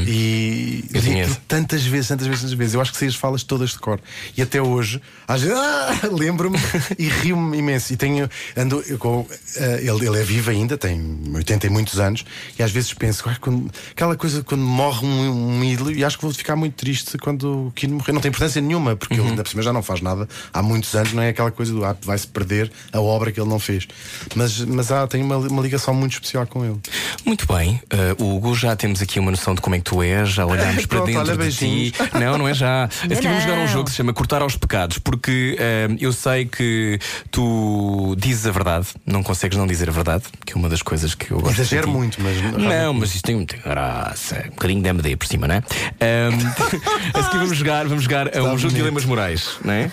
E 0.08 0.84
Eu 0.94 1.02
tinha 1.02 1.28
tantas 1.48 1.84
vezes, 1.84 2.08
tantas 2.08 2.28
vezes, 2.28 2.42
tantas 2.42 2.58
vezes. 2.58 2.74
Eu 2.74 2.82
acho 2.82 2.92
que 2.92 2.98
sei 2.98 3.08
as 3.08 3.16
falas 3.16 3.44
todas 3.44 3.72
de 3.72 3.80
cor. 3.80 4.00
E 4.36 4.42
até 4.42 4.62
hoje, 4.62 5.02
às 5.28 5.42
vezes, 5.42 5.58
ah, 5.58 6.00
lembro-me 6.12 6.58
e 6.98 7.08
rio-me 7.08 7.58
imenso. 7.58 7.94
E 7.94 7.98
tenho, 7.98 8.30
ando, 8.56 8.82
com, 8.98 9.26
eh, 9.58 9.80
ele, 9.84 10.06
ele 10.08 10.20
é 10.20 10.24
vivo 10.24 10.50
ainda, 10.50 10.78
tem 10.78 11.22
80 11.34 11.68
e 11.68 11.70
muitos 11.70 12.00
anos, 12.00 12.24
e 12.58 12.64
às 12.64 12.72
vezes 12.72 12.94
penso, 12.94 13.24
"Ai, 13.28 13.38
quando- 13.40 13.72
aquela 13.92 14.16
coisa 14.16 14.44
quando 14.44 14.62
morre 14.62 15.06
um, 15.06 15.58
um 15.58 15.64
ídolo, 15.64 15.92
e 15.92 16.04
acho 16.04 16.18
que 16.18 16.24
vou 16.24 16.34
ficar 16.34 16.56
muito 16.56 16.76
triste 16.76 17.18
quando 17.18 17.68
o 17.68 17.72
Kino 17.72 17.96
morrer. 17.96 18.12
Não 18.14 18.22
tem 18.22 18.30
importância 18.30 18.62
nenhuma, 18.62 18.96
porque 18.96 19.16
ele 19.16 19.28
ainda 19.30 19.44
por 19.44 19.50
cima 19.50 19.62
já 19.64 19.74
não 19.74 19.84
faz 19.84 20.02
nada 20.02 20.28
há 20.54 20.62
muitos 20.62 20.94
anos, 20.96 21.14
não 21.14 21.24
é 21.24 21.30
aquela 21.30 21.52
coisa 21.52 21.72
do 21.74 21.84
ah, 21.86 21.96
vai-se 22.04 22.28
perder 22.28 22.72
a 22.92 23.00
obra 23.00 23.32
que 23.32 23.40
ele 23.40 23.50
não 23.50 23.60
fez. 23.60 23.88
Mas, 24.36 24.60
mas 24.62 24.92
há, 24.92 25.08
tenho 25.08 25.26
uma, 25.26 25.38
uma 25.38 25.62
ligação 25.62 25.81
muito 25.94 26.13
especial 26.13 26.46
com 26.46 26.63
ele. 26.63 26.80
Muito 27.26 27.46
bem, 27.52 27.82
uh, 28.20 28.24
Hugo, 28.24 28.56
já 28.56 28.76
temos 28.76 29.02
aqui 29.02 29.20
uma 29.20 29.32
noção 29.32 29.56
de 29.56 29.62
como 29.62 29.76
é 29.76 29.80
que 29.80 29.86
tu 29.86 30.04
és, 30.04 30.30
já 30.30 30.46
olhámos 30.46 30.86
para 30.86 31.02
dentro 31.02 31.34
olha, 31.34 31.38
de 31.38 31.52
ti. 31.52 31.94
Não, 32.20 32.38
não 32.38 32.48
é 32.48 32.54
já. 32.54 32.86
A 32.86 32.89
seguir 32.89 33.28
vamos 33.28 33.44
jogar 33.44 33.58
um 33.58 33.62
não. 33.62 33.67
jogo 33.67 33.86
que 33.86 33.91
se 33.91 33.98
chama 33.98 34.13
Cortar 34.13 34.41
aos 34.41 34.56
Pecados, 34.56 34.98
porque 34.98 35.58
uh, 35.58 35.96
eu 36.00 36.13
sei 36.13 36.46
que 36.46 37.00
tu 37.32 38.15
dizes 38.17 38.46
a 38.46 38.52
verdade, 38.52 38.88
não 39.06 39.24
consegues 39.24 39.58
não 39.58 39.65
dizer 39.65 39.89
a 39.89 39.91
verdade, 39.91 40.26
que 40.46 40.54
é 40.54 40.56
uma 40.56 40.70
das 40.70 40.82
coisas 40.82 41.15
que 41.15 41.32
eu 41.32 41.39
gosto 41.39 41.56
de 41.56 41.62
Exagero 41.62 41.89
muito, 41.89 42.22
mas 42.22 42.38
Não, 42.58 42.94
mas 42.94 43.15
isto 43.15 43.26
tem 43.26 43.36
muita 43.36 43.58
graça. 43.58 44.44
Um 44.48 44.52
bocadinho 44.52 44.82
de 44.82 44.89
MD 44.89 45.15
por 45.15 45.28
cima, 45.28 45.48
não 45.48 45.56
é? 45.56 45.63
Um, 46.02 47.17
a 47.17 47.24
seguir 47.24 47.38
vamos 47.39 47.58
jogar, 47.58 47.88
vamos 47.88 48.04
jogar 48.04 48.38
a 48.38 48.44
um 48.44 48.58
jogo 48.58 48.74
de 48.74 48.76
dilemas 48.76 49.06
morais, 49.06 49.58
não 49.63 49.74
é? 49.74 49.91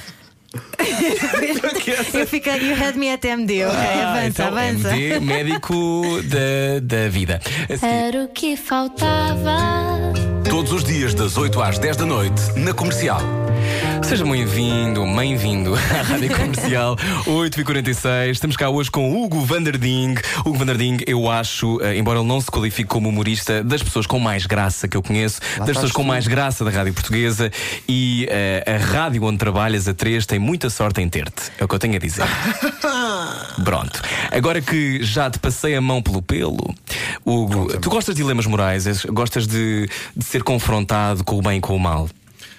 Eu 2.14 2.26
fiquei. 2.26 2.54
You 2.70 2.74
had 2.82 2.96
me 2.96 3.10
at 3.12 3.24
MD, 3.24 3.64
ok? 3.66 3.76
Ah, 3.78 4.10
avança, 4.12 4.26
então, 4.26 4.46
avança. 4.48 4.96
MD, 4.96 5.20
médico 5.20 6.02
da, 6.24 6.80
da 6.82 7.08
vida. 7.08 7.40
A 7.64 7.76
seguir- 7.76 7.84
Era 7.92 8.24
o 8.24 8.28
que 8.28 8.56
faltava. 8.56 9.58
Todos 10.44 10.72
os 10.72 10.84
dias, 10.84 11.14
das 11.14 11.36
8 11.36 11.62
às 11.62 11.78
10 11.78 11.96
da 11.96 12.06
noite, 12.06 12.42
na 12.56 12.74
comercial. 12.74 13.20
Seja 14.02 14.24
bem-vindo, 14.24 15.04
bem-vindo 15.14 15.74
à 15.74 15.78
Rádio 16.02 16.34
Comercial 16.34 16.96
8h46. 17.26 18.30
Estamos 18.30 18.56
cá 18.56 18.70
hoje 18.70 18.90
com 18.90 19.22
Hugo 19.22 19.44
Vanderding. 19.44 20.14
Hugo 20.40 20.56
Vanderding, 20.56 20.98
eu 21.06 21.30
acho, 21.30 21.80
eh, 21.82 21.98
embora 21.98 22.18
ele 22.18 22.28
não 22.28 22.40
se 22.40 22.50
qualifique 22.50 22.88
como 22.88 23.08
humorista, 23.08 23.62
das 23.62 23.82
pessoas 23.82 24.06
com 24.06 24.18
mais 24.18 24.46
graça 24.46 24.88
que 24.88 24.96
eu 24.96 25.02
conheço, 25.02 25.40
das 25.58 25.68
pessoas 25.68 25.92
com 25.92 26.02
tu. 26.02 26.08
mais 26.08 26.26
graça 26.26 26.64
da 26.64 26.70
Rádio 26.70 26.94
Portuguesa 26.94 27.50
e 27.86 28.26
eh, 28.30 28.64
a 28.66 28.78
rádio 28.78 29.24
onde 29.24 29.38
trabalhas, 29.38 29.86
a 29.86 29.94
3, 29.94 30.24
tem 30.24 30.38
muita 30.38 30.70
sorte 30.70 31.02
em 31.02 31.08
ter-te. 31.08 31.52
É 31.58 31.64
o 31.64 31.68
que 31.68 31.74
eu 31.74 31.78
tenho 31.78 31.96
a 31.96 31.98
dizer. 31.98 32.24
Pronto. 33.62 34.00
Agora 34.30 34.62
que 34.62 35.02
já 35.02 35.30
te 35.30 35.38
passei 35.38 35.74
a 35.74 35.80
mão 35.80 36.00
pelo 36.00 36.22
pelo, 36.22 36.74
Hugo, 37.26 37.78
tu 37.78 37.90
gostas 37.90 38.14
de 38.14 38.22
dilemas 38.22 38.46
morais? 38.46 39.04
Gostas 39.04 39.46
de, 39.46 39.88
de 40.16 40.24
ser 40.24 40.37
confrontado 40.44 41.24
com 41.24 41.38
o 41.38 41.42
bem 41.42 41.58
e 41.58 41.60
com 41.60 41.74
o 41.74 41.80
mal? 41.80 42.08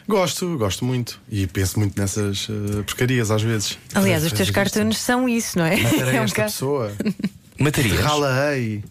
Gosto, 0.08 0.58
gosto 0.58 0.84
muito. 0.84 1.20
E 1.30 1.46
penso 1.46 1.78
muito 1.80 2.00
nessas 2.00 2.48
eh, 2.50 2.82
porcarias 2.82 3.30
às 3.30 3.42
vezes. 3.44 3.78
Aliás, 3.94 4.24
os 4.24 4.32
teus 4.32 4.50
cartoons 4.50 4.98
são 4.98 5.30
isso, 5.30 5.58
não 5.60 5.66
é? 5.66 5.78
Matarei 5.78 6.16
É 6.18 6.22
um 6.22 6.24
esta 6.24 6.36
ca- 6.36 6.44
pessoa. 6.46 6.92
Matarias? 7.60 8.00
Rala-ei. 8.00 8.84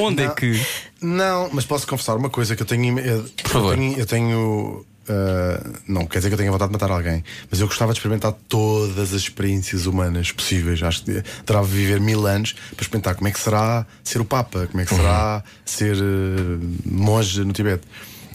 Onde 0.00 0.22
é 0.24 0.26
Não. 0.26 0.34
que. 0.34 0.60
Não, 1.00 1.48
mas 1.52 1.64
posso 1.64 1.86
confessar 1.86 2.16
uma 2.16 2.28
coisa 2.28 2.54
que 2.56 2.62
eu 2.62 2.66
tenho. 2.66 2.98
Eu, 2.98 3.22
Por 3.42 3.50
favor. 3.50 3.72
Eu 3.72 3.78
tenho. 3.78 3.98
eu 4.00 4.06
tenho, 4.06 4.86
ah, 5.08 5.62
não 5.86 6.06
quer 6.06 6.18
dizer 6.18 6.28
que 6.28 6.34
eu 6.34 6.38
tenha 6.38 6.50
vontade 6.50 6.70
de 6.70 6.72
matar 6.72 6.90
alguém, 6.92 7.22
mas 7.50 7.60
eu 7.60 7.66
gostava 7.66 7.92
de 7.92 7.98
experimentar 7.98 8.32
todas 8.48 9.12
as 9.12 9.20
experiências 9.20 9.86
humanas 9.86 10.32
possíveis. 10.32 10.82
Acho 10.82 11.04
que 11.04 11.22
adorava 11.40 11.66
viver 11.66 12.00
mil 12.00 12.26
anos 12.26 12.52
para 12.52 12.82
experimentar 12.82 13.14
como 13.14 13.28
é 13.28 13.30
que 13.30 13.40
será 13.40 13.86
ser 14.02 14.20
o 14.20 14.24
Papa, 14.24 14.66
como 14.70 14.80
é 14.80 14.84
que 14.84 14.94
será 14.94 15.42
ser 15.64 15.96
eh, 15.96 16.66
monge 16.84 17.44
no 17.44 17.52
Tibete. 17.52 17.86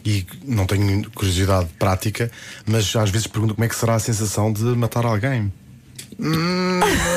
E 0.05 0.25
não 0.45 0.65
tenho 0.65 1.10
curiosidade 1.12 1.67
prática, 1.77 2.32
mas 2.65 2.95
às 2.95 3.10
vezes 3.10 3.27
pergunto 3.27 3.53
como 3.53 3.65
é 3.65 3.67
que 3.67 3.75
será 3.75 3.95
a 3.95 3.99
sensação 3.99 4.51
de 4.51 4.63
matar 4.63 5.05
alguém. 5.05 5.51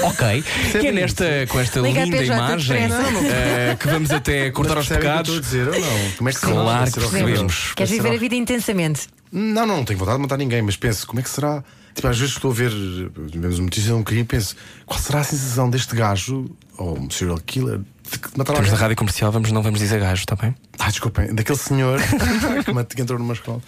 Ok. 0.05 0.45
Que 0.81 0.87
é 0.89 0.93
nesta, 0.93 1.25
com 1.49 1.59
esta 1.59 1.81
Liga 1.81 2.05
linda 2.05 2.23
imagem 2.25 2.89
eh, 3.31 3.77
que 3.79 3.87
vamos 3.89 4.11
até 4.11 4.51
cortar 4.51 4.77
aos 4.77 4.89
Mas 4.89 4.99
percebem 4.99 5.21
o 5.21 5.23
que 5.25 5.31
pecados. 5.31 5.37
a 5.37 5.41
dizer 5.41 5.69
ou 5.69 5.81
não? 5.81 6.11
Como 6.17 6.29
é 6.29 6.33
que 6.33 6.39
será? 6.41 6.53
Claro 6.53 6.93
que 6.93 6.99
horrível. 7.01 7.25
percebemos. 7.27 7.73
Queres 7.75 7.91
viver 7.91 8.15
a 8.15 8.19
vida 8.19 8.35
intensamente? 8.35 9.09
Não, 9.33 9.67
não, 9.67 9.79
não 9.79 9.85
tenho 9.85 9.99
vontade 9.99 10.19
de 10.19 10.23
matar 10.23 10.37
ninguém, 10.37 10.61
mas 10.63 10.77
penso, 10.77 11.07
como 11.07 11.21
é 11.21 11.23
que 11.23 11.31
será? 11.31 11.65
Tipo, 11.95 12.09
às 12.09 12.19
vezes 12.19 12.35
estou 12.35 12.51
a 12.51 12.55
ver, 12.55 12.71
vemos 12.71 13.59
uma 13.59 13.65
notícia 13.65 13.89
de 13.89 13.93
um 13.93 14.03
crime 14.03 14.23
e 14.23 14.25
penso, 14.25 14.57
qual 14.87 14.99
será 14.99 15.21
a 15.21 15.25
sensação 15.25 15.69
deste 15.69 15.95
gajo, 15.95 16.51
ou 16.79 16.99
um 16.99 17.11
serial 17.11 17.39
killer, 17.45 17.81
de 18.11 18.19
que 18.19 18.29
matar 18.31 18.53
Estamos 18.53 18.61
na 18.61 18.61
alguém? 18.69 18.75
rádio 18.81 18.97
comercial, 18.97 19.31
vamos, 19.31 19.53
não 19.53 19.63
vamos 19.63 19.79
dizer 19.79 20.01
gajo, 20.01 20.21
está 20.23 20.35
bem? 20.35 20.55
Ah, 20.79 20.89
desculpem, 20.89 21.35
daquele 21.35 21.59
senhor 21.59 22.01
que 22.95 23.03
entrou 23.03 23.19
numa 23.19 23.35
escola. 23.35 23.61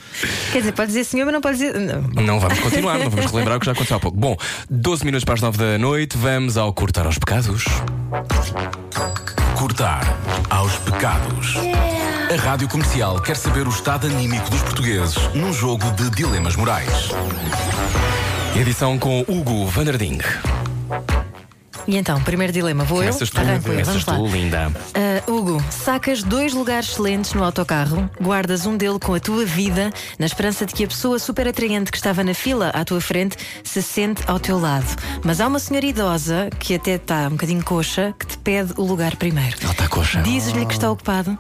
Quer 0.53 0.59
dizer, 0.59 0.73
pode 0.73 0.89
dizer 0.89 1.05
senhor, 1.05 1.27
mas 1.27 1.35
não 1.35 1.41
pode 1.43 1.59
dizer. 1.59 1.79
Não. 1.79 2.03
Não 2.23 2.41
vamos 2.41 2.59
continuar, 2.61 2.99
não 2.99 3.11
vamos 3.11 3.31
relembrar 3.31 3.59
o 3.59 3.61
que 3.61 3.67
já 3.67 3.73
aconteceu 3.73 3.97
há 3.99 4.01
pouco. 4.01 4.17
Bom, 4.17 4.37
12 4.71 5.05
minutos 5.05 5.25
para 5.25 5.35
as 5.35 5.41
9 5.43 5.59
da 5.59 5.79
noite, 5.79 6.17
vamos 6.17 6.57
ao 6.57 6.73
cortar 6.73 7.05
aos 7.05 7.19
pecados. 7.19 7.65
Cortar 9.55 10.03
aos 10.51 10.77
pecados. 10.79 11.55
A 12.33 12.37
Rádio 12.37 12.69
Comercial 12.69 13.21
quer 13.21 13.37
saber 13.37 13.67
o 13.67 13.71
estado 13.71 14.07
anímico 14.07 14.49
dos 14.51 14.63
portugueses 14.63 15.17
num 15.35 15.53
jogo 15.53 15.91
de 15.93 16.11
dilemas 16.11 16.57
morais. 16.57 17.09
Edição 18.57 18.99
com 18.99 19.21
Hugo 19.29 19.67
Vanderding. 19.67 20.19
E 21.87 21.97
então, 21.99 22.19
primeiro 22.23 22.51
dilema, 22.53 22.83
vou 22.85 22.99
Começas 22.99 23.29
eu? 23.29 23.35
tu, 23.35 23.39
Arranco 23.41 23.69
eu, 23.69 23.73
começas 23.73 24.03
vamos 24.03 24.07
lá. 24.07 24.17
tu, 24.17 24.27
linda. 24.35 24.73
Ah, 24.95 25.31
Hugo, 25.31 25.63
sacas 25.71 26.23
dois 26.23 26.55
lugares 26.55 26.91
excelentes 26.91 27.35
no 27.35 27.45
autocarro, 27.45 28.09
guardas 28.21 28.65
um 28.65 28.75
dele 28.77 28.99
com 28.99 29.13
a 29.13 29.21
tua 29.21 29.45
vida, 29.45 29.91
na 30.19 30.25
esperança 30.25 30.65
de 30.65 30.73
que 30.73 30.85
a 30.85 30.89
pessoa 30.89 31.19
super 31.19 31.47
atraente 31.47 31.91
que 31.91 31.97
estava 31.99 32.25
na 32.25 32.33
fila 32.33 32.71
à 32.71 32.85
tua 32.87 33.03
frente 33.03 33.37
se 33.63 33.83
sente 33.83 34.23
ao 34.27 34.41
teu 34.41 34.59
lado. 34.59 34.87
Mas 35.23 35.41
há 35.43 35.47
uma 35.47 35.59
senhora 35.59 35.85
idosa, 35.85 36.49
que 36.59 36.75
até 36.75 36.93
está 36.93 37.27
um 37.27 37.33
bocadinho 37.33 37.63
coxa, 37.63 38.15
que 38.19 38.27
te 38.27 38.39
pede 38.39 38.73
o 38.79 38.83
lugar 38.83 39.17
primeiro. 39.17 39.57
Ela 39.61 39.73
está 39.73 39.87
coxa. 39.89 40.23
Dizes-lhe 40.23 40.65
que 40.65 40.73
está 40.73 40.91
ocupado? 40.91 41.39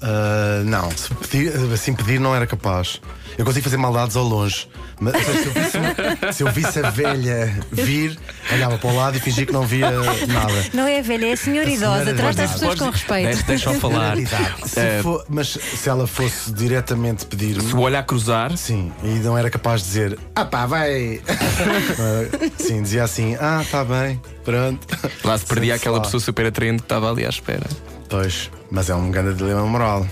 Ah, 0.00 0.62
não, 0.64 0.90
se 0.90 1.12
pedir, 1.14 1.52
assim 1.72 1.92
pedir 1.94 2.20
não 2.20 2.34
era 2.34 2.46
capaz. 2.46 3.00
Eu 3.36 3.44
consigo 3.44 3.64
fazer 3.64 3.76
maldades 3.76 4.16
ao 4.16 4.24
longe. 4.24 4.68
Mas 5.00 5.14
se, 5.14 5.30
eu 5.46 5.52
visse, 5.52 5.78
se 6.34 6.42
eu 6.42 6.50
visse 6.52 6.80
a 6.80 6.90
velha 6.90 7.56
vir, 7.70 8.18
olhava 8.52 8.78
para 8.78 8.90
o 8.90 8.96
lado 8.96 9.16
e 9.16 9.20
fingia 9.20 9.46
que 9.46 9.52
não 9.52 9.64
via 9.64 9.88
nada. 9.92 10.64
Não 10.74 10.86
é 10.88 10.98
a 10.98 11.02
velha, 11.02 11.26
é 11.26 11.32
a 11.32 11.36
senhora 11.36 11.70
idosa. 11.70 12.14
Trata 12.14 12.42
as 12.42 12.52
pessoas 12.52 12.78
com 12.80 12.90
respeito. 12.90 13.26
Deixa- 13.28 13.42
Deixa-o 13.46 13.74
falar. 13.78 14.16
Se 14.16 14.80
Eh, 14.80 15.00
for- 15.02 15.24
mas 15.28 15.48
se 15.50 15.88
ela 15.88 16.04
fosse 16.06 16.52
diretamente 16.52 17.26
pedir-me. 17.26 17.62
Se 17.62 17.74
o 17.76 17.80
olhar 17.80 18.02
cruzar, 18.04 18.56
Sim, 18.56 18.92
e 19.04 19.06
não 19.20 19.38
era 19.38 19.48
capaz 19.50 19.82
de 19.82 19.86
dizer, 19.86 20.18
ah 20.34 20.44
pá, 20.44 20.66
vai. 20.66 21.20
Sim, 22.58 22.82
dizia 22.82 23.04
assim, 23.04 23.36
ah, 23.40 23.64
tá 23.70 23.84
bem, 23.84 24.20
pronto. 24.44 24.84
lá 25.22 25.38
se 25.38 25.44
perdia 25.46 25.74
aquela 25.76 26.00
pessoa 26.00 26.20
super 26.20 26.46
atraente 26.46 26.78
que 26.78 26.86
estava 26.86 27.08
ali 27.10 27.24
à 27.24 27.28
espera. 27.28 27.66
Pois, 28.08 28.50
mas 28.70 28.88
é 28.90 28.94
um 28.94 29.10
grande 29.10 29.34
dilema 29.36 29.66
moral. 29.66 30.06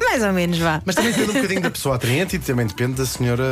Mais 0.00 0.22
ou 0.22 0.32
menos, 0.32 0.58
vá. 0.58 0.82
Mas 0.84 0.94
também 0.94 1.10
depende 1.12 1.30
um 1.30 1.34
bocadinho 1.34 1.60
da 1.62 1.70
pessoa 1.70 1.94
atraente 1.96 2.36
e 2.36 2.38
também 2.38 2.66
depende 2.66 2.94
da 2.94 3.06
senhora. 3.06 3.44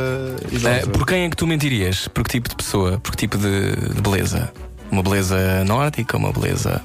Eh, 0.65 0.85
por 0.87 1.05
quem 1.07 1.23
é 1.23 1.29
que 1.29 1.35
tu 1.35 1.47
mentirias? 1.47 2.07
Por 2.07 2.23
que 2.23 2.31
tipo 2.31 2.49
de 2.49 2.55
pessoa? 2.55 2.99
Por 2.99 3.11
que 3.11 3.17
tipo 3.17 3.37
de, 3.37 3.75
de 3.75 4.01
beleza? 4.01 4.51
Uma 4.91 5.01
beleza 5.01 5.63
nórdica? 5.65 6.17
Uma 6.17 6.31
beleza. 6.31 6.81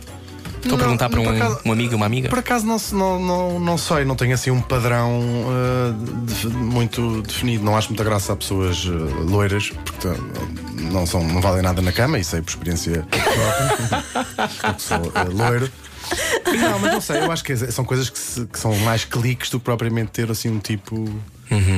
Estou 0.62 0.77
a 0.77 0.79
perguntar 0.81 1.09
para 1.11 1.21
um, 1.21 1.29
acaso- 1.29 1.61
um 1.65 1.73
amigo, 1.73 1.95
uma 1.95 2.07
amiga? 2.07 2.29
Por 2.29 2.39
acaso 2.39 2.67
não, 2.67 2.77
não, 2.93 3.21
não, 3.21 3.61
não 3.61 3.79
sei, 3.79 4.05
não 4.05 4.17
tenho 4.17 4.35
assim 4.35 4.51
um 4.51 4.61
padrão 4.61 5.21
uh, 5.21 6.25
de- 6.25 6.49
muito 6.49 7.23
definido. 7.23 7.62
Não 7.65 7.77
acho 7.77 7.89
muita 7.89 8.03
graça 8.03 8.33
a 8.33 8.37
pessoas 8.37 8.85
uh, 8.87 8.93
loiras, 9.29 9.71
porque 9.85 10.09
uh, 10.09 10.19
não, 10.91 11.07
são, 11.07 11.23
não 11.23 11.41
valem 11.41 11.62
nada 11.62 11.81
na 11.83 11.93
cama, 11.93 12.19
e 12.19 12.25
sei 12.25 12.41
por 12.41 12.51
experiência 12.51 13.07
própria, 13.11 14.03
porque 14.62 14.81
sou 14.83 14.99
uh, 14.99 15.37
loiro. 15.37 15.71
Não, 16.59 16.79
mas 16.79 16.92
não 16.92 17.01
sei, 17.01 17.19
eu 17.21 17.31
acho 17.33 17.42
que 17.45 17.57
são 17.57 17.85
coisas 17.85 18.09
que, 18.11 18.19
se- 18.19 18.47
que 18.47 18.59
são 18.59 18.75
mais 18.79 19.05
cliques 19.05 19.51
do 19.51 19.59
que 19.59 19.64
propriamente 19.64 20.11
ter 20.12 20.31
assim 20.31 20.49
um 20.51 20.59
tipo 20.59 21.05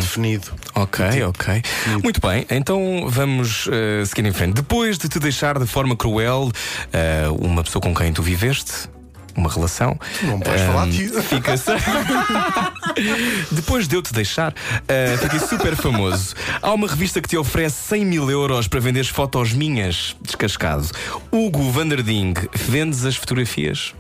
definido. 0.01 0.47
Ok, 0.75 1.05
ok. 1.25 1.63
Muito 2.03 2.21
bem, 2.21 2.47
então 2.51 3.07
vamos 3.09 3.69
eh, 3.71 4.05
seguir 4.07 4.27
em 4.27 4.33
frente. 4.33 4.55
Depois 4.55 4.97
de 4.99 5.09
te 5.09 5.19
deixar 5.19 5.59
de 5.59 5.67
forma 5.67 5.95
cruel 5.97 6.51
eh, 6.93 7.27
uma 7.41 7.63
pessoa 7.63 7.83
com 7.83 7.95
quem 7.95 8.13
tu 8.13 8.23
viveste, 8.23 8.89
uma 9.37 9.51
relação. 9.51 9.99
Não 10.23 10.41
podes 10.41 10.63
eh, 10.63 10.67
falar 10.67 10.87
disso. 10.89 11.23
Fica-se. 11.23 11.71
Depois 13.53 13.87
de 13.87 13.95
eu 13.97 14.03
te 14.03 14.13
deixar, 14.13 14.55
eh, 14.89 15.17
fiquei 15.21 15.39
super 15.39 15.77
famoso. 15.77 16.35
Há 16.63 16.73
uma 16.73 16.89
revista 16.89 17.21
que 17.21 17.29
te 17.29 17.37
oferece 17.37 17.77
100 17.89 18.05
mil 18.07 18.31
euros 18.31 18.67
para 18.69 18.81
venderes 18.81 19.09
fotos 19.09 19.53
minhas, 19.53 20.17
descascado. 20.23 20.89
Hugo 21.31 21.71
Vanderding, 21.71 22.35
vendes 22.55 23.05
as 23.05 23.17
fotografias 23.17 23.95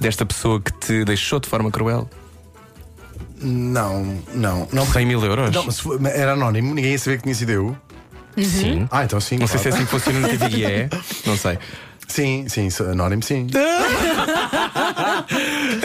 desta 0.00 0.24
pessoa 0.24 0.60
que 0.60 0.72
te 0.72 1.04
deixou 1.04 1.40
de 1.40 1.48
forma 1.48 1.70
cruel? 1.70 2.08
Não, 3.40 4.18
não. 4.34 4.68
não 4.72 4.86
100 4.86 5.06
mil 5.06 5.24
euros? 5.24 5.54
Não, 5.54 5.64
mas 5.64 5.80
era 6.14 6.32
anónimo, 6.32 6.74
ninguém 6.74 6.92
ia 6.92 6.98
saber 6.98 7.18
que 7.18 7.22
tinha 7.24 7.34
sido 7.34 7.50
eu. 7.50 7.76
Sim. 8.36 8.86
Ah, 8.90 9.04
então 9.04 9.20
sim. 9.20 9.36
Não 9.38 9.46
sei 9.46 9.58
se 9.58 9.68
é 9.68 9.70
claro. 9.70 9.84
assim 9.84 9.84
que 9.84 9.90
funciona 9.90 10.20
no 10.20 10.28
TVE. 10.28 10.64
é. 10.64 10.88
Não 11.26 11.36
sei. 11.36 11.58
Sim, 12.06 12.46
sim, 12.48 12.68
anónimo, 12.90 13.22
sim. 13.22 13.46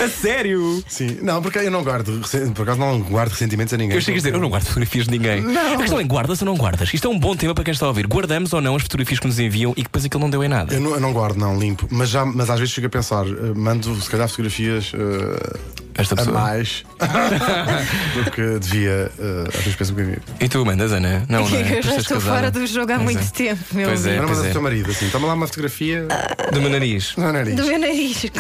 A 0.04 0.10
sério? 0.10 0.84
Sim, 0.86 1.20
não, 1.22 1.42
porque 1.42 1.60
eu 1.60 1.72
não 1.72 1.82
guardo, 1.82 2.20
por 2.54 2.64
acaso 2.64 2.80
não 2.80 3.00
guardo 3.00 3.32
ressentimentos 3.32 3.74
a 3.74 3.78
ninguém. 3.78 3.96
Eu 3.96 4.02
chego 4.02 4.18
a 4.18 4.20
dizer, 4.20 4.34
eu 4.34 4.40
não 4.40 4.50
guardo 4.50 4.66
fotografias 4.66 5.06
de 5.06 5.12
ninguém. 5.12 5.42
A 5.58 5.78
questão 5.78 5.98
é, 5.98 6.04
guardas 6.04 6.42
ou 6.42 6.46
não 6.46 6.58
guardas? 6.58 6.94
Isto 6.94 7.08
é 7.08 7.10
um 7.10 7.18
bom 7.18 7.36
tema 7.38 7.56
para 7.56 7.64
quem 7.64 7.72
está 7.72 7.86
a 7.86 7.90
ouvir. 7.90 8.06
Guardamos 8.06 8.52
ou 8.52 8.60
não 8.60 8.76
as 8.76 8.82
fotografias 8.82 9.20
que 9.20 9.28
nos 9.28 9.40
enviam 9.40 9.72
e 9.72 9.76
que 9.76 9.84
depois 9.84 10.04
aquilo 10.04 10.20
não 10.22 10.30
deu 10.30 10.44
em 10.44 10.50
nada? 10.50 10.74
Eu 10.74 10.82
não, 10.82 10.92
eu 10.92 11.00
não 11.00 11.14
guardo, 11.14 11.38
não, 11.38 11.58
limpo. 11.58 11.88
Mas, 11.90 12.10
já, 12.10 12.26
mas 12.26 12.50
às 12.50 12.60
vezes 12.60 12.74
chego 12.74 12.88
a 12.88 12.90
pensar, 12.90 13.26
eh, 13.26 13.54
mando 13.56 13.96
se 14.02 14.10
calhar 14.10 14.28
fotografias 14.28 14.92
eh, 14.94 15.93
Esta 15.96 16.14
a 16.16 16.18
pessoa. 16.18 16.40
mais 16.40 16.84
do 18.26 18.32
que 18.32 18.60
devia. 18.60 19.12
eh, 19.20 19.44
às 19.48 19.56
vezes 19.56 19.76
penso 19.76 19.92
um 19.92 19.96
bocadinho. 19.96 20.22
E 20.40 20.50
tu 20.50 20.66
mandas, 20.66 20.92
Ana? 20.92 21.26
Não, 21.30 21.48
não 21.50 21.58
é? 21.58 21.78
eu 21.80 21.82
já 21.84 21.96
estou 21.98 22.20
fora 22.20 22.50
do 22.52 22.66
jogo 22.66 22.92
há 22.92 22.96
Pois 23.00 23.04
muito 23.04 23.20
é. 23.22 23.32
tempo, 23.32 23.64
meu 23.74 23.88
Pois 23.90 24.06
é. 24.06 24.10
amigo. 24.10 24.24
Mandas 24.24 24.38
pois 24.40 24.50
o 24.50 24.54
teu 24.54 24.62
marido 24.62 24.92
assim, 24.92 25.10
toma 25.10 25.28
lá 25.28 25.34
uma 25.34 25.48
fotografia 25.48 26.08
Do 26.52 26.62
meu 26.62 26.70
nariz. 26.70 27.16
no 27.18 27.32
nariz. 27.32 27.56
Do 27.56 27.66
meu 27.66 27.80
nariz. 27.80 28.26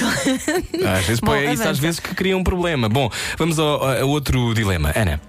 Às 0.97 1.05
vezes, 1.05 1.19
Bom, 1.19 1.27
pô, 1.27 1.35
é 1.35 1.53
isso 1.53 1.67
às 1.67 1.79
vezes 1.79 1.99
que 1.99 2.13
cria 2.15 2.35
um 2.37 2.43
problema. 2.43 2.87
Bom, 2.89 3.09
vamos 3.37 3.57
ao, 3.59 3.83
a 3.83 4.03
outro 4.05 4.53
dilema. 4.53 4.91
Ana, 4.95 5.19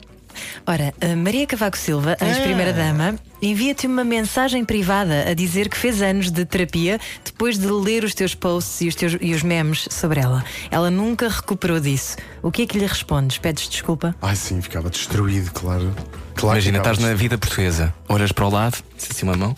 Ora, 0.66 0.94
a 0.98 1.14
Maria 1.14 1.46
Cavaco 1.46 1.76
Silva, 1.76 2.16
ex-primeira-dama, 2.18 3.16
envia-te 3.42 3.86
uma 3.86 4.02
mensagem 4.02 4.64
privada 4.64 5.28
a 5.28 5.34
dizer 5.34 5.68
que 5.68 5.76
fez 5.76 6.00
anos 6.00 6.30
de 6.30 6.42
terapia 6.46 6.98
depois 7.22 7.58
de 7.58 7.66
ler 7.66 8.02
os 8.02 8.14
teus 8.14 8.34
posts 8.34 8.80
e 8.80 8.88
os, 8.88 8.94
teus, 8.94 9.18
e 9.20 9.34
os 9.34 9.42
memes 9.42 9.86
sobre 9.90 10.20
ela. 10.20 10.42
Ela 10.70 10.90
nunca 10.90 11.28
recuperou 11.28 11.78
disso. 11.78 12.16
O 12.42 12.50
que 12.50 12.62
é 12.62 12.66
que 12.66 12.78
lhe 12.78 12.86
respondes? 12.86 13.36
Pedes 13.36 13.68
desculpa? 13.68 14.16
Ai 14.22 14.36
sim, 14.36 14.62
ficava 14.62 14.88
destruído, 14.88 15.50
claro. 15.52 15.94
claro 16.34 16.56
imagina, 16.56 16.78
estás 16.78 16.98
na 16.98 17.12
vida 17.12 17.36
portuguesa, 17.36 17.92
olhas 18.08 18.32
para 18.32 18.46
o 18.46 18.50
lado, 18.50 18.78
se 18.96 19.12
assim 19.12 19.26
uma 19.26 19.36
mão, 19.36 19.54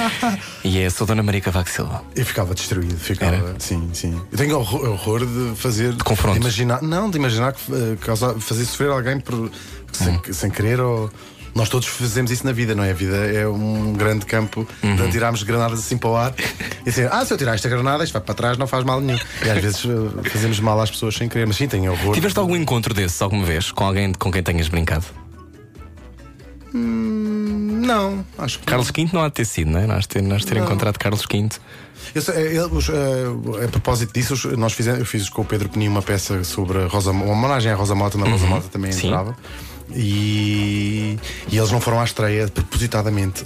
e 0.62 0.78
é 0.78 0.86
a 0.86 0.90
sua 0.90 1.06
Dona 1.06 1.22
Maria 1.22 1.40
Cavaco 1.40 1.68
Silva. 1.68 2.02
Eu 2.14 2.24
ficava 2.24 2.54
destruído, 2.54 2.96
ficava. 2.96 3.34
Era? 3.34 3.54
Sim, 3.58 3.90
sim. 3.92 4.20
Eu 4.30 4.38
tenho 4.38 4.58
horror, 4.58 4.90
horror 4.90 5.26
de 5.26 5.56
fazer. 5.56 5.92
De 5.92 6.04
confrontos. 6.04 6.40
imaginar, 6.40 6.82
não, 6.82 7.10
de 7.10 7.18
imaginar 7.18 7.52
que 7.52 7.72
eh, 7.72 7.96
causar, 8.00 8.34
fazer 8.34 8.64
sofrer 8.64 8.90
alguém 8.90 9.18
por, 9.20 9.50
sem, 9.96 10.20
sem 10.32 10.50
querer 10.50 10.80
ou. 10.80 11.10
Nós 11.54 11.70
todos 11.70 11.88
fazemos 11.88 12.30
isso 12.30 12.44
na 12.44 12.52
vida, 12.52 12.74
não 12.74 12.84
é? 12.84 12.90
A 12.90 12.94
vida 12.94 13.16
é 13.16 13.48
um 13.48 13.94
grande 13.94 14.26
campo 14.26 14.68
de 14.82 15.02
atirarmos 15.02 15.42
granadas 15.42 15.78
assim 15.78 15.96
para 15.96 16.10
o 16.10 16.14
ar 16.14 16.34
e 16.82 16.90
dizer, 16.90 17.08
ah, 17.10 17.24
se 17.24 17.32
eu 17.32 17.38
tirar 17.38 17.54
esta 17.54 17.66
granada, 17.66 18.04
isto 18.04 18.12
vai 18.12 18.20
para 18.20 18.34
trás, 18.34 18.58
não 18.58 18.66
faz 18.66 18.84
mal 18.84 19.00
nenhum. 19.00 19.18
E 19.42 19.48
às 19.48 19.58
vezes 19.62 19.82
eh, 19.86 20.28
fazemos 20.28 20.60
mal 20.60 20.78
às 20.78 20.90
pessoas 20.90 21.14
sem 21.16 21.30
querer, 21.30 21.46
mas 21.46 21.56
sim, 21.56 21.66
tenho 21.66 21.90
horror. 21.92 22.12
Tiveste 22.12 22.38
algum 22.38 22.54
encontro 22.54 22.92
desses 22.92 23.22
alguma 23.22 23.46
vez 23.46 23.72
com 23.72 23.84
alguém 23.84 24.12
com 24.12 24.30
quem 24.30 24.42
tenhas 24.42 24.68
brincado? 24.68 25.06
Não, 26.74 28.24
acho 28.36 28.58
que. 28.58 28.66
Carlos 28.66 28.90
V 28.94 29.08
não 29.12 29.22
há 29.22 29.28
de 29.28 29.34
ter 29.34 29.44
sido, 29.44 29.70
não 29.70 29.80
é? 29.80 29.86
Nós 29.86 30.06
ter, 30.06 30.22
nós 30.22 30.44
ter 30.44 30.56
Não. 30.56 30.64
encontrado 30.64 30.98
Carlos 30.98 31.24
V. 31.30 31.48
Eu 32.14 32.34
ele- 32.34 32.58
os, 32.70 32.88
eh, 32.88 33.64
a 33.64 33.68
propósito 33.68 34.12
disso, 34.12 34.34
nós 34.56 34.72
fizemos, 34.72 35.00
eu 35.00 35.06
fiz 35.06 35.28
com 35.28 35.42
o 35.42 35.44
Pedro 35.44 35.68
Peninho 35.68 35.90
uma 35.90 36.02
peça 36.02 36.44
sobre 36.44 36.82
a 36.82 36.86
Rosa, 36.86 37.10
uma 37.12 37.24
homenagem 37.32 37.72
à 37.72 37.74
Rosa 37.74 37.94
Mota, 37.94 38.18
na 38.18 38.26
Rosa 38.26 38.46
Mota 38.46 38.68
também 38.68 38.92
Sim. 38.92 39.06
entrava. 39.06 39.36
E, 39.94 41.18
e 41.50 41.56
eles 41.56 41.70
não 41.70 41.80
foram 41.80 42.00
à 42.00 42.04
estreia 42.04 42.48
propositadamente. 42.48 43.44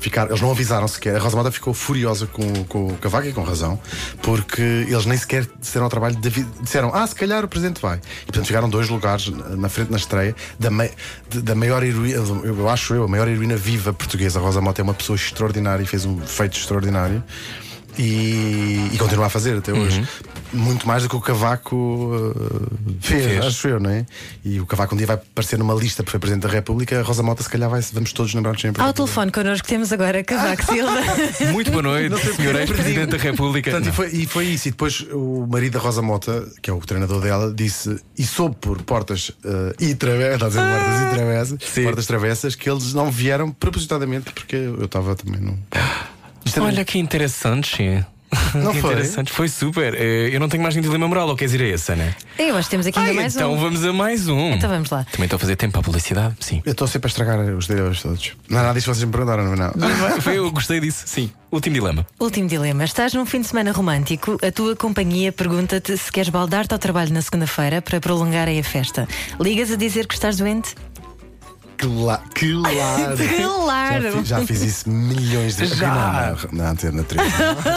Ficaram, 0.00 0.30
eles 0.30 0.40
não 0.40 0.50
avisaram 0.50 0.88
sequer. 0.88 1.16
A 1.16 1.18
Rosa 1.18 1.36
Mota 1.36 1.50
ficou 1.50 1.72
furiosa 1.72 2.26
com, 2.26 2.64
com 2.64 2.88
o 2.88 2.96
Cavaco 2.96 3.26
e 3.28 3.32
com 3.32 3.42
razão, 3.42 3.80
porque 4.22 4.60
eles 4.60 5.06
nem 5.06 5.16
sequer 5.16 5.46
disseram 5.60 5.84
ao 5.84 5.90
trabalho, 5.90 6.16
de 6.16 6.30
disseram, 6.60 6.90
ah, 6.94 7.06
se 7.06 7.14
calhar 7.14 7.44
o 7.44 7.48
presidente 7.48 7.80
vai. 7.80 7.98
E 8.22 8.26
portanto 8.26 8.46
ficaram 8.46 8.68
dois 8.68 8.88
lugares 8.88 9.28
na 9.28 9.68
frente 9.68 9.90
na 9.90 9.96
estreia 9.98 10.34
da, 10.58 10.70
mei- 10.70 10.92
da 11.30 11.54
maior 11.54 11.82
heroína, 11.82 12.16
eu, 12.44 12.68
acho 12.68 12.94
eu, 12.94 13.04
a 13.04 13.08
maior 13.08 13.28
heroína 13.28 13.56
viva 13.56 13.92
portuguesa. 13.92 14.38
A 14.38 14.42
Rosa 14.42 14.60
Mota 14.60 14.80
é 14.80 14.84
uma 14.84 14.94
pessoa 14.94 15.16
extraordinária 15.16 15.82
e 15.82 15.86
fez 15.86 16.04
um 16.04 16.18
feito 16.20 16.58
extraordinário. 16.58 17.22
E, 17.98 18.90
e 18.92 18.98
continua 18.98 19.26
a 19.26 19.28
fazer 19.28 19.56
até 19.58 19.72
hoje. 19.72 20.06
Muito 20.52 20.86
mais 20.88 21.02
do 21.02 21.08
que 21.08 21.16
o 21.16 21.20
Cavaco 21.20 21.76
uh, 21.76 22.70
fez, 23.00 23.24
Fez. 23.24 23.44
acho 23.44 23.68
eu, 23.68 23.78
não 23.78 23.90
é? 23.90 24.06
E 24.44 24.60
o 24.60 24.66
Cavaco 24.66 24.94
um 24.94 24.98
dia 24.98 25.06
vai 25.06 25.16
aparecer 25.16 25.58
numa 25.58 25.74
lista 25.74 26.02
porque 26.02 26.12
foi 26.12 26.20
Presidente 26.20 26.42
da 26.44 26.48
República. 26.48 26.98
A 27.00 27.02
Rosa 27.02 27.22
Mota, 27.22 27.42
se 27.42 27.48
calhar, 27.50 27.68
vai, 27.68 27.80
vamos 27.92 28.12
todos 28.12 28.32
lembrar-nos 28.34 28.60
sempre. 28.60 28.82
Ao 28.82 28.92
telefone 28.92 29.30
connosco 29.30 29.66
temos 29.66 29.92
agora 29.92 30.24
Cavaco 30.24 30.64
Silva. 30.64 31.00
Muito 31.52 31.70
boa 31.70 31.82
noite, 31.82 32.16
Sr. 32.34 32.56
Ex-Presidente 32.56 33.10
da 33.10 33.18
República. 33.18 33.70
Portanto, 33.70 33.92
e, 33.92 33.94
foi, 33.94 34.08
e 34.08 34.26
foi 34.26 34.44
isso. 34.46 34.68
E 34.68 34.70
depois 34.70 35.00
o 35.12 35.46
marido 35.46 35.74
da 35.74 35.78
Rosa 35.80 36.00
Mota, 36.02 36.48
que 36.62 36.70
é 36.70 36.72
o 36.72 36.78
treinador 36.80 37.20
dela, 37.20 37.52
disse, 37.52 37.98
e 38.16 38.24
soube 38.24 38.56
por 38.56 38.80
portas 38.82 39.28
uh, 39.44 39.74
e 39.78 39.94
travessas, 39.94 40.34
está 40.34 40.46
a 40.46 40.48
dizer 40.48 40.60
portas 40.62 41.00
e 41.12 41.14
travessas, 41.16 41.58
Sim. 41.62 41.82
portas 41.84 42.06
travessas, 42.06 42.54
que 42.54 42.70
eles 42.70 42.94
não 42.94 43.10
vieram 43.10 43.50
propositadamente 43.50 44.32
porque 44.32 44.56
eu 44.56 44.84
estava 44.84 45.14
também 45.14 45.40
no. 45.40 45.58
Isto 46.44 46.58
era- 46.60 46.66
Olha 46.66 46.84
que 46.84 46.98
interessante. 46.98 48.04
Não 48.54 48.72
Que 48.72 48.80
foi? 48.80 48.90
interessante. 48.92 49.32
Foi 49.32 49.48
super. 49.48 49.94
Eh, 49.94 50.30
Eu 50.32 50.40
não 50.40 50.48
tenho 50.48 50.62
mais 50.62 50.74
nenhum 50.74 50.82
dilema 50.86 51.08
moral, 51.08 51.28
ou 51.28 51.36
queres 51.36 51.54
ir 51.54 51.62
a 51.62 51.66
esse, 51.66 51.92
Ana? 51.92 52.14
Eu 52.38 52.56
acho 52.56 52.68
que 52.68 52.70
temos 52.72 52.86
aqui 52.86 52.98
ainda 52.98 53.10
Ai, 53.10 53.16
mais 53.16 53.34
então 53.36 53.54
um. 53.54 53.58
vamos 53.58 53.84
a 53.84 53.92
mais 53.92 54.28
um. 54.28 54.52
Então 54.52 54.68
vamos 54.68 54.90
lá. 54.90 55.04
Também 55.10 55.24
estou 55.24 55.36
a 55.36 55.40
fazer 55.40 55.56
tempo 55.56 55.72
para 55.72 55.80
a 55.80 55.84
publicidade, 55.84 56.34
sim. 56.40 56.62
Eu 56.64 56.72
estou 56.72 56.86
sempre 56.86 57.06
a 57.06 57.10
estragar 57.10 57.38
os 57.40 57.66
dilemas 57.66 58.02
todos. 58.02 58.32
Não 58.48 58.58
é 58.58 58.62
nada 58.62 58.74
disso 58.74 58.90
que 58.90 58.94
vocês 58.96 59.04
me 59.04 59.12
perguntaram, 59.12 59.44
não 59.44 59.52
é? 59.54 59.56
Não. 59.74 60.20
Foi, 60.20 60.38
eu 60.38 60.50
gostei 60.50 60.80
disso, 60.80 61.04
sim. 61.06 61.30
Último 61.50 61.74
dilema. 61.74 62.06
Último 62.20 62.46
dilema. 62.46 62.84
Estás 62.84 63.14
num 63.14 63.24
fim 63.24 63.40
de 63.40 63.46
semana 63.46 63.72
romântico, 63.72 64.36
a 64.46 64.52
tua 64.52 64.76
companhia 64.76 65.32
pergunta-te 65.32 65.96
se 65.96 66.12
queres 66.12 66.28
baldar-te 66.28 66.72
ao 66.74 66.78
trabalho 66.78 67.10
na 67.12 67.22
segunda-feira 67.22 67.80
para 67.80 67.98
prolongarem 68.00 68.60
a 68.60 68.62
festa. 68.64 69.08
Ligas 69.40 69.70
a 69.72 69.76
dizer 69.76 70.06
que 70.06 70.12
estás 70.12 70.36
doente? 70.36 70.74
Cla 71.78 72.20
claro. 72.34 73.16
Claro. 73.68 74.02
Já 74.02 74.12
fiz, 74.12 74.28
já 74.28 74.40
fiz 74.46 74.62
isso 74.62 74.90
milhões 74.90 75.54
de 75.56 75.60
vezes. 75.62 75.76
Já. 75.76 76.34
Não, 76.50 76.58
na, 76.58 76.64
na 76.64 76.70
Antena 76.70 77.04
3. 77.04 77.32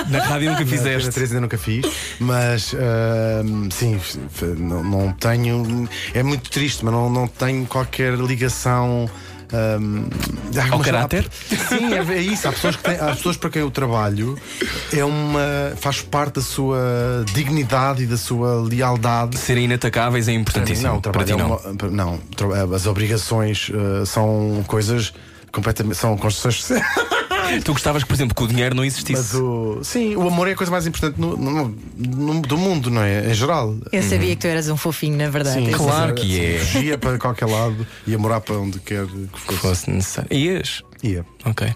Na 0.10 0.20
rádio 0.24 0.50
nunca 0.52 0.64
Na 0.64 0.70
fizeste. 0.70 1.08
Antena 1.08 1.14
3 1.14 1.30
ainda 1.32 1.42
nunca 1.42 1.58
fiz, 1.58 1.86
mas 2.20 2.74
ahm, 2.74 3.70
sim, 3.70 4.00
não, 4.58 4.84
não 4.84 5.14
tenho. 5.14 5.88
É 6.14 6.24
muito 6.24 6.50
triste, 6.50 6.84
mas 6.84 6.94
não, 6.94 7.10
não 7.10 7.28
tenho 7.28 7.66
qualquer 7.66 8.16
ligação. 8.16 9.10
Há 9.52 10.74
Ao 10.74 10.80
caráter? 10.80 11.28
Sim, 11.70 11.94
é, 11.94 12.14
é 12.14 12.22
isso. 12.22 12.48
Há 12.48 12.52
pessoas, 12.52 12.76
que 12.76 12.84
têm, 12.84 12.96
há 12.96 13.08
pessoas 13.08 13.38
para 13.38 13.50
quem 13.50 13.62
eu 13.62 13.72
trabalho 13.72 14.38
é 14.94 15.04
uma. 15.04 15.74
faz 15.78 16.02
parte 16.02 16.36
da 16.36 16.42
sua 16.42 16.80
dignidade 17.34 18.04
e 18.04 18.08
da 18.08 18.18
sua 18.18 18.62
lealdade. 18.62 19.38
Serem 19.38 19.66
inatacáveis 19.66 20.28
é 20.28 20.34
importantíssimo. 20.34 20.88
Não, 20.88 20.98
o 20.98 21.02
para 21.02 21.24
ti 21.24 21.34
é 21.34 21.36
não. 21.36 21.58
uma- 21.58 21.90
não, 21.90 22.20
as 22.76 22.86
obrigações 22.88 23.72
ah, 23.74 24.06
são 24.06 24.64
coisas 24.68 25.14
completamente. 25.52 25.98
são 25.98 26.18
construções. 26.18 26.82
Tu 27.64 27.74
gostavas 27.74 28.04
que, 28.04 28.08
por 28.08 28.14
exemplo, 28.16 28.36
que 28.36 28.44
o 28.44 28.48
dinheiro 28.48 28.74
não 28.76 28.84
Mas 28.84 28.94
existisse. 28.94 29.36
o, 29.38 29.80
sim, 29.84 30.16
o 30.16 30.28
amor 30.28 30.48
é 30.48 30.52
a 30.52 30.56
coisa 30.56 30.72
mais 30.72 30.88
importante 30.88 31.20
no, 31.20 31.36
no- 31.38 31.76
no- 31.98 32.42
do 32.42 32.58
mundo, 32.58 32.90
não 32.90 33.02
é? 33.02 33.30
Em 33.30 33.34
geral. 33.34 33.76
Eu 33.92 34.04
sabia 34.04 34.30
que 34.36 34.42
tu 34.42 34.48
eras 34.48 34.70
um 34.70 34.78
fofinho, 34.78 35.18
na 35.18 35.30
verdade. 35.30 35.66
Sim, 35.66 35.72
claro 35.72 36.16
que 36.16 36.40
é. 36.40 36.60
Fugia 36.60 36.98
para 36.98 37.18
qualquer 37.18 37.46
lado, 37.48 37.86
ia 38.08 38.18
morar 38.18 38.42
para 38.42 38.56
onde 38.58 38.80
quer 38.80 39.06
que 39.06 39.28
Que 39.28 39.40
fosse. 39.40 39.60
fosse 39.60 39.92
necessário. 39.92 40.34
Ias? 40.36 40.82
Ia. 41.04 41.26
Ok. 41.46 41.68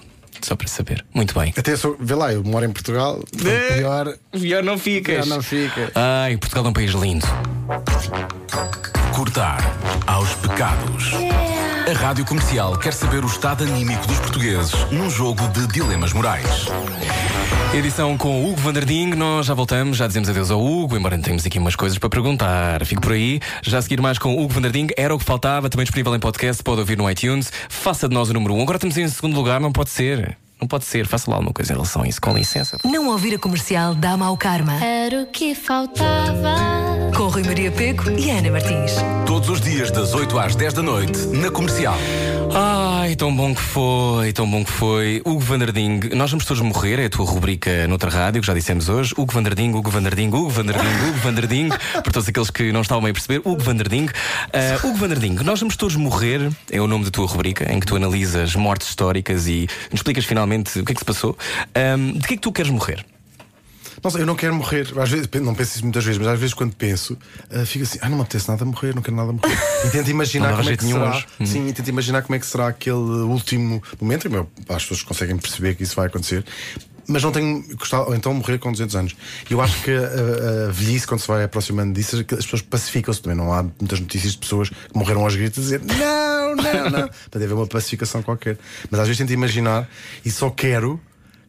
Só 0.41 0.55
para 0.55 0.67
saber. 0.67 1.03
Muito 1.13 1.33
bem. 1.39 1.53
Até 1.57 1.75
sou, 1.75 1.95
vê 1.99 2.13
lá, 2.13 2.31
eu 2.31 2.43
moro 2.43 2.65
em 2.65 2.71
Portugal, 2.71 3.15
portanto, 3.15 3.73
pior. 3.77 4.17
Pior 4.31 4.63
não 4.63 4.77
ficas. 4.77 5.25
Já 5.25 5.35
não 5.35 5.41
fica. 5.41 5.91
Ai, 5.95 6.37
Portugal 6.37 6.65
é 6.65 6.69
um 6.69 6.73
país 6.73 6.91
lindo. 6.91 7.25
Cortar 9.13 9.59
aos 10.05 10.33
pecados. 10.35 11.11
A 11.87 11.93
Rádio 11.93 12.25
Comercial 12.25 12.75
quer 12.79 12.93
saber 12.93 13.23
o 13.23 13.27
estado 13.27 13.63
anímico 13.63 14.07
dos 14.07 14.17
portugueses 14.17 14.73
num 14.91 15.07
jogo 15.07 15.47
de 15.49 15.67
dilemas 15.67 16.13
morais. 16.13 16.65
Edição 17.75 18.17
com 18.17 18.43
o 18.43 18.49
Hugo 18.49 18.59
Vanderding. 18.59 19.13
Nós 19.13 19.45
já 19.45 19.53
voltamos, 19.53 19.95
já 19.95 20.07
dizemos 20.07 20.27
adeus 20.27 20.49
ao 20.49 20.59
Hugo, 20.59 20.97
embora 20.97 21.15
tenhamos 21.19 21.45
aqui 21.45 21.59
umas 21.59 21.75
coisas 21.75 21.99
para 21.99 22.09
perguntar. 22.09 22.83
Fico 22.85 23.01
por 23.01 23.11
aí. 23.11 23.39
Já 23.61 23.77
a 23.77 23.81
seguir 23.83 24.01
mais 24.01 24.17
com 24.17 24.33
o 24.35 24.43
Hugo 24.43 24.53
Vanderding. 24.53 24.87
Era 24.97 25.13
o 25.13 25.19
que 25.19 25.25
faltava, 25.25 25.69
também 25.69 25.83
disponível 25.83 26.15
em 26.15 26.19
podcast, 26.19 26.63
pode 26.63 26.79
ouvir 26.79 26.97
no 26.97 27.07
iTunes. 27.07 27.51
Faça 27.69 28.09
de 28.09 28.15
nós 28.15 28.31
o 28.31 28.33
número 28.33 28.55
1. 28.55 28.57
Um. 28.57 28.61
Agora 28.63 28.77
estamos 28.77 28.97
em 28.97 29.07
segundo 29.07 29.35
lugar, 29.35 29.59
não 29.59 29.71
pode 29.71 29.91
ser. 29.91 30.35
Não 30.65 30.67
pode 30.67 30.85
ser. 30.85 31.05
Faça 31.05 31.29
lá 31.29 31.37
alguma 31.37 31.53
coisa 31.53 31.71
em 31.71 31.75
relação 31.75 32.01
a 32.01 32.07
isso, 32.07 32.19
com 32.19 32.33
licença. 32.33 32.79
Não 32.83 33.09
ouvir 33.09 33.35
a 33.35 33.37
comercial 33.37 33.93
dá 33.93 34.17
mau 34.17 34.35
karma. 34.35 34.83
Era 34.83 35.21
o 35.21 35.27
que 35.27 35.53
faltava. 35.53 36.55
Com 37.15 37.27
Rui 37.27 37.43
Maria 37.43 37.71
Peco 37.71 38.09
e 38.09 38.31
Ana 38.31 38.49
Martins. 38.49 38.93
Todos 39.27 39.47
os 39.47 39.61
dias 39.61 39.91
das 39.91 40.15
8 40.15 40.39
às 40.39 40.55
10 40.55 40.73
da 40.73 40.81
noite 40.81 41.27
na 41.27 41.51
Comercial. 41.51 41.95
Ai, 42.53 43.15
tão 43.15 43.35
bom 43.35 43.53
que 43.53 43.61
foi, 43.61 44.33
tão 44.33 44.49
bom 44.49 44.63
que 44.63 44.71
foi. 44.71 45.21
Hugo 45.25 45.39
Vanderding, 45.39 46.09
nós 46.13 46.31
vamos 46.31 46.45
todos 46.45 46.61
morrer, 46.61 46.99
é 46.99 47.05
a 47.05 47.09
tua 47.09 47.25
rubrica 47.25 47.87
noutra 47.87 48.09
rádio, 48.09 48.41
que 48.41 48.47
já 48.47 48.53
dissemos 48.53 48.89
hoje. 48.89 49.13
Hugo 49.17 49.33
Vanderding, 49.33 49.73
Hugo 49.73 49.89
Vanderding, 49.89 50.27
Hugo 50.27 50.49
Vanderding, 50.49 51.07
Hugo 51.07 51.17
Vanderding, 51.19 51.69
para 51.91 52.11
todos 52.11 52.27
aqueles 52.27 52.49
que 52.49 52.71
não 52.71 52.81
estavam 52.81 53.09
a 53.09 53.13
perceber, 53.13 53.41
Hugo 53.45 53.61
Vanderding. 53.61 54.07
Ah, 54.53 54.85
Hugo 54.85 54.97
Vanderding, 54.97 55.35
nós 55.43 55.59
vamos 55.59 55.75
todos 55.75 55.95
morrer, 55.95 56.49
é 56.71 56.79
o 56.79 56.87
nome 56.87 57.05
da 57.05 57.11
tua 57.11 57.27
rubrica, 57.27 57.71
em 57.71 57.79
que 57.79 57.85
tu 57.85 57.95
analisas 57.95 58.55
mortes 58.55 58.89
históricas 58.89 59.47
e 59.47 59.67
nos 59.91 59.99
explicas 59.99 60.25
finalmente 60.25 60.79
o 60.79 60.85
que 60.85 60.91
é 60.91 60.95
que 60.95 61.01
se 61.01 61.05
passou. 61.05 61.37
Ahm, 61.73 62.13
de 62.13 62.27
que 62.27 62.33
é 62.33 62.37
que 62.37 62.41
tu 62.43 62.51
queres 62.51 62.71
morrer? 62.71 63.05
Não 64.05 64.11
sei, 64.11 64.21
eu 64.21 64.27
não 64.27 64.35
quero 64.35 64.53
morrer. 64.53 64.87
Às 64.99 65.09
vezes, 65.09 65.27
não 65.41 65.55
penso 65.55 65.73
isso 65.73 65.83
muitas 65.83 66.03
vezes, 66.05 66.19
mas 66.19 66.27
às 66.27 66.39
vezes 66.39 66.53
quando 66.53 66.75
penso, 66.75 67.17
ah, 67.49 67.65
fico 67.65 67.85
assim, 67.85 67.97
ah, 68.03 68.07
não 68.07 68.17
me 68.17 68.21
apetece 68.21 68.47
nada 68.47 68.63
morrer, 68.63 68.93
não 68.93 69.01
quero 69.01 69.17
nada 69.17 69.31
morrer. 69.31 69.57
E 69.83 69.89
tento 69.89 70.11
imaginar 70.11 70.55
como 70.55 70.69
é 70.69 70.77
que 70.77 70.83
será. 70.85 71.09
hoje. 71.09 71.25
Uhum. 71.39 71.45
Sim, 71.47 71.67
e 71.67 71.73
tento 71.73 71.87
imaginar 71.87 72.21
como 72.21 72.35
é 72.35 72.39
que 72.39 72.45
será 72.45 72.67
aquele 72.67 72.97
último 72.97 73.81
momento. 73.99 74.27
E, 74.27 74.29
meu, 74.29 74.47
as 74.69 74.83
pessoas 74.83 75.01
conseguem 75.01 75.35
perceber 75.37 75.73
que 75.73 75.81
isso 75.81 75.95
vai 75.95 76.05
acontecer. 76.05 76.45
Mas 77.07 77.23
não 77.23 77.31
tenho 77.31 77.63
gostado, 77.75 78.09
ou 78.09 78.15
então 78.15 78.31
morrer 78.31 78.59
com 78.59 78.71
200 78.71 78.95
anos. 78.95 79.15
Eu 79.49 79.59
acho 79.59 79.81
que 79.81 79.89
a, 79.89 80.67
a 80.67 80.71
velhice, 80.71 81.07
quando 81.07 81.21
se 81.21 81.27
vai 81.27 81.43
aproximando 81.43 81.91
disso, 81.91 82.17
as 82.17 82.45
pessoas 82.45 82.61
pacificam-se 82.61 83.23
também. 83.23 83.35
Não 83.35 83.51
há 83.51 83.63
muitas 83.63 83.99
notícias 83.99 84.33
de 84.33 84.37
pessoas 84.37 84.69
que 84.69 84.75
morreram 84.93 85.23
aos 85.23 85.35
gritos 85.35 85.57
a 85.57 85.61
dizer 85.61 85.81
não, 85.83 86.55
não, 86.55 86.89
não. 86.91 87.09
Para 87.31 87.43
haver 87.43 87.53
uma 87.53 87.65
pacificação 87.65 88.21
qualquer. 88.21 88.55
Mas 88.91 88.99
às 88.99 89.07
vezes 89.07 89.17
tento 89.17 89.33
imaginar 89.33 89.89
e 90.23 90.29
só 90.29 90.51
quero 90.51 90.99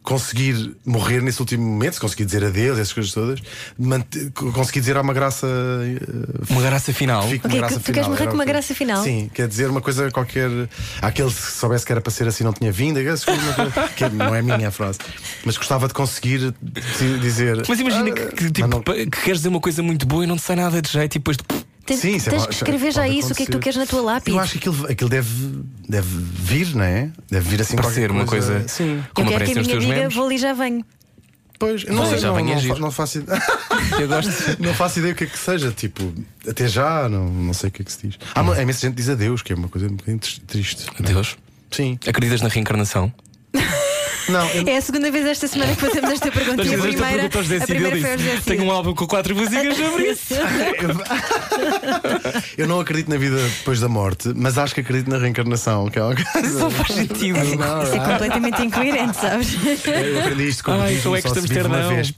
conseguir 0.06 0.76
morrer 0.86 1.20
nesse 1.20 1.40
último 1.40 1.66
momento, 1.66 1.94
se 1.94 2.00
conseguir 2.00 2.24
dizer 2.24 2.44
adeus, 2.44 2.78
essas 2.78 2.92
coisas 2.92 3.12
todas, 3.12 3.40
manter, 3.76 4.30
conseguir 4.30 4.78
dizer 4.80 4.96
há 4.96 5.00
uma 5.02 5.12
graça. 5.12 5.46
eh, 5.46 6.52
Uma 6.52 6.62
graça 6.62 6.92
final. 6.94 7.28
fique 7.28 7.44
O 7.46 7.50
uma 7.50 7.58
graça 7.58 7.74
tu 7.80 7.80
queres 7.86 7.94
final. 8.06 8.10
morrer 8.10 8.22
Era 8.22 8.30
com 8.30 8.36
uma 8.38 8.44
graça 8.44 8.74
final? 8.74 9.02
Sim, 9.02 9.28
quer 9.34 9.48
dizer 9.48 9.68
uma 9.68 9.80
coisa 9.80 10.08
qualquer. 10.12 10.48
Aquele 11.02 11.28
que 11.28 11.34
soubesse 11.42 11.84
que 11.84 11.90
era 11.92 12.00
para 12.00 12.12
ser 12.12 12.28
assim 12.28 12.44
não 12.44 12.52
tinha 12.52 12.70
vindo, 12.70 13.00
que 13.96 14.08
não 14.10 14.32
é 14.34 14.40
minha 14.42 14.68
a 14.68 14.70
frase. 14.70 14.98
Mas 15.44 15.56
gostava 15.56 15.88
de 15.88 15.94
conseguir 15.94 16.54
di- 16.62 17.18
dizer. 17.20 17.62
Mas 17.68 17.80
imagina 17.80 18.10
Ah, 18.10 18.12
que, 18.12 18.26
que, 18.26 18.42
mas 18.44 18.52
tipo, 18.52 18.68
não- 18.68 18.80
que 18.82 19.06
queres 19.22 19.38
dizer 19.40 19.48
uma 19.48 19.60
coisa 19.60 19.82
muito 19.82 20.06
boa 20.06 20.22
e 20.22 20.26
não 20.26 20.36
te 20.36 20.42
sai 20.42 20.54
nada 20.56 20.80
de 20.80 20.88
jeito 20.90 21.16
e 21.16 21.18
depois. 21.18 21.36
tu- 21.36 21.66
Tens, 21.86 22.00
Sim, 22.00 22.16
é 22.16 22.18
tens 22.18 22.24
pode- 22.24 22.48
que 22.48 22.54
escrever 22.54 22.92
já 22.92 23.08
isso, 23.08 23.32
o 23.32 23.34
que 23.36 23.44
é 23.44 23.46
que 23.46 23.52
tu 23.52 23.58
queres 23.60 23.76
na 23.78 23.86
tua 23.86 24.02
lápide. 24.02 24.36
Eu 24.36 24.42
acho 24.42 24.52
que 24.52 24.58
aquilo, 24.58 24.86
aquilo 24.90 25.08
deve, 25.08 25.62
deve 25.88 26.08
vir, 26.08 26.74
não 26.74 26.82
é? 26.84 27.10
Deve 27.30 27.48
vir 27.48 27.60
assim 27.62 27.76
Parecer 27.76 28.08
qualquer 28.08 28.10
uma 28.10 28.26
coisa. 28.26 28.66
Sim. 28.66 29.04
Como 29.14 29.28
eu 29.30 29.38
quero 29.38 29.44
que 29.52 29.58
a 29.58 29.62
minha 29.62 29.76
amiga 29.76 29.94
memes. 29.94 30.14
vou 30.14 30.26
ali 30.26 30.34
e 30.34 30.38
já 30.38 30.52
venho. 30.52 30.84
Pois, 31.58 31.84
eu 31.84 31.92
não 31.94 32.00
Mas 32.02 32.08
sei, 32.10 32.18
já 32.18 32.28
não, 32.28 32.34
vem 32.34 32.44
não, 32.44 32.60
fa- 32.60 32.78
não 32.80 32.90
faço 32.90 33.18
ideia. 33.18 33.42
Eu 34.00 34.08
gosto. 34.08 34.30
Não 34.60 34.74
faço 34.74 34.98
ideia 34.98 35.14
o 35.14 35.16
que 35.16 35.24
é 35.24 35.26
que 35.28 35.38
seja, 35.38 35.70
tipo, 35.70 36.12
até 36.46 36.66
já, 36.66 37.08
não, 37.08 37.30
não 37.30 37.54
sei 37.54 37.68
o 37.68 37.72
que 37.72 37.82
é 37.82 37.84
que 37.84 37.92
se 37.92 38.06
diz. 38.08 38.18
Há, 38.34 38.40
uma- 38.42 38.60
imensa 38.60 38.80
gente 38.80 38.90
que 38.94 38.96
diz 39.00 39.08
adeus, 39.08 39.42
que 39.42 39.52
é 39.52 39.56
uma 39.56 39.68
coisa 39.68 39.86
um 39.86 39.90
bocadinho 39.90 40.18
tris- 40.18 40.40
triste. 40.46 40.86
não 40.98 41.08
é? 41.08 41.12
Deus. 41.12 41.36
Sim. 41.70 41.98
Acreditas 42.06 42.42
na 42.42 42.48
reencarnação? 42.48 43.12
Não, 44.28 44.48
eu- 44.50 44.64
É 44.66 44.76
a 44.76 44.80
segunda 44.80 45.10
vez 45.10 45.26
esta 45.26 45.46
semana 45.48 45.74
que 45.74 45.80
fazemos 45.80 46.10
esta 46.10 46.30
pergunta. 46.32 46.62
E 46.62 46.74
a 46.74 46.78
primeira, 46.78 47.26
a 47.26 47.66
primeira 47.66 47.96
foi 47.96 48.12
ao 48.12 48.14
José 48.16 48.16
disse, 48.16 48.30
Cid. 48.36 48.42
Tenho 48.44 48.64
um 48.64 48.70
álbum 48.72 48.94
com 48.94 49.06
quatro 49.06 49.34
músicas 49.36 49.76
sobre 49.76 50.04
isso. 50.10 50.34
eu 52.58 52.66
não 52.66 52.80
acredito 52.80 53.08
na 53.08 53.16
vida 53.16 53.36
depois 53.36 53.80
da 53.80 53.88
morte, 53.88 54.32
mas 54.34 54.58
acho 54.58 54.74
que 54.74 54.80
acredito 54.80 55.08
na 55.10 55.18
reencarnação, 55.18 55.88
que 55.88 55.98
é 55.98 56.02
uma 56.02 56.14
coisa. 56.14 56.58
Não 56.58 56.70
faz 56.70 56.92
sentido. 56.92 57.38
Não, 57.56 57.82
Isso 57.82 57.94
é 57.94 57.98
completamente 57.98 58.62
incoerente, 58.62 59.16
sabes? 59.16 59.48
eu 59.86 60.20
aprendi 60.20 60.48
isto 60.48 60.64
com 60.64 60.72
o 60.72 60.80
Ai, 60.80 60.98
tu 61.02 61.14
é 61.16 61.22
que 61.22 61.28
estamos 61.28 61.50
uma 61.66 61.88
vez. 61.88 62.12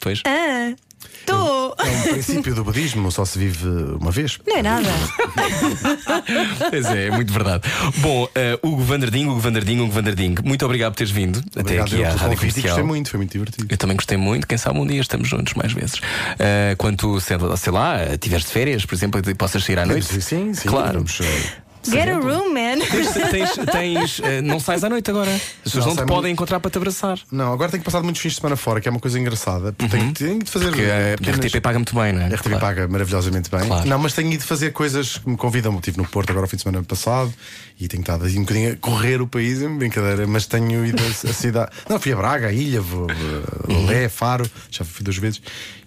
Pois. 0.00 0.22
Ah, 0.26 0.72
estou. 1.20 1.74
É 1.78 1.84
um 1.84 2.12
princípio 2.12 2.54
do 2.54 2.64
budismo, 2.64 3.10
só 3.10 3.24
se 3.24 3.38
vive 3.38 3.66
uma 4.00 4.10
vez. 4.10 4.38
Não 4.46 4.56
é 4.56 4.62
nada. 4.62 4.88
Pois 6.70 6.86
é, 6.86 7.06
é 7.06 7.10
muito 7.10 7.32
verdade. 7.32 7.62
Bom, 7.98 8.28
eh, 8.34 8.58
Hugo 8.62 8.82
Vanderding, 8.82 9.26
Hugo 9.26 9.40
Vanderding, 9.40 9.80
Hugo 9.80 9.92
Vanderding, 9.92 10.34
muito 10.44 10.64
obrigado 10.64 10.92
por 10.92 10.98
teres 10.98 11.10
vindo 11.12 11.38
até 11.50 11.60
Obrigado 11.60 11.86
aqui 11.86 11.94
eu 11.96 12.06
à 12.06 12.10
Rádio 12.10 12.36
Comercial. 12.36 12.62
gostei 12.64 12.84
muito, 12.84 13.10
foi 13.10 13.18
muito 13.18 13.32
divertido. 13.32 13.66
Eu 13.70 13.76
também 13.76 13.96
gostei 13.96 14.16
muito, 14.16 14.46
quem 14.46 14.58
sabe 14.58 14.78
um 14.78 14.86
dia 14.86 15.00
estamos 15.00 15.28
juntos 15.28 15.54
mais 15.54 15.72
vezes. 15.72 16.00
Eh, 16.38 16.74
quando 16.78 16.96
tu, 16.96 17.20
sei 17.20 17.36
lá, 17.36 17.56
sei 17.56 17.72
lá, 17.72 17.98
tiveres 18.18 18.46
de 18.46 18.52
férias, 18.52 18.84
por 18.84 18.94
exemplo, 18.94 19.20
e 19.26 19.34
possas 19.34 19.64
sair 19.64 19.78
à 19.78 19.86
noite. 19.86 20.06
Sim, 20.06 20.20
sim, 20.20 20.54
sim. 20.54 20.68
Claro. 20.68 20.94
Vamos, 20.98 21.20
eh, 21.20 21.52
Get 21.90 22.08
a 22.08 22.18
room, 22.18 22.52
man. 22.52 22.78
Tens, 22.90 23.12
tens, 23.30 23.50
tens, 23.70 24.20
eh, 24.22 24.40
não 24.42 24.58
sais 24.60 24.82
à 24.84 24.88
noite 24.88 25.10
agora. 25.10 25.30
As 25.34 25.40
pessoas 25.62 25.86
Não, 25.86 25.94
não, 25.94 26.04
te 26.04 26.06
podem 26.06 26.14
muito. 26.22 26.28
encontrar 26.32 26.60
para 26.60 26.70
te 26.70 26.78
abraçar. 26.78 27.18
Não, 27.30 27.52
agora 27.52 27.70
tenho 27.70 27.82
passado 27.82 28.04
muitos 28.04 28.20
fins 28.22 28.32
de 28.34 28.40
semana 28.40 28.56
fora, 28.56 28.80
que 28.80 28.88
é 28.88 28.90
uma 28.90 29.00
coisa 29.00 29.18
engraçada. 29.18 29.72
Porque 29.72 29.96
tenho, 29.96 30.12
tenho 30.12 30.38
de 30.42 30.50
fazer. 30.50 30.66
Porque 30.66 30.82
a 30.82 31.16
pequenas- 31.18 31.40
RTP 31.46 31.60
paga 31.60 31.78
muito 31.78 31.94
bem, 31.94 32.12
não 32.12 32.20
é? 32.22 32.24
A 32.24 32.28
RTP 32.28 32.42
Claro. 32.48 32.60
paga 32.60 32.88
maravilhosamente 32.88 33.50
bem. 33.50 33.66
Claro. 33.66 33.88
Não, 33.88 33.98
mas 33.98 34.12
tenho 34.12 34.32
ido 34.32 34.44
fazer 34.44 34.72
coisas 34.72 35.18
que 35.18 35.28
me 35.28 35.36
convidam. 35.36 35.74
Estive 35.76 35.98
no 35.98 36.06
Porto 36.06 36.30
agora 36.30 36.46
o 36.46 36.48
fim 36.48 36.56
de 36.56 36.62
semana 36.62 36.82
passado 36.84 37.32
e 37.80 37.88
tenho 37.88 38.00
estado 38.00 38.24
aí 38.24 38.36
um 38.38 38.42
bocadinho 38.42 38.72
a 38.72 38.76
correr 38.76 39.20
o 39.22 39.26
país, 39.26 39.62
é 39.62 39.68
brincadeira, 39.68 40.26
mas 40.26 40.46
tenho 40.46 40.84
ido 40.84 41.02
a, 41.02 41.30
a 41.30 41.32
cidade. 41.32 41.70
Não, 41.88 41.98
fui 42.00 42.12
a 42.12 42.16
Braga, 42.16 42.48
a 42.48 42.52
Ilha, 42.52 42.80
vou, 42.80 43.06
a 43.10 43.72
Uhum. 43.72 43.86
Lé, 43.86 44.08
Faro, 44.08 44.48
já 44.70 44.84
fui 44.84 45.04
duas 45.04 45.16
vezes. 45.16 45.40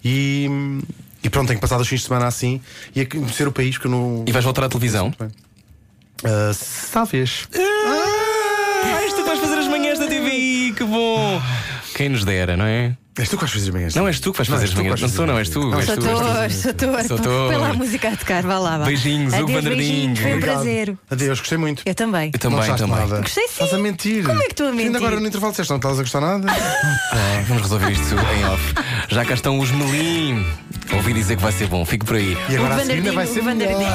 E, 0.04 0.48
e 1.22 1.28
pronto, 1.30 1.48
tenho 1.48 1.60
passado 1.60 1.80
os 1.80 1.88
fins 1.88 2.00
de 2.00 2.06
semana 2.06 2.26
assim 2.26 2.60
e 2.94 3.00
a 3.00 3.06
conhecer 3.06 3.46
o 3.46 3.52
país 3.52 3.76
que 3.78 3.86
eu 3.86 3.90
não. 3.90 4.24
E 4.26 4.32
vais 4.32 4.44
voltar 4.44 4.64
à 4.64 4.68
televisão? 4.68 5.12
Ah, 6.24 6.52
talvez. 6.92 7.48
Ah, 7.54 9.04
isto 9.06 9.20
tu 9.20 9.26
vais 9.26 9.38
fazer 9.38 9.58
as 9.58 9.68
manhãs 9.68 9.98
da 9.98 10.06
TVI, 10.06 10.72
que 10.76 10.84
bom! 10.84 11.40
Quem 11.94 12.08
nos 12.08 12.24
dera, 12.24 12.56
não 12.56 12.64
é? 12.64 12.96
És 13.18 13.28
tu 13.28 13.36
que 13.36 13.42
vais 13.44 13.52
fazer 13.52 13.68
as 13.68 13.74
manhãs. 13.74 13.94
Não 13.94 14.08
és 14.08 14.20
tu 14.20 14.32
que 14.32 14.38
vais 14.38 14.48
fazer 14.48 14.64
as 14.64 14.70
tu 14.70 14.76
que 14.76 14.82
manhãs. 14.84 15.00
Não 15.02 15.08
sou, 15.10 15.26
não, 15.26 15.38
és 15.38 15.48
tu. 15.50 15.60
Não, 15.60 15.78
és 15.78 15.84
Sou 15.84 15.96
tu, 15.96 16.02
tu. 16.02 17.08
sou 17.08 17.16
ator. 17.18 17.52
Põe 17.52 17.56
lá 17.56 17.68
a 17.68 17.74
música 17.74 18.08
a 18.08 18.16
tocar, 18.16 18.42
vá 18.42 18.58
lá. 18.58 18.78
Vá. 18.78 18.84
Beijinhos, 18.86 19.34
Hugo 19.34 19.60
beijinhos, 19.60 20.18
Foi 20.18 20.34
um 20.34 20.40
prazer. 20.40 20.96
Adeus, 21.10 21.38
gostei 21.40 21.58
muito. 21.58 21.82
Eu 21.84 21.94
também. 21.94 22.30
Eu 22.32 22.38
também, 22.38 22.58
não 22.58 22.66
gostaste 22.66 22.86
também. 22.90 23.08
nada. 23.08 23.20
Gostei 23.20 23.46
sim. 23.48 23.52
Estás 23.64 23.74
a 23.74 23.78
mentir. 23.78 24.24
Como 24.24 24.40
é 24.40 24.44
que 24.46 24.52
estou 24.52 24.66
a 24.66 24.70
mentir? 24.70 24.86
Ainda 24.86 24.98
agora 24.98 25.20
no 25.20 25.26
intervalo 25.26 25.52
disseste 25.52 25.70
não 25.70 25.76
estás 25.76 25.98
a 25.98 26.02
gostar 26.02 26.20
nada. 26.20 26.46
Ah, 27.14 27.44
vamos 27.46 27.62
resolver 27.64 27.90
isto 27.90 28.14
em 28.14 28.44
off. 28.46 28.74
Já 29.08 29.24
cá 29.24 29.34
estão 29.34 29.58
os 29.58 29.70
Melim. 29.70 30.46
Ouvi 30.94 31.12
dizer 31.12 31.36
que 31.36 31.42
vai 31.42 31.52
ser 31.52 31.66
bom, 31.68 31.84
fico 31.84 32.06
por 32.06 32.16
aí. 32.16 32.36
E 32.48 32.56
agora 32.56 32.74
O 32.74 32.78
a 32.78 32.80
seguir 32.80 32.92
ainda 32.92 33.12
vai 33.12 33.26
ser. 33.26 33.42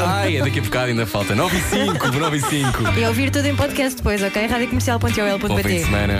Ai, 0.05 0.38
é 0.38 0.41
daqui 0.43 0.59
a 0.59 0.61
bocado 0.61 0.86
ainda 0.88 1.05
falta 1.07 1.34
9 1.34 1.57
e 1.57 1.61
5, 1.61 2.07
9 2.11 2.38
e 2.38 2.41
5. 2.41 2.99
E 2.99 3.05
ouvir 3.05 3.32
tudo 3.32 3.45
em 3.47 3.55
podcast 3.55 3.97
depois, 3.97 4.22
ok? 4.22 4.47
Bom 4.47 4.55
fim 4.57 4.78
de 4.78 4.89
radiocomercial.ol.pt 4.91 5.80
semana. 5.80 6.13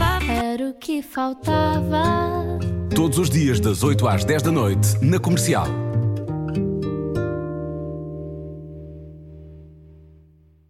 Era 0.53 0.69
o 0.69 0.73
que 0.79 1.01
faltava. 1.03 2.57
Todos 2.93 3.19
os 3.19 3.29
dias, 3.29 3.59
das 3.59 3.83
8 3.83 4.07
às 4.07 4.25
10 4.25 4.41
da 4.43 4.51
noite, 4.51 4.97
na 5.01 5.19
comercial. 5.19 5.86